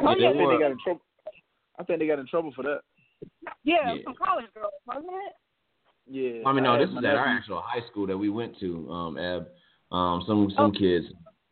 Oh, 0.00 0.08
I 0.08 0.14
they 0.14 0.20
yeah. 0.22 0.32
think 0.32 0.50
they 0.50 0.58
got 0.58 0.70
in 0.72 0.78
trouble. 0.82 1.02
I 1.78 1.84
think 1.84 1.98
they 2.00 2.06
got 2.06 2.18
in 2.18 2.26
trouble 2.26 2.52
for 2.56 2.62
that. 2.62 2.80
Yeah, 3.62 3.94
Yeah. 3.94 4.02
some 4.04 4.14
college 4.14 4.46
girls, 4.54 4.72
wasn't 4.86 5.06
it? 5.08 5.32
Yeah. 6.08 6.48
I 6.48 6.52
mean, 6.52 6.64
no, 6.64 6.72
had 6.78 6.82
this 6.82 6.90
is 6.90 6.96
at 6.98 7.14
our 7.16 7.26
actual 7.26 7.60
high 7.64 7.86
school 7.90 8.06
that 8.06 8.16
we 8.16 8.30
went 8.30 8.58
to, 8.60 8.90
um, 8.90 9.18
Ab. 9.18 9.48
Um, 9.92 10.22
some 10.26 10.50
some 10.56 10.72
Oh. 10.74 10.78
kids 10.78 11.06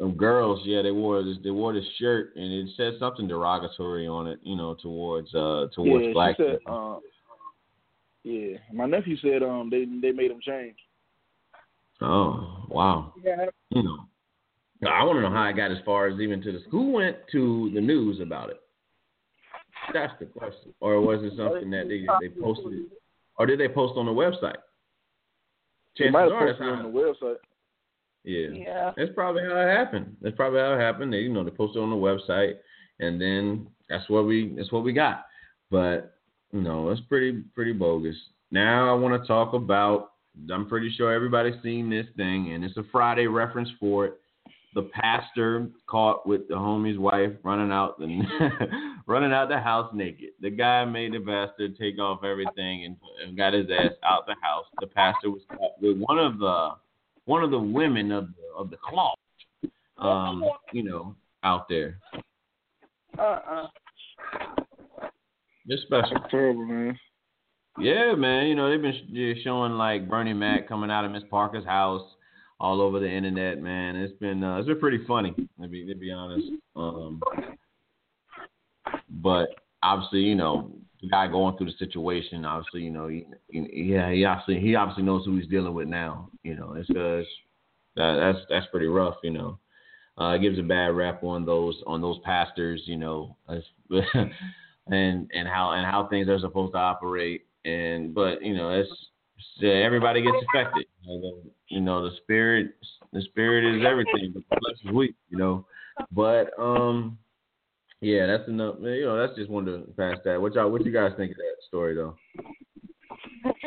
Them 0.04 0.16
girls, 0.18 0.60
yeah, 0.64 0.82
they 0.82 0.90
wore 0.90 1.22
this. 1.22 1.38
They 1.42 1.50
wore 1.50 1.72
this 1.72 1.84
shirt, 1.98 2.36
and 2.36 2.52
it 2.52 2.68
said 2.76 2.92
something 2.98 3.26
derogatory 3.26 4.06
on 4.06 4.26
it, 4.26 4.38
you 4.42 4.54
know, 4.54 4.74
towards 4.74 5.34
uh 5.34 5.68
towards 5.74 6.04
yeah, 6.04 6.12
black. 6.12 6.36
she 6.36 6.42
said, 6.42 6.58
people. 6.58 7.00
uh, 7.02 7.08
yeah. 8.22 8.58
My 8.70 8.84
nephew 8.84 9.16
said 9.16 9.42
um 9.42 9.70
they 9.70 9.86
they 10.02 10.12
made 10.12 10.30
him 10.30 10.40
change. 10.42 10.76
oh 12.02 12.66
wow, 12.68 13.14
Yeah. 13.24 13.46
you 13.70 13.82
know. 13.82 13.96
I 14.86 15.02
want 15.04 15.16
to 15.16 15.22
know 15.22 15.30
how 15.30 15.44
I 15.44 15.52
got 15.52 15.70
as 15.70 15.78
far 15.86 16.08
as 16.08 16.20
even 16.20 16.42
to 16.42 16.52
the 16.52 16.60
school 16.68 16.92
went 16.92 17.16
to 17.32 17.70
the 17.72 17.80
news 17.80 18.20
about 18.20 18.50
it? 18.50 18.60
That's 19.94 20.12
the 20.20 20.26
question. 20.26 20.74
Or 20.80 21.00
was 21.00 21.22
it 21.22 21.32
something 21.38 21.70
that 21.70 21.88
they 21.88 22.04
they 22.20 22.28
posted, 22.42 22.90
or 23.38 23.46
did 23.46 23.58
they 23.58 23.68
post 23.68 23.96
on 23.96 24.04
the 24.04 24.12
website? 24.12 24.56
They 25.98 26.10
Chances 26.10 26.12
might 26.12 26.22
have 26.24 26.32
are 26.32 26.46
that's 26.46 26.58
posted 26.58 26.78
it 26.78 26.84
on 26.84 26.92
the 26.92 26.98
website. 26.98 27.36
Yeah. 28.24 28.48
Yeah. 28.52 28.92
That's 28.96 29.12
probably 29.14 29.42
how 29.42 29.60
it 29.60 29.76
happened. 29.76 30.16
That's 30.20 30.36
probably 30.36 30.60
how 30.60 30.74
it 30.74 30.80
happened. 30.80 31.12
They, 31.12 31.18
you 31.18 31.32
know, 31.32 31.44
they 31.44 31.50
posted 31.50 31.82
on 31.82 31.90
the 31.90 31.96
website, 31.96 32.54
and 33.00 33.20
then 33.20 33.68
that's 33.88 34.08
what 34.08 34.26
we 34.26 34.54
that's 34.56 34.72
what 34.72 34.84
we 34.84 34.92
got. 34.92 35.26
But 35.70 36.16
you 36.52 36.60
know, 36.60 36.88
it's 36.90 37.00
pretty 37.02 37.42
pretty 37.54 37.72
bogus. 37.72 38.16
Now 38.50 38.90
I 38.90 38.98
want 38.98 39.20
to 39.20 39.26
talk 39.28 39.52
about. 39.52 40.12
I'm 40.52 40.68
pretty 40.68 40.92
sure 40.96 41.12
everybody's 41.12 41.62
seen 41.62 41.88
this 41.88 42.06
thing, 42.16 42.52
and 42.52 42.64
it's 42.64 42.76
a 42.76 42.82
Friday 42.90 43.28
reference 43.28 43.68
for 43.78 44.06
it. 44.06 44.20
The 44.74 44.90
pastor 44.92 45.68
caught 45.86 46.26
with 46.26 46.48
the 46.48 46.54
homie's 46.54 46.98
wife 46.98 47.30
running 47.44 47.70
out 47.70 47.96
the 48.00 48.20
running 49.06 49.32
out 49.32 49.48
the 49.48 49.60
house 49.60 49.92
naked. 49.94 50.30
The 50.40 50.50
guy 50.50 50.84
made 50.84 51.12
the 51.12 51.20
bastard 51.20 51.76
take 51.78 52.00
off 52.00 52.24
everything 52.24 52.84
and, 52.84 52.96
and 53.24 53.36
got 53.36 53.52
his 53.52 53.66
ass 53.70 53.92
out 54.02 54.26
the 54.26 54.34
house. 54.40 54.64
The 54.80 54.88
pastor 54.88 55.30
was 55.30 55.42
caught 55.48 55.80
with 55.80 55.98
one 55.98 56.18
of 56.18 56.38
the 56.38 56.70
one 57.26 57.42
of 57.42 57.50
the 57.50 57.58
women 57.58 58.12
of 58.12 58.28
the, 58.28 58.58
of 58.58 58.70
the 58.70 58.76
cloth, 58.76 59.18
um, 59.98 60.44
you 60.72 60.82
know, 60.82 61.14
out 61.42 61.68
there. 61.68 61.98
Uh-uh. 63.18 63.66
They're 65.66 65.78
special. 65.78 66.10
That's 66.14 66.30
terrible, 66.30 66.66
man. 66.66 66.98
Yeah, 67.78 68.14
man. 68.14 68.46
You 68.46 68.54
know, 68.54 68.70
they've 68.70 68.80
been 68.80 69.36
sh- 69.36 69.42
showing 69.42 69.72
like 69.72 70.08
Bernie 70.08 70.32
Mac 70.32 70.68
coming 70.68 70.90
out 70.90 71.04
of 71.04 71.10
Miss 71.10 71.22
Parker's 71.30 71.64
house 71.64 72.02
all 72.60 72.80
over 72.80 73.00
the 73.00 73.10
internet, 73.10 73.60
man. 73.60 73.96
It's 73.96 74.16
been 74.18 74.44
uh, 74.44 74.58
it's 74.58 74.68
been 74.68 74.78
pretty 74.78 75.04
funny, 75.06 75.34
to 75.60 75.68
be 75.68 75.86
to 75.86 75.94
be 75.94 76.12
honest. 76.12 76.46
Um, 76.76 77.20
but 79.10 79.48
obviously, 79.82 80.20
you 80.20 80.34
know, 80.34 80.70
the 80.93 80.93
guy 81.10 81.26
going 81.28 81.56
through 81.56 81.66
the 81.66 81.76
situation, 81.78 82.44
obviously, 82.44 82.82
you 82.82 82.90
know, 82.90 83.08
he, 83.08 83.26
yeah, 83.50 84.10
he 84.12 84.24
obviously 84.24 84.60
he 84.60 84.74
obviously 84.74 85.02
knows 85.04 85.24
who 85.24 85.36
he's 85.36 85.48
dealing 85.48 85.74
with 85.74 85.88
now. 85.88 86.30
You 86.42 86.56
know, 86.56 86.74
it's 86.74 86.88
because 86.88 87.26
that, 87.96 88.16
that's 88.20 88.46
that's 88.48 88.66
pretty 88.70 88.86
rough. 88.86 89.16
You 89.22 89.30
know, 89.32 89.58
uh, 90.20 90.30
it 90.34 90.40
gives 90.42 90.58
a 90.58 90.62
bad 90.62 90.94
rap 90.96 91.22
on 91.24 91.44
those 91.44 91.82
on 91.86 92.00
those 92.00 92.18
pastors. 92.24 92.82
You 92.86 92.96
know, 92.96 93.36
it's- 93.48 93.64
and 94.88 95.30
and 95.32 95.48
how 95.48 95.70
and 95.72 95.86
how 95.86 96.06
things 96.08 96.28
are 96.28 96.38
supposed 96.40 96.72
to 96.72 96.78
operate. 96.78 97.46
And 97.64 98.14
but 98.14 98.42
you 98.42 98.54
know, 98.54 98.70
it's 98.70 98.90
uh, 99.62 99.66
everybody 99.66 100.22
gets 100.22 100.36
affected. 100.48 100.86
You 101.02 101.12
know, 101.12 101.20
the, 101.20 101.50
you 101.68 101.80
know, 101.80 102.08
the 102.08 102.16
spirit 102.18 102.74
the 103.12 103.22
spirit 103.22 103.76
is 103.76 103.84
everything. 103.86 104.32
but 104.34 104.42
The 104.50 104.56
flesh 104.60 104.76
is 104.84 104.90
weak. 104.92 105.14
You 105.30 105.38
know, 105.38 105.66
but 106.12 106.50
um. 106.58 107.18
Yeah, 108.04 108.26
that's 108.26 108.46
enough. 108.48 108.76
You 108.80 109.06
know, 109.06 109.16
that's 109.16 109.34
just 109.34 109.48
one 109.48 109.64
to 109.64 109.78
pass 109.96 110.18
that. 110.26 110.38
What 110.38 110.52
y'all, 110.52 110.70
what 110.70 110.84
you 110.84 110.92
guys 110.92 111.12
think 111.16 111.30
of 111.30 111.38
that 111.38 111.56
story 111.66 111.94
though? 111.94 112.14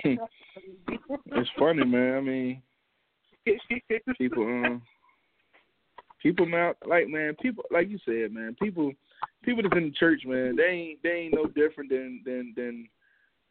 It's 1.31 1.49
funny, 1.57 1.85
man. 1.85 2.17
I 2.17 2.21
mean, 2.21 2.61
people, 4.17 4.43
um, 4.43 4.81
people 6.21 6.45
now, 6.45 6.73
like 6.85 7.07
man, 7.07 7.35
people, 7.41 7.63
like 7.71 7.89
you 7.89 7.99
said, 8.05 8.33
man, 8.33 8.55
people, 8.61 8.91
people 9.43 9.63
that's 9.63 9.75
in 9.77 9.85
the 9.85 9.91
church, 9.91 10.21
man, 10.25 10.55
they 10.55 10.63
ain't, 10.63 11.03
they 11.03 11.09
ain't 11.09 11.35
no 11.35 11.45
different 11.45 11.89
than 11.89 12.21
than 12.25 12.53
than 12.55 12.89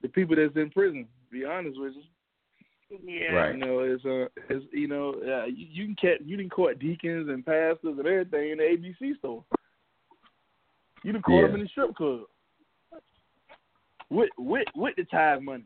the 0.02 0.08
people 0.08 0.36
that's 0.36 0.56
in 0.56 0.70
prison. 0.70 1.04
To 1.04 1.38
be 1.38 1.44
honest 1.44 1.78
with 1.80 1.94
you, 1.94 2.98
Yeah. 3.04 3.32
Right. 3.36 3.54
you 3.54 3.60
know, 3.60 3.80
it's 3.80 4.04
uh, 4.04 4.26
it's 4.50 4.64
you 4.72 4.88
know, 4.88 5.14
uh, 5.14 5.46
you, 5.46 5.66
you 5.70 5.84
can 5.86 5.96
catch, 5.96 6.20
you 6.24 6.36
can 6.36 6.50
caught 6.50 6.78
deacons 6.78 7.28
and 7.28 7.46
pastors 7.46 7.98
and 7.98 8.06
everything 8.06 8.50
in 8.50 8.58
the 8.58 8.64
ABC 8.64 9.18
store. 9.18 9.44
You 11.06 11.12
done 11.12 11.22
caught 11.22 11.36
Yeah. 11.36 11.46
them 11.46 11.54
in 11.54 11.60
the 11.62 11.68
strip 11.68 11.94
club 11.94 12.24
with 14.10 14.28
with 14.36 14.66
with 14.74 14.96
the 14.96 15.04
tithe 15.04 15.40
money. 15.40 15.64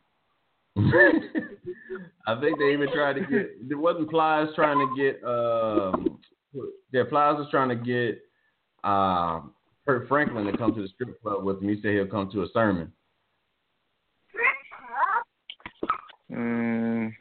I 0.77 2.39
think 2.39 2.59
they 2.59 2.75
even 2.75 2.93
tried 2.93 3.15
to 3.15 3.21
get. 3.21 3.67
There 3.67 3.79
wasn't 3.79 4.11
Plies 4.11 4.55
trying 4.55 4.87
to 4.87 4.95
get. 4.95 5.25
Um, 5.25 6.21
yeah, 6.93 7.05
Plies 7.09 7.39
was 7.39 7.49
trying 7.51 7.71
to 7.71 7.75
get 7.75 8.23
um, 8.85 9.55
Kirk 9.87 10.09
Franklin 10.09 10.45
to 10.45 10.59
come 10.59 10.75
to 10.75 10.83
the 10.83 10.89
strip 10.89 11.19
club 11.23 11.43
with 11.43 11.63
him. 11.63 11.71
He 11.71 11.81
said 11.81 11.93
he'll 11.93 12.07
come 12.07 12.31
to 12.33 12.43
a 12.43 12.49
sermon. 12.53 12.93
Um, 16.31 17.17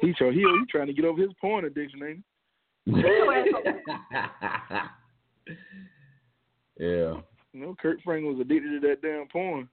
he 0.00 0.14
so 0.18 0.30
he 0.30 0.38
he 0.38 0.64
trying 0.70 0.86
to 0.86 0.94
get 0.94 1.04
over 1.04 1.20
his 1.20 1.34
porn 1.38 1.66
addiction, 1.66 2.02
ain't 2.02 2.24
yeah, 6.86 7.14
he? 7.14 7.31
You 7.52 7.60
know, 7.60 7.76
Kirk 7.80 7.98
Franklin 8.04 8.32
was 8.36 8.40
addicted 8.40 8.80
to 8.80 8.88
that 8.88 9.02
damn 9.02 9.28
porn. 9.28 9.68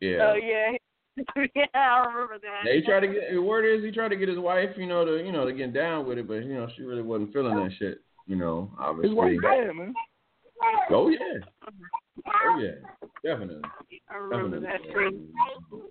yeah. 0.00 0.18
Oh 0.32 0.34
yeah. 0.34 0.72
yeah, 1.56 1.64
I 1.74 2.06
remember 2.06 2.38
that. 2.38 2.62
Yeah, 2.64 2.74
he 2.74 2.82
tried 2.82 3.00
to 3.00 3.08
get. 3.08 3.32
The 3.32 3.38
word 3.42 3.64
is 3.64 3.84
he 3.84 3.90
tried 3.90 4.08
to 4.08 4.16
get 4.16 4.28
his 4.28 4.38
wife, 4.38 4.70
you 4.76 4.86
know, 4.86 5.04
to 5.04 5.24
you 5.24 5.32
know 5.32 5.44
to 5.44 5.52
get 5.52 5.74
down 5.74 6.06
with 6.06 6.18
it, 6.18 6.28
but 6.28 6.44
you 6.44 6.54
know 6.54 6.68
she 6.76 6.82
really 6.82 7.02
wasn't 7.02 7.32
feeling 7.32 7.56
that 7.56 7.72
shit. 7.78 7.98
You 8.26 8.36
know, 8.36 8.70
obviously. 8.78 9.08
His 9.10 9.16
wife 9.16 9.36
bad, 9.42 9.74
man. 9.74 9.94
Oh 10.90 11.08
yeah. 11.08 11.18
Oh 12.26 12.58
yeah. 12.60 12.70
Definitely. 13.24 13.62
I 14.10 14.16
remember 14.16 14.60
Definitely. 14.60 14.90
that 14.94 15.70
too. 15.70 15.82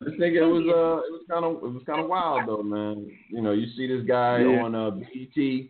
This 0.00 0.14
nigga 0.20 0.42
it 0.42 0.52
was 0.52 0.64
uh 0.66 1.06
it 1.06 1.12
was 1.12 1.22
kind 1.30 1.44
of 1.44 1.54
it 1.56 1.72
was 1.74 1.82
kind 1.86 2.00
of 2.00 2.08
wild 2.08 2.48
though, 2.48 2.62
man. 2.62 3.10
You 3.30 3.42
know, 3.42 3.52
you 3.52 3.66
see 3.76 3.86
this 3.86 4.06
guy 4.06 4.40
Yeah. 4.40 4.62
on 4.62 4.74
uh 4.74 4.90
BET, 4.90 5.68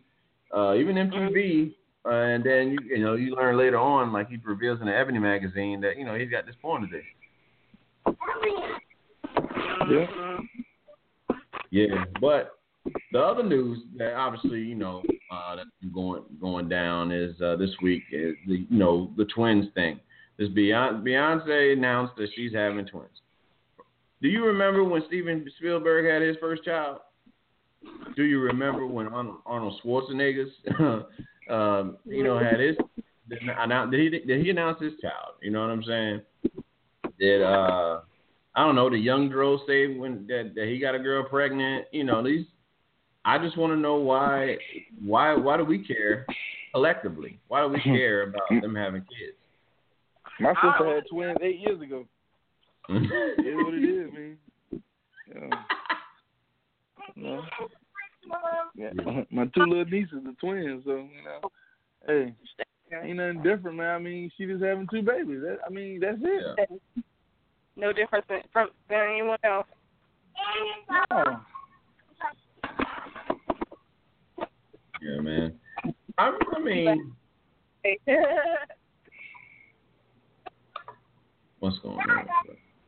uh 0.55 0.73
even 0.75 0.95
MTV, 0.95 1.73
uh, 2.07 2.11
and 2.11 2.43
then 2.43 2.71
you 2.71 2.77
you 2.97 3.03
know 3.03 3.15
you 3.15 3.35
learn 3.35 3.57
later 3.57 3.77
on 3.77 4.13
like 4.13 4.29
he 4.29 4.37
reveals 4.43 4.79
in 4.79 4.87
the 4.87 4.95
Ebony 4.95 5.19
magazine 5.19 5.81
that 5.81 5.97
you 5.97 6.05
know 6.05 6.15
he's 6.15 6.29
got 6.29 6.45
this 6.45 6.55
porn 6.61 6.83
addiction. 6.83 7.17
Yeah. 9.89 10.37
Yeah, 11.69 12.05
but 12.21 12.51
the 13.11 13.19
other 13.19 13.43
news 13.43 13.79
that 13.97 14.13
obviously 14.13 14.59
you 14.59 14.75
know 14.75 15.03
uh, 15.31 15.55
that's 15.57 15.69
going 15.93 16.23
going 16.39 16.69
down 16.69 17.11
is 17.11 17.39
uh, 17.41 17.55
this 17.57 17.71
week 17.81 18.03
is 18.11 18.35
the 18.47 18.65
you 18.69 18.77
know 18.77 19.11
the 19.17 19.25
twins 19.25 19.65
thing. 19.73 19.99
This 20.37 20.49
Beyonce, 20.49 21.03
Beyonce 21.03 21.73
announced 21.73 22.15
that 22.17 22.29
she's 22.35 22.53
having 22.53 22.85
twins. 22.85 23.09
Do 24.21 24.29
you 24.29 24.45
remember 24.45 24.83
when 24.83 25.03
Steven 25.07 25.45
Spielberg 25.57 26.05
had 26.05 26.21
his 26.21 26.37
first 26.39 26.63
child? 26.63 26.99
Do 28.15 28.23
you 28.23 28.39
remember 28.39 28.85
when 28.85 29.07
Arnold, 29.07 29.37
Arnold 29.45 29.79
Schwarzenegger's 29.83 30.51
um, 31.49 31.97
you 32.05 32.23
know 32.23 32.37
had 32.37 32.59
his 32.59 32.75
did, 33.29 33.39
announce- 33.41 33.91
did 33.91 33.99
he 34.13 34.19
did 34.19 34.43
he 34.43 34.49
announce 34.49 34.81
his 34.81 34.93
child? 35.01 35.35
You 35.41 35.51
know 35.51 35.61
what 35.61 35.69
I'm 35.69 35.83
saying? 35.83 36.21
Did 37.19 37.41
uh 37.41 38.01
I 38.55 38.65
don't 38.65 38.75
know, 38.75 38.89
the 38.89 38.97
young 38.97 39.29
girl 39.29 39.61
say 39.67 39.95
when 39.97 40.25
that, 40.27 40.53
that 40.55 40.67
he 40.67 40.79
got 40.79 40.95
a 40.95 40.99
girl 40.99 41.23
pregnant, 41.23 41.85
you 41.91 42.03
know, 42.03 42.23
these 42.23 42.45
I 43.23 43.37
just 43.37 43.57
want 43.57 43.71
to 43.73 43.77
know 43.77 43.95
why 43.95 44.57
why 45.03 45.35
why 45.35 45.57
do 45.57 45.65
we 45.65 45.85
care 45.85 46.25
collectively? 46.73 47.39
Why 47.47 47.61
do 47.61 47.69
we 47.69 47.81
care 47.83 48.23
about 48.23 48.49
them 48.49 48.75
having 48.75 49.01
kids? 49.01 49.37
My 50.39 50.53
sister 50.53 50.95
had 50.95 51.03
twins 51.09 51.37
eight 51.41 51.59
years 51.59 51.81
ago. 51.81 52.05
It 52.89 53.45
is 53.45 53.55
what 53.57 53.73
it 53.73 53.83
is, 53.83 54.13
man. 54.13 54.37
Yeah. 55.27 55.49
You 57.15 57.23
know? 57.23 57.41
Yeah. 58.75 58.91
My 59.31 59.45
two 59.45 59.65
little 59.65 59.85
nieces 59.85 60.19
are 60.25 60.33
twins, 60.39 60.83
so 60.85 60.91
you 60.91 61.23
know, 61.23 61.49
hey, 62.05 62.33
ain't 63.03 63.17
nothing 63.17 63.43
different, 63.43 63.77
man. 63.77 63.95
I 63.95 63.99
mean, 63.99 64.31
she 64.37 64.45
just 64.45 64.63
having 64.63 64.87
two 64.91 65.01
babies. 65.01 65.41
That, 65.41 65.59
I 65.65 65.69
mean, 65.69 65.99
that's 65.99 66.19
it. 66.21 66.57
Yeah. 66.57 67.03
No 67.75 67.93
difference 67.93 68.25
than, 68.27 68.39
from 68.51 68.69
than 68.89 68.99
anyone 69.11 69.37
else. 69.43 69.67
Oh. 71.11 71.41
Yeah, 75.01 75.21
man. 75.21 75.53
I, 76.17 76.31
I 76.55 76.59
mean, 76.59 77.13
what's 81.59 81.77
going 81.79 81.97
on? 81.97 82.27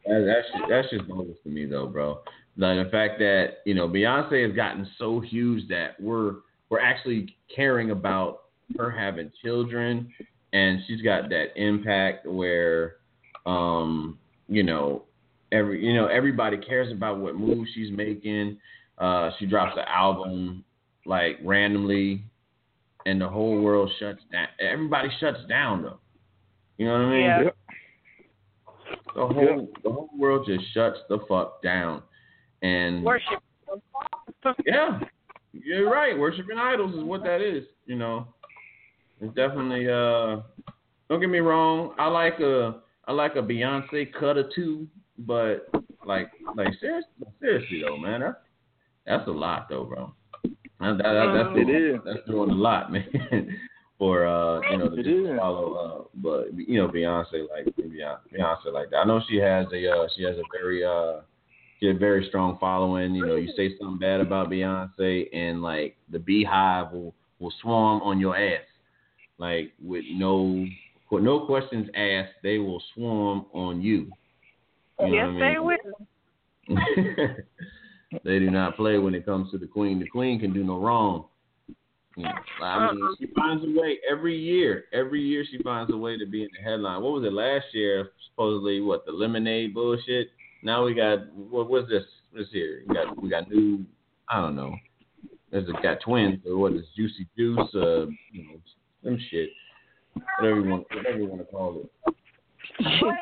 That, 0.07 0.25
that's 0.25 0.47
just, 0.51 0.63
that's 0.69 0.89
just 0.89 1.07
bogus 1.07 1.37
to 1.43 1.49
me, 1.49 1.65
though, 1.65 1.85
bro. 1.87 2.21
Like 2.58 2.84
the 2.84 2.89
fact 2.91 3.20
that 3.20 3.58
you 3.66 3.74
know 3.74 3.88
Beyonce 3.88 4.45
has 4.45 4.56
gotten 4.56 4.88
so 4.97 5.20
huge 5.20 5.68
that 5.70 6.00
we're 6.00 6.36
we're 6.70 6.80
actually 6.80 7.36
caring 7.54 7.91
about 7.91 8.43
her 8.78 8.91
having 8.91 9.32
children, 9.43 10.12
and 10.54 10.80
she's 10.88 11.02
got 11.02 11.30
that 11.30 11.47
impact 11.56 12.26
where, 12.28 12.97
um, 13.45 14.18
you 14.47 14.64
know, 14.64 15.04
every 15.52 15.84
you 15.86 15.93
know 15.93 16.08
everybody 16.08 16.58
cares 16.58 16.91
about 16.91 17.20
what 17.20 17.36
moves 17.36 17.70
she's 17.74 17.91
making. 17.91 18.58
Uh, 18.97 19.32
she 19.39 19.45
drops 19.45 19.78
an 19.78 19.86
album 19.88 20.64
like 21.06 21.39
randomly, 21.43 22.24
and 23.06 23.20
the 23.22 23.28
whole 23.28 23.62
world 23.62 23.91
shuts 24.00 24.22
down. 24.32 24.47
Everybody 24.60 25.10
shuts 25.20 25.39
down 25.47 25.84
though. 25.84 26.00
You 26.78 26.86
know 26.88 26.93
what 26.93 27.02
I 27.02 27.10
mean? 27.10 27.22
Yeah. 27.22 27.50
The 29.16 29.28
whole 29.28 29.70
the 29.84 29.91
whole 29.91 30.10
world 30.18 30.47
just 30.47 30.64
shuts 30.74 31.00
the 31.10 31.20
fuck 31.28 31.62
down. 31.62 32.04
And 32.62 33.03
Worship. 33.03 33.39
yeah, 34.66 34.99
you're 35.53 35.89
right. 35.89 36.18
Worshiping 36.18 36.57
idols 36.57 36.95
is 36.95 37.03
what 37.03 37.24
that 37.24 37.41
is. 37.41 37.64
You 37.86 37.95
know, 37.95 38.28
it's 39.22 39.34
definitely. 39.36 39.88
Uh, 39.89 40.41
don't 41.10 41.20
get 41.20 41.30
me 41.30 41.39
wrong. 41.39 41.93
I 41.97 42.07
like 42.07 42.39
a 42.39 42.82
I 43.07 43.12
like 43.14 43.36
a 43.36 43.41
Beyonce 43.41 44.14
cut 44.14 44.38
or 44.38 44.49
two, 44.55 44.88
but 45.20 45.70
like 46.05 46.30
like 46.55 46.68
seriously, 46.80 47.10
seriously 47.39 47.82
though, 47.86 47.97
man, 47.97 48.22
that's 48.22 48.38
that's 49.05 49.28
a 49.28 49.32
lot 49.32 49.68
though, 49.70 49.86
bro. 49.86 50.14
That, 50.80 50.97
that, 50.97 51.03
that, 51.03 51.34
that's 51.36 51.57
It 51.60 51.66
doing, 51.66 51.95
is. 51.95 51.99
that's 52.05 52.28
doing 52.28 52.49
a 52.51 52.53
lot, 52.53 52.91
man. 52.91 53.57
For 53.97 54.26
uh, 54.26 54.62
you 54.72 54.78
know, 54.78 54.89
to 54.89 54.99
It 54.99 55.03
just 55.26 55.39
follow, 55.39 55.74
uh, 55.74 56.07
but 56.16 56.53
you 56.57 56.78
know, 56.82 56.88
Beyonce 56.88 57.47
like 57.49 57.66
Beyonce, 57.76 58.18
Beyonce 58.34 58.72
like 58.72 58.89
that. 58.91 58.97
I 58.97 59.03
know 59.05 59.22
she 59.28 59.38
has 59.38 59.66
a 59.74 59.91
uh, 59.91 60.07
she 60.16 60.24
has 60.24 60.38
a 60.38 60.43
very 60.57 60.86
uh, 60.86 61.22
she 61.80 61.88
has 61.88 61.95
a 61.95 61.99
very 61.99 62.25
strong 62.27 62.57
following. 62.59 63.15
You 63.15 63.25
know, 63.25 63.36
you 63.36 63.51
say 63.55 63.77
something 63.77 63.99
bad 63.99 64.19
about 64.19 64.49
Beyonce, 64.49 65.34
and 65.34 65.61
like 65.61 65.95
the 66.11 66.19
beehive 66.19 66.91
will 66.91 67.13
will 67.39 67.53
swarm 67.61 68.01
on 68.01 68.19
your 68.19 68.36
ass, 68.36 68.65
like 69.38 69.71
with 69.82 70.03
no 70.11 70.65
with 71.11 71.23
no 71.23 71.45
questions 71.45 71.88
asked. 71.95 72.34
They 72.43 72.57
will 72.57 72.82
swarm 72.93 73.45
on 73.53 73.82
you. 73.82 74.11
You 74.99 75.15
yes, 75.15 75.27
they 75.39 75.57
mean? 75.57 75.65
will. 75.65 77.36
they 78.23 78.39
do 78.39 78.51
not 78.51 78.75
play 78.75 78.97
when 78.97 79.15
it 79.15 79.25
comes 79.25 79.49
to 79.51 79.57
the 79.57 79.67
queen. 79.67 79.99
The 79.99 80.07
queen 80.07 80.39
can 80.39 80.53
do 80.53 80.63
no 80.63 80.80
wrong. 80.80 81.25
You 82.17 82.23
know, 82.23 82.32
I 82.61 82.91
mean, 82.91 83.01
uh-uh. 83.01 83.15
she 83.17 83.27
finds 83.34 83.63
a 83.63 83.80
way 83.80 83.99
every 84.11 84.38
year. 84.38 84.86
Every 84.91 85.21
year 85.21 85.45
she 85.49 85.63
finds 85.63 85.93
a 85.93 85.97
way 85.97 86.17
to 86.17 86.25
be 86.25 86.43
in 86.43 86.49
the 86.53 86.61
headline. 86.61 87.01
What 87.01 87.13
was 87.13 87.23
it 87.23 87.32
last 87.32 87.67
year? 87.73 88.11
Supposedly, 88.30 88.82
what 88.82 89.05
the 89.05 89.13
lemonade 89.13 89.73
bullshit. 89.73 90.32
Now 90.64 90.84
we 90.86 90.93
got 90.93 91.32
what 91.34 91.70
was 91.70 91.86
this? 91.89 92.03
This 92.34 92.47
here 92.51 92.84
we 92.88 92.93
got 92.93 93.22
we 93.22 93.30
got 93.30 93.49
new. 93.49 93.86
I 94.30 94.41
don't 94.41 94.55
know. 94.55 94.76
There's 95.51 95.68
a 95.68 95.74
got 95.82 96.01
twins 96.01 96.39
or 96.45 96.57
what 96.57 96.74
is 96.74 96.86
Juicy 96.95 97.28
Juice? 97.38 97.60
Uh, 97.74 98.05
you 98.32 98.43
know, 98.43 98.62
some 99.03 99.20
shit. 99.32 99.49
Whatever 100.39 100.62
you 100.62 100.70
want, 100.70 100.88
whatever 100.93 101.18
you 101.18 101.28
want 101.28 101.41
to 101.41 101.45
call 101.45 101.84
it. 101.84 102.16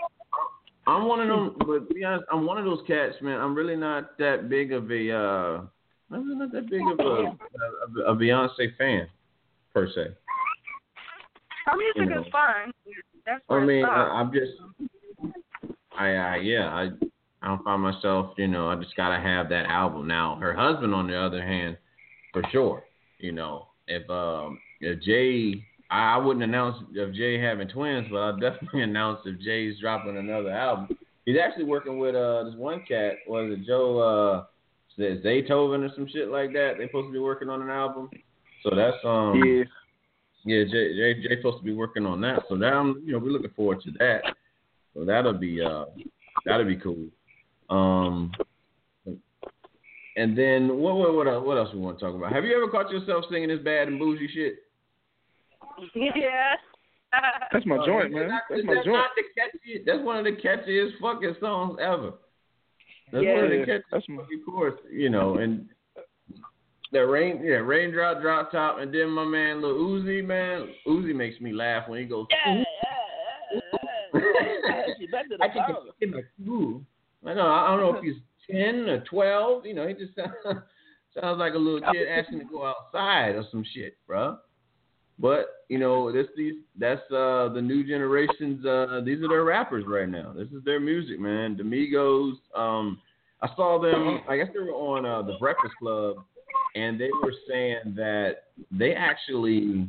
I'm 0.88 1.06
one 1.06 1.20
of 1.20 1.28
them, 1.28 1.56
but 1.60 1.94
be 1.94 2.06
honest, 2.06 2.26
I'm 2.32 2.46
one 2.46 2.58
of 2.58 2.64
those 2.64 2.80
cats, 2.88 3.16
man. 3.22 3.42
I'm 3.42 3.54
really 3.54 3.76
not 3.76 4.18
that 4.20 4.48
big 4.48 4.72
of 4.72 4.90
a, 4.90 5.12
uh, 5.12 5.62
I'm 6.10 6.26
really 6.26 6.40
not 6.40 6.52
that 6.54 6.70
big 6.70 6.82
of 6.82 7.00
a, 7.00 8.04
a, 8.04 8.14
a 8.14 8.16
Beyonce 8.16 8.76
fan, 8.78 9.08
per 9.74 9.88
se. 9.88 10.16
Her 11.66 11.76
music 11.76 11.96
You 11.98 12.06
know. 12.06 12.22
is 12.22 12.28
fine. 12.32 12.72
That's 13.26 13.42
I 13.50 13.60
mean. 13.60 13.84
I, 13.84 13.90
I'm 13.90 14.32
just, 14.32 14.54
I, 15.98 16.12
I, 16.12 16.36
yeah, 16.38 16.70
I, 16.70 16.90
I 17.48 17.52
don't 17.52 17.64
find 17.64 17.82
myself, 17.82 18.34
you 18.36 18.50
know, 18.50 18.68
I 18.68 18.76
just 18.76 18.94
gotta 18.98 19.22
have 19.22 19.48
that 19.48 19.68
album. 19.68 20.06
Now, 20.06 20.36
her 20.42 20.54
husband, 20.54 20.94
on 20.94 21.08
the 21.08 21.16
other 21.16 21.42
hand, 21.42 21.78
for 22.34 22.44
sure, 22.52 22.84
you 23.20 23.32
know, 23.32 23.68
if 23.88 24.10
um, 24.10 24.60
if 24.82 25.02
Jay, 25.02 25.64
I, 25.90 26.16
I 26.16 26.18
wouldn't 26.18 26.44
announce 26.44 26.84
of 27.00 27.14
Jay 27.14 27.40
having 27.40 27.70
twins, 27.70 28.08
but 28.12 28.18
I'll 28.18 28.38
definitely 28.38 28.82
announce 28.84 29.22
if 29.24 29.40
Jay's 29.40 29.80
dropping 29.80 30.18
another 30.18 30.50
album. 30.50 30.90
He's 31.24 31.38
actually 31.42 31.64
working 31.64 32.00
with 32.00 32.16
uh 32.16 32.44
this 32.44 32.56
one 32.56 32.84
cat, 32.86 33.14
was 33.30 33.50
it 33.50 33.66
Joe 33.66 34.00
uh 34.00 34.44
Zaytoven 35.02 35.90
or 35.90 35.96
some 35.96 36.10
shit 36.12 36.28
like 36.28 36.52
that? 36.52 36.74
They're 36.78 36.88
supposed 36.88 37.08
to 37.08 37.14
be 37.14 37.20
working 37.20 37.48
on 37.48 37.62
an 37.62 37.70
album. 37.70 38.10
So 38.62 38.76
that's 38.76 38.98
um 39.06 39.42
Yeah. 39.42 39.64
yeah, 40.44 40.64
Jay, 40.66 40.98
Jay, 40.98 41.14
Jay's 41.26 41.38
supposed 41.38 41.60
to 41.60 41.64
be 41.64 41.74
working 41.74 42.06
on 42.06 42.20
that. 42.22 42.44
So 42.50 42.56
now, 42.56 42.78
I'm, 42.78 43.04
you 43.06 43.14
know, 43.14 43.20
we're 43.20 43.32
looking 43.32 43.52
forward 43.52 43.80
to 43.84 43.92
that. 44.00 44.36
So 44.94 45.06
that'll 45.06 45.32
be, 45.32 45.62
uh, 45.62 45.86
that'll 46.46 46.66
be 46.66 46.76
cool. 46.76 47.08
Um, 47.70 48.32
and 50.16 50.38
then 50.38 50.78
what, 50.78 50.96
what, 50.96 51.14
what, 51.16 51.28
else, 51.28 51.46
what 51.46 51.58
else 51.58 51.70
we 51.74 51.80
want 51.80 52.00
to 52.00 52.06
talk 52.06 52.16
about? 52.16 52.34
Have 52.34 52.44
you 52.46 52.56
ever 52.56 52.70
caught 52.70 52.90
yourself 52.92 53.26
singing 53.30 53.50
this 53.50 53.60
bad 53.60 53.88
and 53.88 54.00
bougie 54.00 54.30
shit? 54.34 54.56
yeah. 55.96 56.56
That's 57.52 57.66
my 57.66 57.78
Uh, 57.78 57.86
joint, 57.86 58.12
man. 58.14 58.28
that- 58.30 58.42
That's 58.50 58.64
my 58.66 58.74
that 58.76 58.86
joint. 58.86 58.98
Not 58.98 59.10
the 59.16 59.24
catchy, 59.36 59.84
that's 59.86 60.02
one 60.04 60.18
of 60.18 60.26
the 60.26 60.32
catchiest 60.42 61.00
fucking 61.02 61.36
songs 61.40 61.78
ever. 61.82 62.14
That's 63.12 63.26
one 63.26 63.44
of 63.46 63.50
the 63.50 63.66
catchiest 63.66 63.84
that's 63.92 64.10
my- 64.10 64.18
fucking 64.24 64.44
chorus, 64.46 64.80
you 64.92 65.10
know, 65.10 65.38
and. 65.38 65.70
The 66.94 67.06
rain, 67.06 67.42
yeah, 67.44 67.56
raindrop, 67.56 68.22
drop 68.22 68.50
top, 68.50 68.78
and 68.80 68.94
then 68.94 69.10
my 69.10 69.26
man 69.26 69.62
Lil 69.62 69.74
Uzi, 69.76 70.24
man, 70.26 70.70
Uzi 70.88 71.14
makes 71.14 71.38
me 71.42 71.52
laugh 71.52 71.90
when 71.90 72.00
he 72.00 72.06
goes. 72.06 72.28
I 72.32 72.64
can 75.50 75.66
get 76.00 76.10
my 76.12 76.22
cool. 76.46 76.82
I 77.26 77.34
know. 77.34 77.48
I 77.48 77.68
don't 77.68 77.80
know 77.80 77.98
if 77.98 78.04
he's 78.04 78.22
ten 78.50 78.90
or 78.90 79.04
twelve. 79.10 79.66
You 79.66 79.74
know, 79.74 79.88
he 79.88 79.94
just 79.94 80.16
sounds, 80.16 80.32
sounds 81.20 81.40
like 81.40 81.54
a 81.54 81.58
little 81.58 81.82
kid 81.92 82.08
asking 82.08 82.40
to 82.40 82.46
go 82.46 82.66
outside 82.66 83.36
or 83.36 83.44
some 83.52 83.66
shit, 83.74 83.98
bro. 84.06 84.38
But 85.20 85.66
you 85.70 85.80
know, 85.80 86.12
this 86.12 86.28
these 86.36 86.56
that's 86.78 87.02
uh 87.12 87.50
the 87.54 87.62
new 87.62 87.86
generation's. 87.86 88.66
Uh, 88.66 89.02
these 89.04 89.22
are 89.24 89.30
their 89.30 89.44
rappers 89.44 89.86
right 89.88 90.08
now. 90.08 90.34
This 90.36 90.50
is 90.50 90.64
their 90.64 90.80
music, 90.80 91.20
man. 91.20 91.58
The 91.58 91.64
Migos. 91.64 92.34
Um, 92.56 93.00
I 93.42 93.48
saw 93.56 93.80
them. 93.82 94.22
I 94.30 94.38
guess 94.38 94.48
they 94.54 94.60
were 94.60 94.72
on 94.72 95.06
uh, 95.06 95.22
the 95.22 95.38
Breakfast 95.40 95.74
Club, 95.80 96.18
and 96.76 97.00
they 97.00 97.10
were 97.24 97.34
saying 97.48 97.94
that 97.96 98.44
they 98.72 98.94
actually, 98.94 99.88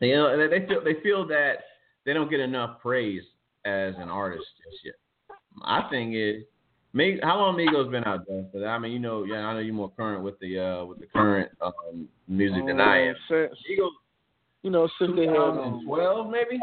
you 0.00 0.16
know, 0.16 0.48
they 0.48 0.66
feel 0.66 0.82
they 0.84 1.00
feel 1.02 1.26
that 1.28 1.56
they 2.04 2.12
don't 2.12 2.30
get 2.30 2.40
enough 2.40 2.80
praise 2.80 3.22
as 3.64 3.94
an 3.98 4.08
artist 4.08 4.44
just 4.64 4.84
yet. 4.84 4.94
My 5.60 5.88
thing 5.90 6.14
is, 6.14 6.42
Mig- 6.92 7.22
how 7.22 7.36
long 7.38 7.56
Migos 7.56 7.90
been 7.90 8.04
out 8.04 8.26
there? 8.26 8.44
'Cause, 8.52 8.62
I 8.64 8.78
mean, 8.78 8.92
you 8.92 8.98
know, 8.98 9.24
yeah, 9.24 9.46
I 9.46 9.52
know 9.54 9.60
you're 9.60 9.74
more 9.74 9.90
current 9.90 10.24
with 10.24 10.38
the 10.40 10.58
uh 10.58 10.84
with 10.84 10.98
the 10.98 11.06
current 11.06 11.50
um, 11.60 12.08
music 12.26 12.66
than 12.66 12.80
I 12.80 12.98
am. 13.08 13.08
Um, 13.10 13.16
since, 13.28 13.58
Migos, 13.70 13.90
you 14.62 14.70
know, 14.70 14.88
since 14.98 15.12
they 15.14 15.26
had 15.26 15.36
um, 15.36 15.80
2012 15.84 16.30
maybe. 16.30 16.60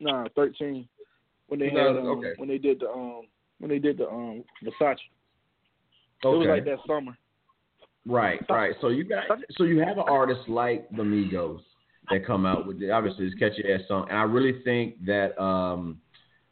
nah 0.00 0.24
thirteen 0.34 0.88
when 1.48 1.58
they 1.60 1.70
had 1.70 1.88
um, 1.96 2.06
okay. 2.06 2.32
when 2.36 2.48
they 2.48 2.58
did 2.58 2.80
the 2.80 2.88
um 2.88 3.22
when 3.58 3.68
they 3.68 3.78
did 3.78 3.98
the 3.98 4.08
um 4.08 4.44
Versace. 4.64 4.96
It 6.24 6.26
was 6.26 6.38
Okay. 6.38 6.48
like 6.48 6.64
that 6.64 6.78
summer. 6.86 7.16
Right, 8.06 8.40
right. 8.48 8.74
So 8.80 8.88
you 8.88 9.04
got 9.04 9.24
so 9.52 9.64
you 9.64 9.78
have 9.80 9.98
an 9.98 10.04
artist 10.08 10.48
like 10.48 10.88
the 10.90 11.02
Migos 11.02 11.60
that 12.10 12.24
come 12.24 12.46
out 12.46 12.66
with 12.66 12.78
the, 12.80 12.90
obviously 12.90 13.26
this 13.28 13.38
catchy 13.38 13.70
ass 13.70 13.82
song, 13.86 14.06
and 14.08 14.16
I 14.18 14.22
really 14.22 14.62
think 14.62 15.04
that 15.04 15.38
um, 15.38 16.00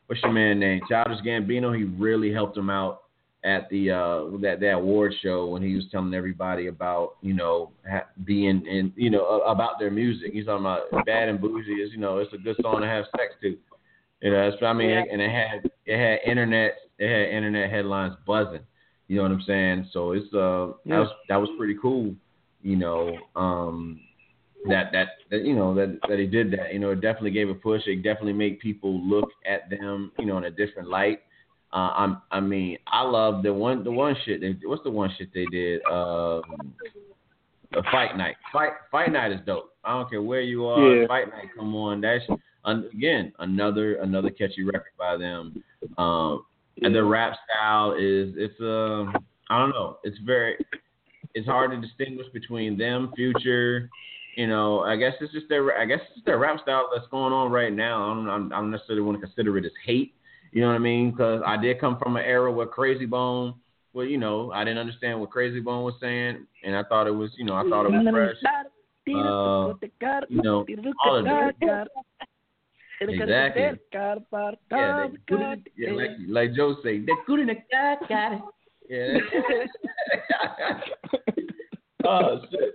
what's 0.07 0.22
your 0.22 0.32
man 0.32 0.59
name? 0.59 0.80
Childish 0.88 1.20
Gambino. 1.24 1.76
He 1.76 1.84
really 1.84 2.32
helped 2.32 2.57
him 2.57 2.70
out 2.70 3.02
at 3.44 3.68
the 3.70 3.90
uh 3.90 4.24
that 4.40 4.59
that 4.61 4.72
award 4.72 5.14
show 5.22 5.46
when 5.46 5.62
he 5.62 5.74
was 5.76 5.84
telling 5.92 6.12
everybody 6.14 6.66
about 6.66 7.16
you 7.20 7.32
know 7.32 7.70
ha- 7.88 8.07
being 8.24 8.64
in 8.66 8.92
you 8.96 9.11
know 9.11 9.24
a- 9.24 9.50
about 9.50 9.78
their 9.78 9.90
music. 9.90 10.32
He's 10.32 10.46
talking 10.46 10.64
about 10.66 11.04
bad 11.07 11.28
and 11.28 11.40
bougie 11.40 11.72
is 11.74 11.92
you 11.92 11.98
know 11.98 12.18
it's 12.18 12.32
a 12.32 12.38
good 12.38 12.57
song 12.62 12.80
to 12.80 12.86
have 12.86 13.04
sex 13.16 13.34
to. 13.42 13.57
You 14.22 14.30
know, 14.30 14.50
that's, 14.50 14.61
what 14.62 14.68
I 14.68 14.72
mean, 14.72 14.88
Yeah. 14.90 15.02
and 15.12 15.20
it 15.20 15.30
had 15.30 15.70
it 15.84 15.98
had 15.98 16.28
internet 16.30 16.78
it 16.98 17.09
had 17.09 17.34
internet 17.36 17.70
headlines 17.70 18.14
buzzing. 18.26 18.61
You 19.09 19.16
know 19.16 19.22
what 19.24 19.32
I'm 19.32 19.42
saying? 19.46 19.90
So 19.92 20.12
it's 20.12 20.32
uh 20.34 20.72
that 20.86 20.98
was 20.98 21.11
that 21.28 21.36
was 21.36 21.50
pretty 21.59 21.76
cool. 21.80 22.14
You 22.62 22.76
know, 22.76 23.16
um 23.36 24.00
that 24.68 24.92
that, 24.92 25.08
that 25.30 25.44
you 25.44 25.54
know 25.54 25.74
that 25.74 25.98
that 26.08 26.18
he 26.18 26.26
did 26.26 26.50
that. 26.52 26.72
You 26.72 26.78
know, 26.78 26.90
it 26.90 27.00
definitely 27.00 27.32
gave 27.32 27.48
a 27.48 27.54
push. 27.54 27.82
It 27.86 28.02
definitely 28.02 28.32
made 28.32 28.60
people 28.60 29.00
look 29.00 29.30
at 29.44 29.70
them, 29.70 30.12
you 30.18 30.26
know, 30.26 30.38
in 30.38 30.44
a 30.44 30.50
different 30.50 30.88
light. 30.88 31.20
Uh, 31.72 31.92
I'm, 31.94 32.22
I 32.30 32.40
mean, 32.40 32.78
I 32.86 33.02
love 33.02 33.42
the 33.42 33.52
one, 33.52 33.84
the 33.84 33.90
one 33.90 34.16
shit. 34.24 34.40
They, 34.40 34.56
what's 34.64 34.82
the 34.84 34.90
one 34.90 35.10
shit 35.18 35.28
they 35.34 35.44
did? 35.46 35.82
Um, 35.84 36.42
fight 37.90 38.16
night. 38.16 38.36
Fight, 38.52 38.70
fight 38.90 39.12
night 39.12 39.32
is 39.32 39.40
dope. 39.44 39.74
I 39.84 39.92
don't 39.92 40.08
care 40.08 40.22
where 40.22 40.40
you 40.40 40.66
are. 40.66 40.96
Yeah. 40.96 41.06
Fight 41.06 41.28
night, 41.28 41.48
come 41.56 41.74
on. 41.74 42.00
That's 42.00 42.24
again 42.64 43.32
another 43.38 43.96
another 43.96 44.30
catchy 44.30 44.64
record 44.64 44.92
by 44.98 45.16
them. 45.16 45.62
Um, 45.98 46.46
and 46.82 46.94
the 46.94 47.04
rap 47.04 47.36
style 47.48 47.92
is 47.92 48.34
it's 48.36 48.58
um 48.60 49.14
I 49.50 49.58
don't 49.58 49.70
know. 49.70 49.98
It's 50.02 50.18
very 50.24 50.56
it's 51.34 51.46
hard 51.46 51.70
to 51.72 51.80
distinguish 51.80 52.26
between 52.32 52.78
them, 52.78 53.12
Future. 53.14 53.90
You 54.37 54.47
know, 54.47 54.80
I 54.80 54.97
guess 54.97 55.14
it's 55.20 55.32
just 55.32 55.49
their 55.49 55.78
I 55.78 55.87
guess 55.87 56.01
it's 56.14 56.24
their 56.26 56.39
rap 56.39 56.61
style 56.61 56.91
that's 56.95 57.09
going 57.11 57.32
on 57.32 57.51
right 57.51 57.72
now. 57.72 58.12
I 58.12 58.14
don't 58.14 58.53
I 58.53 58.57
don't 58.57 58.70
necessarily 58.70 59.03
want 59.03 59.18
to 59.18 59.26
consider 59.26 59.57
it 59.57 59.64
as 59.64 59.72
hate. 59.84 60.14
You 60.53 60.61
know 60.61 60.68
what 60.68 60.74
I 60.74 60.78
mean? 60.78 61.11
Because 61.11 61.43
I 61.45 61.57
did 61.57 61.80
come 61.80 61.99
from 61.99 62.16
an 62.16 62.24
era 62.24 62.53
where 62.53 62.66
Krayzie 62.66 63.09
Bone, 63.09 63.55
well, 63.95 64.05
you 64.07 64.18
know, 64.18 64.53
I 64.53 64.62
didn't 64.62 64.78
understand 64.78 65.20
what 65.20 65.30
Krayzie 65.30 65.64
Bone 65.64 65.84
was 65.84 65.95
saying, 66.01 66.47
and 66.64 66.76
I 66.76 66.82
thought 66.84 67.07
it 67.07 67.11
was, 67.12 67.30
you 67.39 67.45
know, 67.45 67.55
I 67.55 67.62
thought 67.68 67.87
it 67.87 67.93
was 67.93 68.07
fresh. 68.12 68.37
Uh, 69.14 69.18
you 70.28 70.43
know, 70.43 70.64
all 71.05 71.16
of 71.16 71.24
that. 71.24 71.55
Exactly. 73.22 73.62
Yeah, 74.70 75.07
yeah, 75.76 75.93
like 75.93 76.11
like 76.28 76.55
Joe 76.55 76.76
say, 76.82 77.01
they 77.01 77.12
good 77.26 77.41
in 77.41 77.47
the 77.49 77.55
got 77.72 78.09
got 78.09 78.32
it. 78.34 78.41
Yeah. 78.89 79.18
oh 82.07 82.39
shit. 82.51 82.72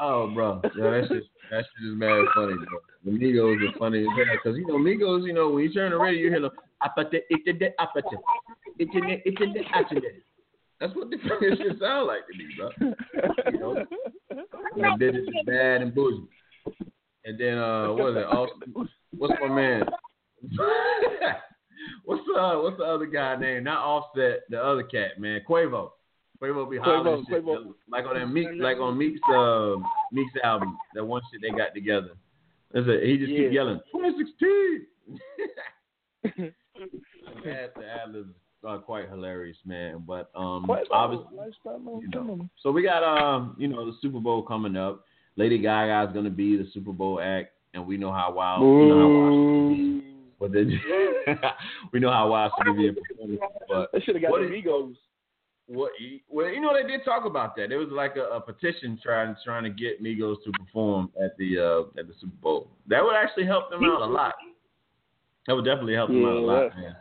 Oh, 0.00 0.30
bro, 0.32 0.60
that's 0.62 1.08
just 1.08 1.26
that 1.50 1.64
shit 1.64 1.88
is 1.88 1.96
mad 1.96 2.24
funny, 2.34 2.54
bro. 2.54 2.78
The 3.04 3.10
Migos 3.10 3.68
are 3.68 3.78
funny 3.78 4.00
as 4.00 4.06
hell 4.16 4.36
because 4.42 4.58
you 4.58 4.66
know 4.66 4.74
Migos, 4.74 5.26
you 5.26 5.32
know 5.32 5.50
when 5.50 5.64
you 5.64 5.72
turn 5.72 5.90
the 5.90 5.98
radio, 5.98 6.20
you 6.20 6.30
hear 6.30 6.40
them 6.40 6.50
apate, 6.82 7.20
itade, 7.32 7.70
apate, 7.80 8.02
itade, 8.80 9.22
itade, 9.26 9.64
atade. 9.74 10.22
That's 10.80 10.94
what 10.94 11.10
the 11.10 11.16
fucking 11.28 11.56
shit 11.56 11.78
sound 11.80 12.06
like 12.06 12.20
to 12.26 12.38
me, 12.38 12.46
bro. 12.56 12.70
You 13.52 13.58
know, 13.58 13.86
and 14.30 15.00
then 15.00 15.16
it's 15.16 15.46
bad 15.46 15.82
and 15.82 15.94
bougie. 15.94 16.28
And 17.24 17.38
then 17.38 17.58
uh, 17.58 17.92
what 17.92 18.10
is 18.10 18.16
it? 18.18 18.26
Austin, 18.26 18.88
what's 19.16 19.34
my 19.40 19.48
man? 19.48 19.82
what's 22.04 22.22
uh, 22.38 22.54
what's 22.58 22.78
the 22.78 22.84
other 22.84 23.06
guy 23.06 23.36
name? 23.36 23.64
Not 23.64 23.78
Offset, 23.78 24.42
the 24.48 24.62
other 24.62 24.84
cat, 24.84 25.18
man, 25.18 25.40
Quavo. 25.48 25.90
Quavo 26.42 26.70
be 26.70 26.76
hollering 26.78 27.24
Quavo, 27.24 27.28
shit, 27.28 27.44
Quavo. 27.44 27.74
like 27.90 28.04
on 28.06 28.14
that 28.16 28.26
Meek, 28.26 28.48
like 28.60 28.78
on 28.78 28.96
Meek's 28.96 29.20
uh, 29.34 29.74
Meek's 30.12 30.32
album, 30.44 30.76
that 30.94 31.04
one 31.04 31.20
shit 31.32 31.40
they 31.42 31.50
got 31.56 31.74
together. 31.74 32.10
That's 32.72 32.86
it. 32.88 33.02
He 33.04 33.16
just 33.18 33.30
Yeah. 33.32 33.38
keep 33.44 33.52
yelling 33.52 33.80
2016. 33.92 34.86
the 37.44 37.50
ad- 37.50 37.70
the 37.76 37.86
ad 37.86 38.12
libs 38.12 38.34
are 38.64 38.78
quite 38.78 39.08
hilarious, 39.08 39.56
man. 39.64 40.04
But 40.06 40.30
um, 40.34 40.64
Quavo, 40.66 40.84
obviously, 40.90 41.26
you 42.02 42.08
know. 42.12 42.48
so 42.62 42.70
we 42.70 42.82
got 42.82 43.02
um, 43.02 43.56
you 43.58 43.68
know, 43.68 43.86
the 43.86 43.96
Super 44.00 44.20
Bowl 44.20 44.42
coming 44.42 44.76
up. 44.76 45.04
Lady 45.36 45.58
Gaga's 45.58 46.12
gonna 46.14 46.30
be 46.30 46.56
the 46.56 46.66
Super 46.74 46.92
Bowl 46.92 47.20
act, 47.20 47.50
and 47.74 47.86
we 47.86 47.96
know 47.96 48.12
how 48.12 48.32
wild, 48.32 48.62
we 48.62 48.88
know 48.88 48.98
how 49.00 49.08
wild 49.08 49.76
she 49.76 49.82
be. 49.82 50.04
But 50.40 50.52
then 50.52 50.80
we 51.92 52.00
know 52.00 52.10
how 52.12 52.28
wild 52.30 52.52
she 52.64 52.72
be 52.72 52.86
in 52.88 52.94
performance. 53.08 53.40
But 53.68 53.90
They 53.92 54.00
should 54.00 54.14
have 54.16 54.22
got 54.22 54.30
What 54.32 54.42
the 54.42 54.54
is- 54.54 54.64
Migos. 54.64 54.94
What? 55.68 55.92
Well, 56.30 56.48
you 56.48 56.60
know 56.60 56.72
they 56.74 56.88
did 56.88 57.04
talk 57.04 57.24
about 57.26 57.54
that. 57.56 57.68
There 57.68 57.78
was 57.78 57.90
like 57.90 58.16
a, 58.16 58.36
a 58.36 58.40
petition 58.40 58.98
trying 59.02 59.36
trying 59.44 59.64
to 59.64 59.70
get 59.70 60.02
Migos 60.02 60.42
to 60.44 60.52
perform 60.52 61.10
at 61.22 61.36
the 61.36 61.58
uh, 61.58 62.00
at 62.00 62.08
the 62.08 62.14
Super 62.20 62.36
Bowl. 62.42 62.68
That 62.88 63.04
would 63.04 63.14
actually 63.14 63.46
help 63.46 63.70
them 63.70 63.84
out 63.84 64.00
a 64.02 64.06
lot. 64.06 64.34
That 65.46 65.54
would 65.54 65.64
definitely 65.64 65.94
help 65.94 66.08
them 66.08 66.24
out 66.24 66.36
a 66.36 66.40
lot, 66.40 66.72
man. 66.76 66.96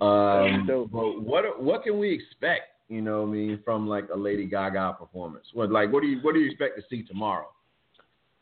Um, 0.00 0.66
That's 0.66 0.88
but 0.90 1.22
what 1.22 1.62
what 1.62 1.82
can 1.82 1.98
we 1.98 2.12
expect? 2.12 2.68
You 2.88 3.02
know, 3.02 3.22
what 3.22 3.28
I 3.28 3.32
mean, 3.32 3.60
from 3.64 3.86
like 3.86 4.08
a 4.12 4.16
Lady 4.16 4.46
Gaga 4.46 4.96
performance. 4.98 5.46
What 5.52 5.70
like 5.70 5.92
what 5.92 6.02
do 6.02 6.08
you 6.08 6.18
what 6.22 6.34
do 6.34 6.40
you 6.40 6.50
expect 6.50 6.76
to 6.76 6.82
see 6.88 7.02
tomorrow? 7.02 7.48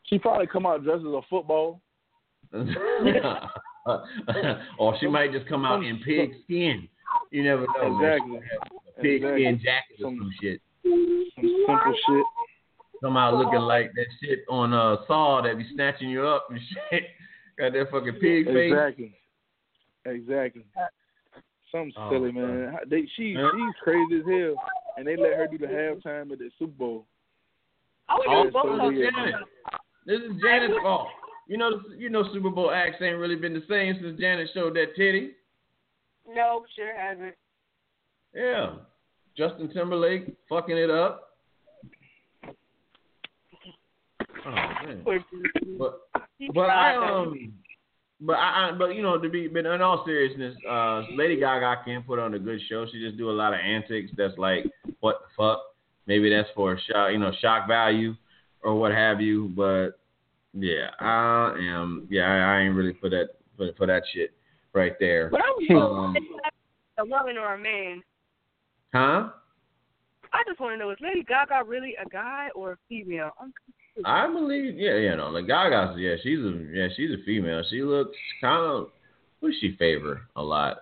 She 0.03 0.19
probably 0.19 0.47
come 0.47 0.65
out 0.65 0.83
dressed 0.83 1.01
as 1.01 1.07
a 1.07 1.21
football. 1.29 1.81
or 4.77 4.97
she 4.99 5.07
might 5.07 5.31
just 5.33 5.47
come 5.47 5.65
out 5.65 5.83
in 5.83 5.99
pig 6.05 6.31
skin. 6.43 6.87
You 7.31 7.43
never 7.43 7.65
know. 7.81 7.97
Exactly. 7.97 8.39
Pig 9.01 9.23
Exactly. 9.23 9.43
skin 9.43 9.59
jacket 9.63 9.95
or 9.99 10.03
Some- 10.07 10.17
some 10.17 10.31
shit. 10.41 10.61
Some 10.83 11.65
simple 11.67 11.95
shit. 12.07 12.25
Come 13.03 13.17
out 13.17 13.35
looking 13.35 13.59
like 13.59 13.91
that 13.95 14.05
shit 14.23 14.39
on 14.49 14.73
uh 14.73 14.97
Saw 15.07 15.41
that 15.41 15.57
be 15.57 15.65
snatching 15.73 16.09
you 16.09 16.25
up 16.25 16.47
and 16.49 16.59
shit. 16.91 17.03
Got 17.57 17.73
that 17.73 17.91
fucking 17.91 18.13
pig 18.21 18.45
face. 18.45 18.71
Exactly. 18.71 19.13
Exactly. 20.05 20.65
Something 21.71 21.93
Oh, 21.97 22.09
silly, 22.11 22.31
bro. 22.31 22.47
man. 22.47 22.73
How- 22.73 22.79
They, 22.87 23.05
she 23.15 23.29
Yeah. 23.33 23.49
she's 23.53 23.75
crazy 23.83 24.19
as 24.19 24.25
hell, 24.25 24.55
and 24.97 25.05
they 25.07 25.15
let 25.17 25.33
her 25.37 25.47
do 25.47 25.57
the 25.57 25.67
halftime 25.67 26.31
at 26.31 26.39
the 26.39 26.49
Super 26.57 26.71
Bowl. 26.73 27.07
I 28.07 28.15
would 28.17 28.27
Oh, 28.27 28.43
do 28.43 28.51
both 28.51 28.63
so 28.65 28.71
of 28.87 28.93
them. 28.93 28.95
Janet. 28.95 29.35
This 30.05 30.21
is 30.21 30.41
Janet's 30.41 30.77
fault. 30.83 31.07
You 31.47 31.57
know, 31.57 31.81
you 31.97 32.09
know, 32.09 32.23
Super 32.33 32.49
Bowl 32.49 32.71
acts 32.71 33.01
ain't 33.01 33.17
really 33.17 33.35
been 33.35 33.53
the 33.53 33.63
same 33.67 33.95
since 34.01 34.19
Janet 34.19 34.49
showed 34.53 34.75
that 34.75 34.95
titty. 34.95 35.31
No, 36.27 36.65
sure 36.75 36.95
hasn't. 36.95 37.35
Yeah, 38.35 38.73
Justin 39.37 39.71
Timberlake 39.73 40.35
fucking 40.49 40.77
it 40.77 40.89
up. 40.89 41.37
Oh 44.45 44.51
man. 44.51 45.05
But 45.79 46.01
but 46.53 46.69
I 46.69 46.95
um 46.97 47.53
but 48.19 48.33
I, 48.33 48.69
I 48.69 48.71
but 48.77 48.95
you 48.95 49.01
know 49.01 49.17
to 49.17 49.29
be 49.29 49.47
but 49.47 49.65
in 49.65 49.81
all 49.81 50.03
seriousness, 50.05 50.55
uh 50.69 51.03
Lady 51.15 51.39
Gaga 51.39 51.83
can 51.85 52.03
put 52.03 52.19
on 52.19 52.33
a 52.33 52.39
good 52.39 52.59
show. 52.69 52.85
She 52.91 52.99
just 52.99 53.17
do 53.17 53.29
a 53.29 53.31
lot 53.31 53.53
of 53.53 53.59
antics 53.59 54.11
that's 54.17 54.37
like 54.37 54.65
what 54.99 55.21
the 55.21 55.27
fuck. 55.37 55.61
Maybe 56.05 56.29
that's 56.29 56.49
for 56.53 56.77
shock 56.91 57.11
you 57.13 57.17
know, 57.17 57.31
shock 57.41 57.67
value 57.67 58.15
or 58.61 58.77
what 58.77 58.91
have 58.91 59.21
you. 59.21 59.51
But 59.55 59.91
yeah, 60.53 60.89
I 60.99 61.55
am 61.57 62.07
yeah, 62.09 62.23
I, 62.23 62.37
I 62.37 62.61
ain't 62.63 62.75
really 62.75 62.97
for 62.99 63.09
that 63.09 63.29
for, 63.55 63.69
for 63.77 63.87
that 63.87 64.03
shit 64.13 64.33
right 64.73 64.93
there. 64.99 65.29
But 65.29 65.41
I 65.41 65.49
was 65.57 65.67
Um, 65.71 66.15
a 66.97 67.05
woman 67.05 67.37
or 67.37 67.53
a 67.53 67.57
man. 67.57 68.03
Huh? 68.95 69.29
I 70.31 70.43
just 70.47 70.59
want 70.59 70.73
to 70.73 70.77
know 70.77 70.91
is 70.91 70.97
Lady 71.01 71.23
Gaga 71.23 71.63
really 71.65 71.95
a 72.03 72.07
guy 72.07 72.49
or 72.55 72.73
a 72.73 72.77
female? 72.89 73.31
I'm 73.39 73.53
I 74.03 74.27
believe, 74.27 74.77
yeah, 74.77 74.97
yeah, 74.97 75.15
no, 75.15 75.29
like 75.29 75.47
Gaga's, 75.47 75.95
yeah, 75.97 76.15
she's 76.21 76.39
a, 76.39 76.65
yeah, 76.73 76.87
she's 76.97 77.11
a 77.11 77.23
female. 77.25 77.63
She 77.69 77.81
looks 77.81 78.17
kind 78.41 78.65
of, 78.65 78.87
who 79.39 79.51
she 79.61 79.75
favor 79.77 80.21
a 80.35 80.43
lot? 80.43 80.77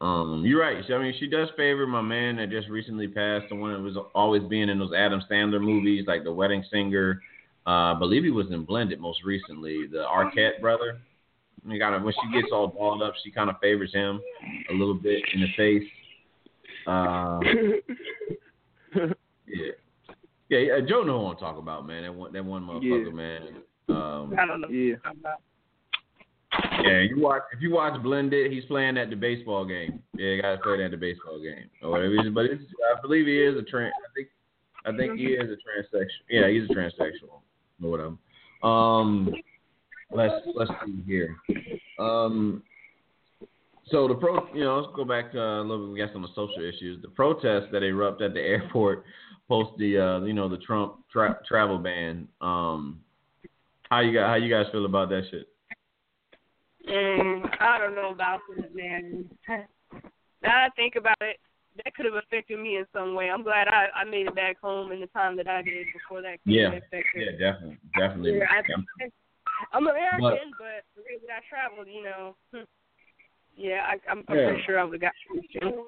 Um, 0.00 0.44
you're 0.46 0.60
right. 0.60 0.84
I 0.88 0.98
mean, 0.98 1.14
she 1.18 1.26
does 1.26 1.48
favor 1.56 1.86
my 1.86 2.02
man 2.02 2.36
that 2.36 2.50
just 2.50 2.68
recently 2.68 3.08
passed, 3.08 3.46
the 3.48 3.56
one 3.56 3.72
that 3.72 3.80
was 3.80 3.96
always 4.14 4.42
being 4.44 4.68
in 4.68 4.78
those 4.78 4.92
Adam 4.96 5.22
Sandler 5.30 5.60
movies, 5.60 6.04
like 6.06 6.22
The 6.22 6.32
Wedding 6.32 6.64
Singer. 6.70 7.20
Uh, 7.66 7.94
I 7.94 7.98
believe 7.98 8.22
he 8.22 8.30
was 8.30 8.46
in 8.50 8.64
Blended 8.64 9.00
most 9.00 9.24
recently. 9.24 9.86
The 9.90 10.04
Arquette 10.04 10.60
brother. 10.60 10.98
You 11.66 11.78
got 11.78 12.00
when 12.04 12.12
she 12.12 12.40
gets 12.40 12.52
all 12.52 12.66
balled 12.66 13.02
up, 13.02 13.14
she 13.24 13.30
kind 13.30 13.48
of 13.48 13.56
favors 13.60 13.92
him 13.94 14.20
a 14.70 14.74
little 14.74 14.94
bit 14.94 15.22
in 15.32 15.40
the 15.40 15.46
face. 15.56 15.88
Uh, 16.86 17.40
yeah. 19.46 19.70
Yeah, 20.50 20.58
yeah, 20.58 20.80
Joe 20.86 21.02
know 21.02 21.20
what 21.20 21.32
I'm 21.32 21.38
talking 21.38 21.62
about, 21.62 21.86
man. 21.86 22.02
That 22.02 22.14
one, 22.14 22.32
that 22.32 22.44
one 22.44 22.62
motherfucker, 22.62 23.06
Yeah. 23.06 23.12
man. 23.12 23.42
Um, 23.88 24.34
I 24.38 24.46
don't 24.46 24.60
know. 24.60 24.68
Yeah. 24.68 24.96
yeah, 26.82 27.00
you 27.00 27.18
watch 27.20 27.42
if 27.52 27.60
you 27.62 27.70
watch 27.72 28.00
Blended, 28.02 28.52
he's 28.52 28.64
playing 28.66 28.96
at 28.98 29.10
the 29.10 29.16
baseball 29.16 29.64
game. 29.64 30.00
Yeah, 30.16 30.28
you 30.30 30.42
gotta 30.42 30.58
play 30.58 30.76
that 30.78 30.84
at 30.84 30.90
the 30.92 30.96
baseball 30.96 31.40
game 31.42 31.68
or 31.82 31.90
whatever. 31.90 32.14
it 32.14 32.26
is. 32.26 32.32
But 32.34 32.44
it's, 32.46 32.62
I 32.96 33.00
believe 33.00 33.26
he 33.26 33.38
is 33.42 33.56
a 33.58 33.62
trans. 33.62 33.92
I 33.98 34.12
think 34.14 34.28
I 34.86 34.96
think 34.96 35.18
he 35.18 35.28
is 35.32 35.50
a 35.50 35.54
transsexual. 35.96 36.06
Yeah, 36.28 36.48
he's 36.48 36.68
a 36.70 36.74
transsexual 36.74 37.40
or 37.82 37.90
whatever. 37.90 38.14
Um, 38.62 39.34
let's 40.12 40.34
let's 40.54 40.70
see 40.86 41.02
here. 41.06 41.36
Um, 41.98 42.62
so 43.86 44.08
the 44.08 44.14
pro, 44.14 44.46
you 44.54 44.64
know, 44.64 44.78
let's 44.80 44.94
go 44.96 45.04
back 45.04 45.32
to 45.32 45.40
uh, 45.40 45.60
a 45.60 45.62
little 45.62 45.86
bit. 45.86 45.92
We 45.92 45.98
got 45.98 46.12
some 46.12 46.22
the 46.22 46.28
social 46.28 46.62
issues. 46.62 47.00
The 47.02 47.08
protests 47.08 47.68
that 47.72 47.82
erupt 47.82 48.22
at 48.22 48.34
the 48.34 48.40
airport 48.54 49.04
post 49.48 49.70
the 49.78 49.98
uh, 49.98 50.24
you 50.24 50.32
know 50.32 50.48
the 50.48 50.58
Trump 50.58 50.96
tra- 51.12 51.40
travel 51.46 51.78
ban. 51.78 52.28
Um, 52.40 53.00
how 53.90 54.00
you 54.00 54.12
got 54.12 54.28
how 54.28 54.34
you 54.36 54.48
guys 54.50 54.66
feel 54.72 54.84
about 54.86 55.08
that 55.10 55.22
shit? 55.30 55.48
Mm, 56.88 57.48
I 57.60 57.78
don't 57.78 57.94
know 57.94 58.10
about 58.10 58.40
this, 58.56 58.66
man. 58.74 59.24
Now 59.48 60.66
I 60.66 60.68
think 60.76 60.96
about 60.96 61.16
it, 61.22 61.38
that 61.82 61.94
could 61.94 62.04
have 62.04 62.14
affected 62.14 62.58
me 62.60 62.76
in 62.76 62.84
some 62.92 63.14
way. 63.14 63.30
I'm 63.30 63.42
glad 63.42 63.68
I, 63.68 63.86
I 63.94 64.04
made 64.04 64.26
it 64.26 64.34
back 64.34 64.60
home 64.60 64.92
in 64.92 65.00
the 65.00 65.06
time 65.08 65.36
that 65.38 65.48
I 65.48 65.62
did 65.62 65.86
before 65.92 66.20
that 66.22 66.42
could 66.44 66.52
Yeah. 66.52 66.64
have 66.74 66.82
affected. 66.82 67.16
Yeah, 67.16 67.32
definitely, 67.40 67.78
definitely. 67.96 68.36
Yeah, 68.38 68.44
I, 68.50 69.08
I'm 69.72 69.86
American, 69.86 70.20
But- 70.20 70.38
but, 70.58 70.84
the 70.96 71.02
way 71.02 71.16
that 71.26 71.32
I 71.32 71.40
traveled, 71.48 71.88
you 71.88 72.04
know. 72.04 72.36
Yeah, 73.56 73.82
I, 73.86 74.10
I'm, 74.10 74.24
I'm 74.28 74.36
Yeah. 74.36 74.48
pretty 74.48 74.62
sure 74.64 74.78
I 74.78 74.84
would 74.84 74.94
have 74.94 75.00
got 75.00 75.12
questioned. 75.30 75.84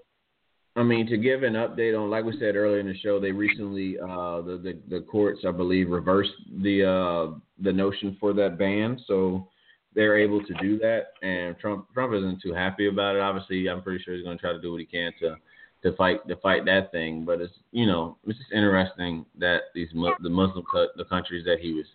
I 0.76 0.82
mean, 0.82 1.06
to 1.06 1.16
give 1.16 1.42
an 1.42 1.54
update 1.54 1.98
on, 1.98 2.10
like 2.10 2.24
we 2.26 2.38
said 2.38 2.54
earlier 2.54 2.80
in 2.80 2.86
the 2.86 2.98
show, 2.98 3.18
they 3.18 3.32
recently, 3.32 3.98
uh, 3.98 4.42
the, 4.42 4.60
the 4.62 4.78
the 4.98 5.00
courts, 5.00 5.40
I 5.46 5.50
believe, 5.50 5.88
reversed 5.88 6.34
the 6.62 6.84
uh, 6.84 7.38
the 7.62 7.72
notion 7.72 8.16
for 8.20 8.34
that 8.34 8.58
ban, 8.58 9.00
so 9.06 9.48
they're 9.94 10.18
able 10.18 10.44
to 10.44 10.54
do 10.60 10.78
that. 10.80 11.14
And 11.22 11.58
Trump 11.58 11.86
Trump 11.94 12.12
isn't 12.12 12.42
too 12.42 12.52
happy 12.52 12.88
about 12.88 13.16
it. 13.16 13.22
Obviously, 13.22 13.68
I'm 13.70 13.82
pretty 13.82 14.04
sure 14.04 14.14
he's 14.14 14.24
going 14.24 14.36
to 14.36 14.40
try 14.40 14.52
to 14.52 14.60
do 14.60 14.70
what 14.70 14.80
he 14.80 14.86
can 14.86 15.12
to 15.20 15.36
to 15.82 15.96
fight 15.96 16.28
to 16.28 16.36
fight 16.36 16.66
that 16.66 16.92
thing. 16.92 17.24
But 17.24 17.40
it's 17.40 17.54
you 17.72 17.86
know 17.86 18.18
it's 18.26 18.38
just 18.38 18.52
interesting 18.52 19.24
that 19.38 19.62
these 19.74 19.88
the 19.94 20.28
Muslim 20.28 20.64
the 20.96 21.04
countries 21.06 21.46
that 21.46 21.60
he 21.60 21.72
was 21.72 21.86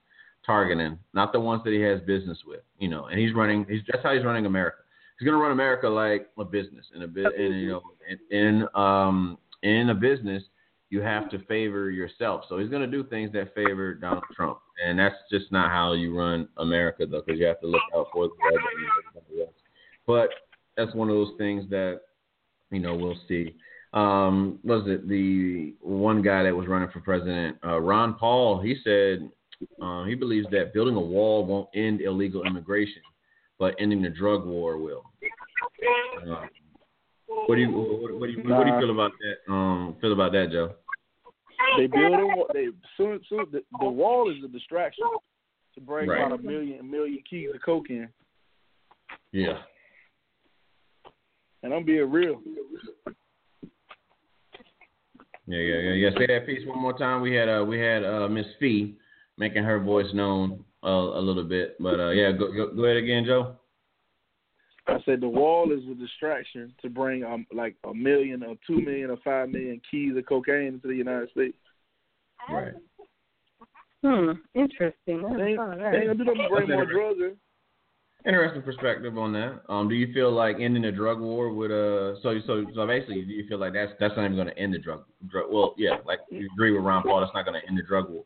targeting, 0.43 0.97
not 1.13 1.31
the 1.33 1.39
ones 1.39 1.61
that 1.63 1.71
he 1.73 1.81
has 1.81 2.01
business 2.01 2.39
with, 2.47 2.61
you 2.79 2.89
know, 2.89 3.05
and 3.05 3.19
he's 3.19 3.33
running. 3.33 3.65
He's 3.69 3.81
that's 3.91 4.03
how 4.03 4.15
he's 4.15 4.25
running 4.25 4.47
America. 4.47 4.77
He's 5.21 5.27
to 5.37 5.43
run 5.43 5.51
America 5.51 5.87
like 5.87 6.29
a 6.39 6.43
business, 6.43 6.83
in 6.95 7.03
a 7.03 7.07
bit, 7.07 7.27
and 7.37 7.61
you 7.61 7.69
know, 7.69 7.81
in, 8.09 8.35
in 8.35 8.67
um 8.73 9.37
in 9.61 9.91
a 9.91 9.93
business, 9.93 10.41
you 10.89 10.99
have 10.99 11.29
to 11.29 11.37
favor 11.45 11.91
yourself. 11.91 12.45
So 12.49 12.57
he's 12.57 12.69
going 12.69 12.81
to 12.81 12.87
do 12.87 13.03
things 13.03 13.31
that 13.33 13.53
favor 13.53 13.93
Donald 13.93 14.23
Trump, 14.35 14.57
and 14.83 14.97
that's 14.97 15.13
just 15.31 15.51
not 15.51 15.69
how 15.69 15.93
you 15.93 16.17
run 16.17 16.49
America, 16.57 17.05
though, 17.05 17.21
because 17.23 17.39
you 17.39 17.45
have 17.45 17.59
to 17.61 17.67
look 17.67 17.83
out 17.95 18.07
for 18.11 18.29
the 18.29 18.33
other. 18.47 19.51
But 20.07 20.29
that's 20.75 20.95
one 20.95 21.07
of 21.07 21.13
those 21.13 21.33
things 21.37 21.69
that 21.69 22.01
you 22.71 22.79
know 22.79 22.95
we'll 22.95 23.19
see. 23.27 23.55
Um, 23.93 24.57
was 24.63 24.85
it 24.87 25.07
the 25.07 25.75
one 25.81 26.23
guy 26.23 26.41
that 26.41 26.55
was 26.55 26.67
running 26.67 26.89
for 26.89 27.01
president, 27.01 27.57
uh, 27.63 27.79
Ron 27.79 28.15
Paul? 28.15 28.59
He 28.59 28.75
said 28.83 29.29
uh, 29.79 30.05
he 30.05 30.15
believes 30.15 30.47
that 30.49 30.73
building 30.73 30.95
a 30.95 30.99
wall 30.99 31.45
won't 31.45 31.69
end 31.75 32.01
illegal 32.01 32.43
immigration, 32.43 33.03
but 33.61 33.75
ending 33.79 34.01
the 34.01 34.09
drug 34.09 34.43
war 34.43 34.75
will. 34.75 35.03
Uh, 36.27 36.47
what 37.45 37.55
do 37.55 37.61
you 37.61 37.69
what, 37.69 38.19
what 38.19 38.25
do 38.25 38.33
you 38.33 38.43
what 38.43 38.65
do 38.65 38.71
you 38.71 38.79
feel 38.79 38.89
about 38.89 39.11
that? 39.21 39.53
Um, 39.53 39.95
feel 40.01 40.13
about 40.13 40.31
that, 40.31 40.49
Joe? 40.51 40.73
they 41.77 41.85
build 41.85 42.19
a 42.19 42.25
wa- 42.25 42.47
they 42.53 42.69
soon 42.97 43.21
soon 43.29 43.45
the, 43.51 43.61
the 43.79 43.87
wall 43.87 44.31
is 44.31 44.43
a 44.43 44.47
distraction 44.47 45.05
to 45.75 45.79
bring 45.79 46.09
Right. 46.09 46.25
about 46.25 46.39
a 46.39 46.41
million 46.41 46.79
a 46.79 46.83
million 46.83 47.19
keys 47.29 47.49
of 47.53 47.61
coke 47.61 47.91
in. 47.91 48.09
Yeah. 49.31 49.59
And 51.61 51.71
I'm 51.71 51.85
being 51.85 52.09
real. 52.09 52.41
Yeah, 55.45 55.59
yeah, 55.59 55.75
yeah, 55.75 55.93
yeah. 55.93 56.09
Say 56.17 56.25
that 56.25 56.47
piece 56.47 56.67
one 56.67 56.79
more 56.81 56.97
time. 56.97 57.21
We 57.21 57.35
had 57.35 57.47
uh 57.47 57.63
we 57.63 57.79
had 57.79 58.03
uh 58.03 58.27
Miss 58.27 58.47
Fee 58.59 58.95
making 59.37 59.63
her 59.63 59.79
voice 59.79 60.11
known 60.15 60.65
uh, 60.83 60.87
a 60.87 61.21
little 61.21 61.43
bit, 61.43 61.75
but 61.79 61.99
uh 61.99 62.09
yeah, 62.09 62.31
go, 62.31 62.51
go 62.51 62.73
go 62.73 62.85
ahead 62.85 62.97
again, 62.97 63.25
Joe. 63.25 63.55
I 64.87 64.97
said 65.05 65.21
the 65.21 65.29
wall 65.29 65.71
is 65.71 65.83
a 65.89 65.95
distraction 65.95 66.73
to 66.81 66.89
bring 66.89 67.23
um 67.23 67.45
like 67.53 67.75
a 67.87 67.93
million 67.93 68.43
or 68.43 68.55
two 68.65 68.81
million 68.81 69.09
or 69.09 69.17
five 69.23 69.49
million 69.49 69.81
keys 69.89 70.17
of 70.17 70.25
cocaine 70.25 70.67
into 70.67 70.87
the 70.87 70.95
United 70.95 71.29
States. 71.31 71.57
Right. 72.49 72.73
Hmm. 74.03 74.31
Interesting. 74.55 74.95
They 75.05 75.19
ain't, 75.19 75.37
they 75.37 75.97
ain't 75.97 76.07
gonna 76.07 76.15
do 76.15 76.25
nothing 76.25 76.47
bring 76.49 76.69
more 76.69 76.85
drugs 76.85 77.19
in. 77.19 77.37
Interesting 78.25 78.61
perspective 78.61 79.17
on 79.17 79.33
that. 79.33 79.61
Um, 79.67 79.89
do 79.89 79.95
you 79.95 80.13
feel 80.13 80.31
like 80.31 80.57
ending 80.59 80.83
the 80.83 80.91
drug 80.91 81.19
war 81.19 81.51
would 81.53 81.71
uh 81.71 82.19
so 82.21 82.39
so 82.45 82.65
so 82.75 82.87
basically 82.87 83.21
do 83.23 83.31
you 83.31 83.47
feel 83.47 83.59
like 83.59 83.73
that's 83.73 83.91
that's 83.99 84.15
not 84.15 84.25
even 84.25 84.35
going 84.35 84.47
to 84.47 84.57
end 84.57 84.73
the 84.73 84.79
drug 84.79 85.03
drug 85.27 85.45
well 85.51 85.73
yeah 85.77 85.97
like 86.05 86.19
you 86.29 86.47
agree 86.53 86.71
with 86.71 86.83
Ron 86.83 87.03
Paul 87.03 87.21
that's 87.21 87.33
not 87.33 87.45
going 87.45 87.59
to 87.59 87.67
end 87.67 87.77
the 87.77 87.83
drug 87.83 88.09
war 88.09 88.23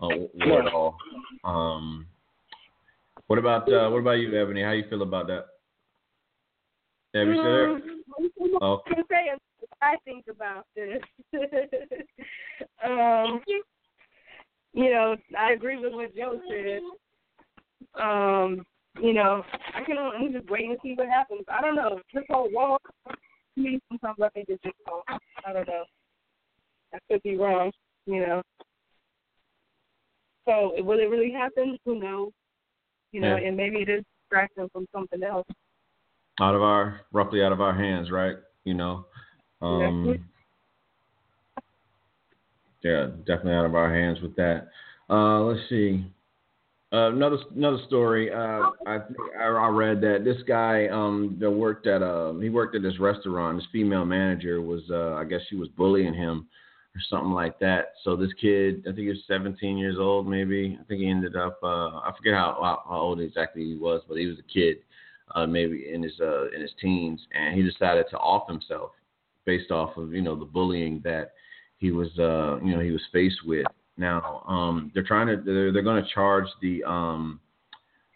uh, 0.00 0.08
war 0.46 0.66
at 0.66 0.72
all. 0.72 0.96
Um, 1.44 2.06
what 3.26 3.38
about 3.38 3.72
uh 3.72 3.88
what 3.90 3.98
about 3.98 4.18
you, 4.18 4.40
Ebony? 4.40 4.62
How 4.62 4.72
you 4.72 4.84
feel 4.88 5.02
about 5.02 5.26
that? 5.28 5.46
Ebony, 7.14 7.38
still 7.38 7.44
there? 7.44 7.68
Mm, 7.68 8.00
Oh, 8.60 8.82
I'm 8.86 9.38
I 9.82 9.96
think 10.04 10.26
about 10.28 10.66
this. 10.76 11.00
um, 12.84 13.40
you 14.72 14.90
know, 14.90 15.16
I 15.38 15.52
agree 15.52 15.76
with 15.78 15.92
what 15.92 16.14
Joe 16.14 16.40
said. 16.48 16.80
Um, 18.00 18.64
you 19.00 19.12
know, 19.12 19.42
I 19.74 19.82
can 19.84 19.96
only 19.96 20.32
just 20.32 20.50
wait 20.50 20.66
and 20.66 20.78
see 20.82 20.94
what 20.94 21.08
happens. 21.08 21.42
I 21.48 21.60
don't 21.60 21.76
know. 21.76 22.00
This 22.12 22.24
whole 22.28 22.50
walk 22.52 22.82
to 23.06 23.14
me 23.60 23.80
sometimes 23.88 24.18
I 24.22 24.28
think 24.30 24.46
it's 24.48 24.62
just. 24.62 24.76
I 25.46 25.52
don't 25.52 25.68
know. 25.68 25.84
I 26.92 26.98
could 27.10 27.22
be 27.22 27.36
wrong, 27.36 27.70
you 28.06 28.20
know. 28.26 28.42
So 30.50 30.72
will 30.82 30.98
it 30.98 31.04
really 31.04 31.30
happen? 31.30 31.78
Who 31.84 32.00
knows? 32.00 32.32
You 33.12 33.20
know, 33.20 33.36
Yeah. 33.36 33.46
and 33.46 33.56
maybe 33.56 33.76
it 33.82 33.88
is 33.88 34.02
distraction 34.22 34.68
from 34.72 34.86
something 34.92 35.22
else. 35.22 35.46
out 36.40 36.54
of 36.54 36.62
our 36.62 37.02
roughly 37.12 37.42
out 37.44 37.52
of 37.52 37.60
our 37.60 37.74
hands, 37.74 38.10
right? 38.10 38.36
You 38.64 38.74
know. 38.74 39.06
Um 39.62 40.28
Yeah, 42.82 43.08
definitely 43.26 43.52
out 43.54 43.66
of 43.66 43.74
our 43.74 43.94
hands 43.94 44.20
with 44.22 44.34
that. 44.36 44.68
Uh 45.08 45.40
let's 45.42 45.68
see. 45.68 46.04
Uh, 46.92 47.12
another 47.12 47.38
another 47.54 47.78
story. 47.86 48.32
Uh, 48.32 48.70
I 48.86 48.98
think 48.98 49.18
I, 49.38 49.44
I 49.44 49.68
read 49.68 50.00
that 50.00 50.24
this 50.24 50.42
guy 50.48 50.88
um 50.88 51.36
that 51.38 51.50
worked 51.50 51.86
at 51.86 52.02
uh 52.02 52.32
he 52.34 52.48
worked 52.48 52.74
at 52.74 52.82
this 52.82 52.98
restaurant. 52.98 53.58
This 53.58 53.66
female 53.70 54.04
manager 54.04 54.60
was 54.60 54.82
uh 54.90 55.12
I 55.14 55.24
guess 55.24 55.42
she 55.48 55.54
was 55.56 55.68
bullying 55.68 56.14
him 56.14 56.48
or 57.00 57.16
something 57.16 57.32
like 57.32 57.58
that. 57.60 57.92
So 58.04 58.16
this 58.16 58.32
kid, 58.40 58.80
I 58.82 58.92
think 58.92 58.98
he 58.98 59.08
was 59.08 59.22
17 59.26 59.78
years 59.78 59.96
old, 59.98 60.28
maybe. 60.28 60.78
I 60.80 60.84
think 60.84 61.00
he 61.00 61.08
ended 61.08 61.36
up 61.36 61.58
uh 61.62 61.98
I 61.98 62.12
forget 62.16 62.34
how 62.34 62.82
how, 62.86 62.96
old 62.96 63.20
exactly 63.20 63.64
he 63.64 63.76
was, 63.76 64.02
but 64.08 64.18
he 64.18 64.26
was 64.26 64.38
a 64.38 64.52
kid, 64.52 64.78
uh 65.34 65.46
maybe 65.46 65.90
in 65.92 66.02
his 66.02 66.18
uh 66.20 66.50
in 66.50 66.60
his 66.60 66.72
teens, 66.80 67.20
and 67.34 67.54
he 67.54 67.62
decided 67.62 68.06
to 68.10 68.18
off 68.18 68.48
himself 68.48 68.90
based 69.46 69.70
off 69.70 69.96
of 69.96 70.12
you 70.12 70.22
know 70.22 70.36
the 70.36 70.44
bullying 70.44 71.00
that 71.04 71.32
he 71.78 71.90
was 71.90 72.10
uh 72.18 72.58
you 72.62 72.74
know 72.74 72.80
he 72.80 72.90
was 72.90 73.02
faced 73.12 73.46
with. 73.46 73.66
Now, 73.96 74.42
um, 74.48 74.90
they're 74.94 75.02
trying 75.02 75.26
to 75.26 75.42
they're, 75.44 75.72
they're 75.72 75.82
going 75.82 76.02
to 76.02 76.10
charge 76.10 76.46
the 76.60 76.84
um 76.84 77.40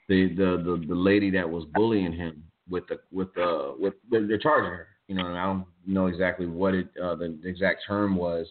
the, 0.08 0.28
the 0.28 0.62
the 0.64 0.86
the 0.88 0.94
lady 0.94 1.30
that 1.30 1.48
was 1.48 1.64
bullying 1.74 2.12
him 2.12 2.42
with 2.68 2.86
the 2.88 2.98
with 3.10 3.32
the 3.34 3.74
with 3.78 3.94
they're 4.10 4.38
charging 4.38 4.70
her. 4.70 4.88
You 5.08 5.16
know, 5.16 5.26
and 5.26 5.36
I 5.36 5.44
don't 5.44 5.66
know 5.86 6.06
exactly 6.06 6.46
what 6.46 6.74
it 6.74 6.88
uh, 7.02 7.14
the, 7.14 7.38
exact 7.44 7.82
term 7.86 8.16
was, 8.16 8.46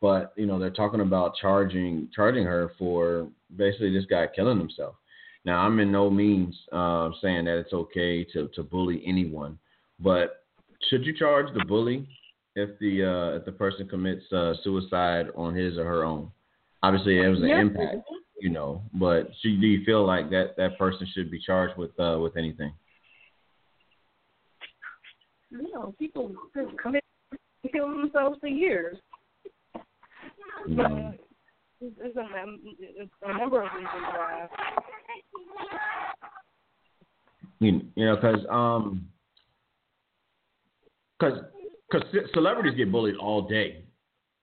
but 0.00 0.32
you 0.36 0.46
know 0.46 0.58
they're 0.58 0.70
talking 0.70 1.00
about 1.00 1.34
charging 1.40 2.08
charging 2.14 2.44
her 2.44 2.72
for 2.78 3.28
basically 3.56 3.92
this 3.92 4.06
guy 4.06 4.26
killing 4.34 4.58
himself. 4.58 4.94
Now, 5.44 5.60
I'm 5.60 5.78
in 5.78 5.92
no 5.92 6.10
means 6.10 6.56
uh, 6.72 7.10
saying 7.22 7.44
that 7.44 7.58
it's 7.58 7.72
okay 7.72 8.24
to 8.32 8.48
to 8.54 8.62
bully 8.62 9.02
anyone, 9.06 9.58
but 10.00 10.44
should 10.88 11.04
you 11.04 11.16
charge 11.16 11.52
the 11.54 11.64
bully 11.64 12.06
if 12.54 12.78
the 12.78 13.04
uh, 13.04 13.36
if 13.36 13.44
the 13.44 13.52
person 13.52 13.88
commits 13.88 14.30
uh, 14.32 14.54
suicide 14.62 15.26
on 15.36 15.54
his 15.54 15.78
or 15.78 15.84
her 15.84 16.04
own? 16.04 16.30
Obviously, 16.82 17.20
it 17.20 17.28
was 17.28 17.40
an 17.40 17.48
Yeah. 17.48 17.60
impact, 17.60 17.96
you 18.40 18.50
know. 18.50 18.82
But 18.94 19.30
should, 19.40 19.60
do 19.60 19.66
you 19.66 19.84
feel 19.84 20.06
like 20.06 20.30
that 20.30 20.56
that 20.56 20.78
person 20.78 21.06
should 21.14 21.30
be 21.30 21.40
charged 21.40 21.76
with 21.76 21.98
uh, 21.98 22.18
with 22.20 22.36
anything? 22.36 22.72
You 25.50 25.72
know, 25.72 25.94
people 25.98 26.32
commit 26.82 27.04
to 27.32 27.68
kill 27.68 27.88
themselves 27.88 28.38
for 28.40 28.48
years. 28.48 28.96
There's 30.68 31.14
there's 31.98 32.16
a, 32.16 33.28
a 33.28 33.38
number 33.38 33.62
of 33.62 33.68
reasons 33.74 33.90
why. 33.92 34.48
you, 37.60 37.82
you 37.94 38.06
know, 38.06 38.16
because 38.16 38.46
um, 38.50 39.08
because 41.18 41.40
because 41.90 42.08
celebrities 42.32 42.74
get 42.76 42.90
bullied 42.90 43.16
all 43.16 43.42
day. 43.42 43.84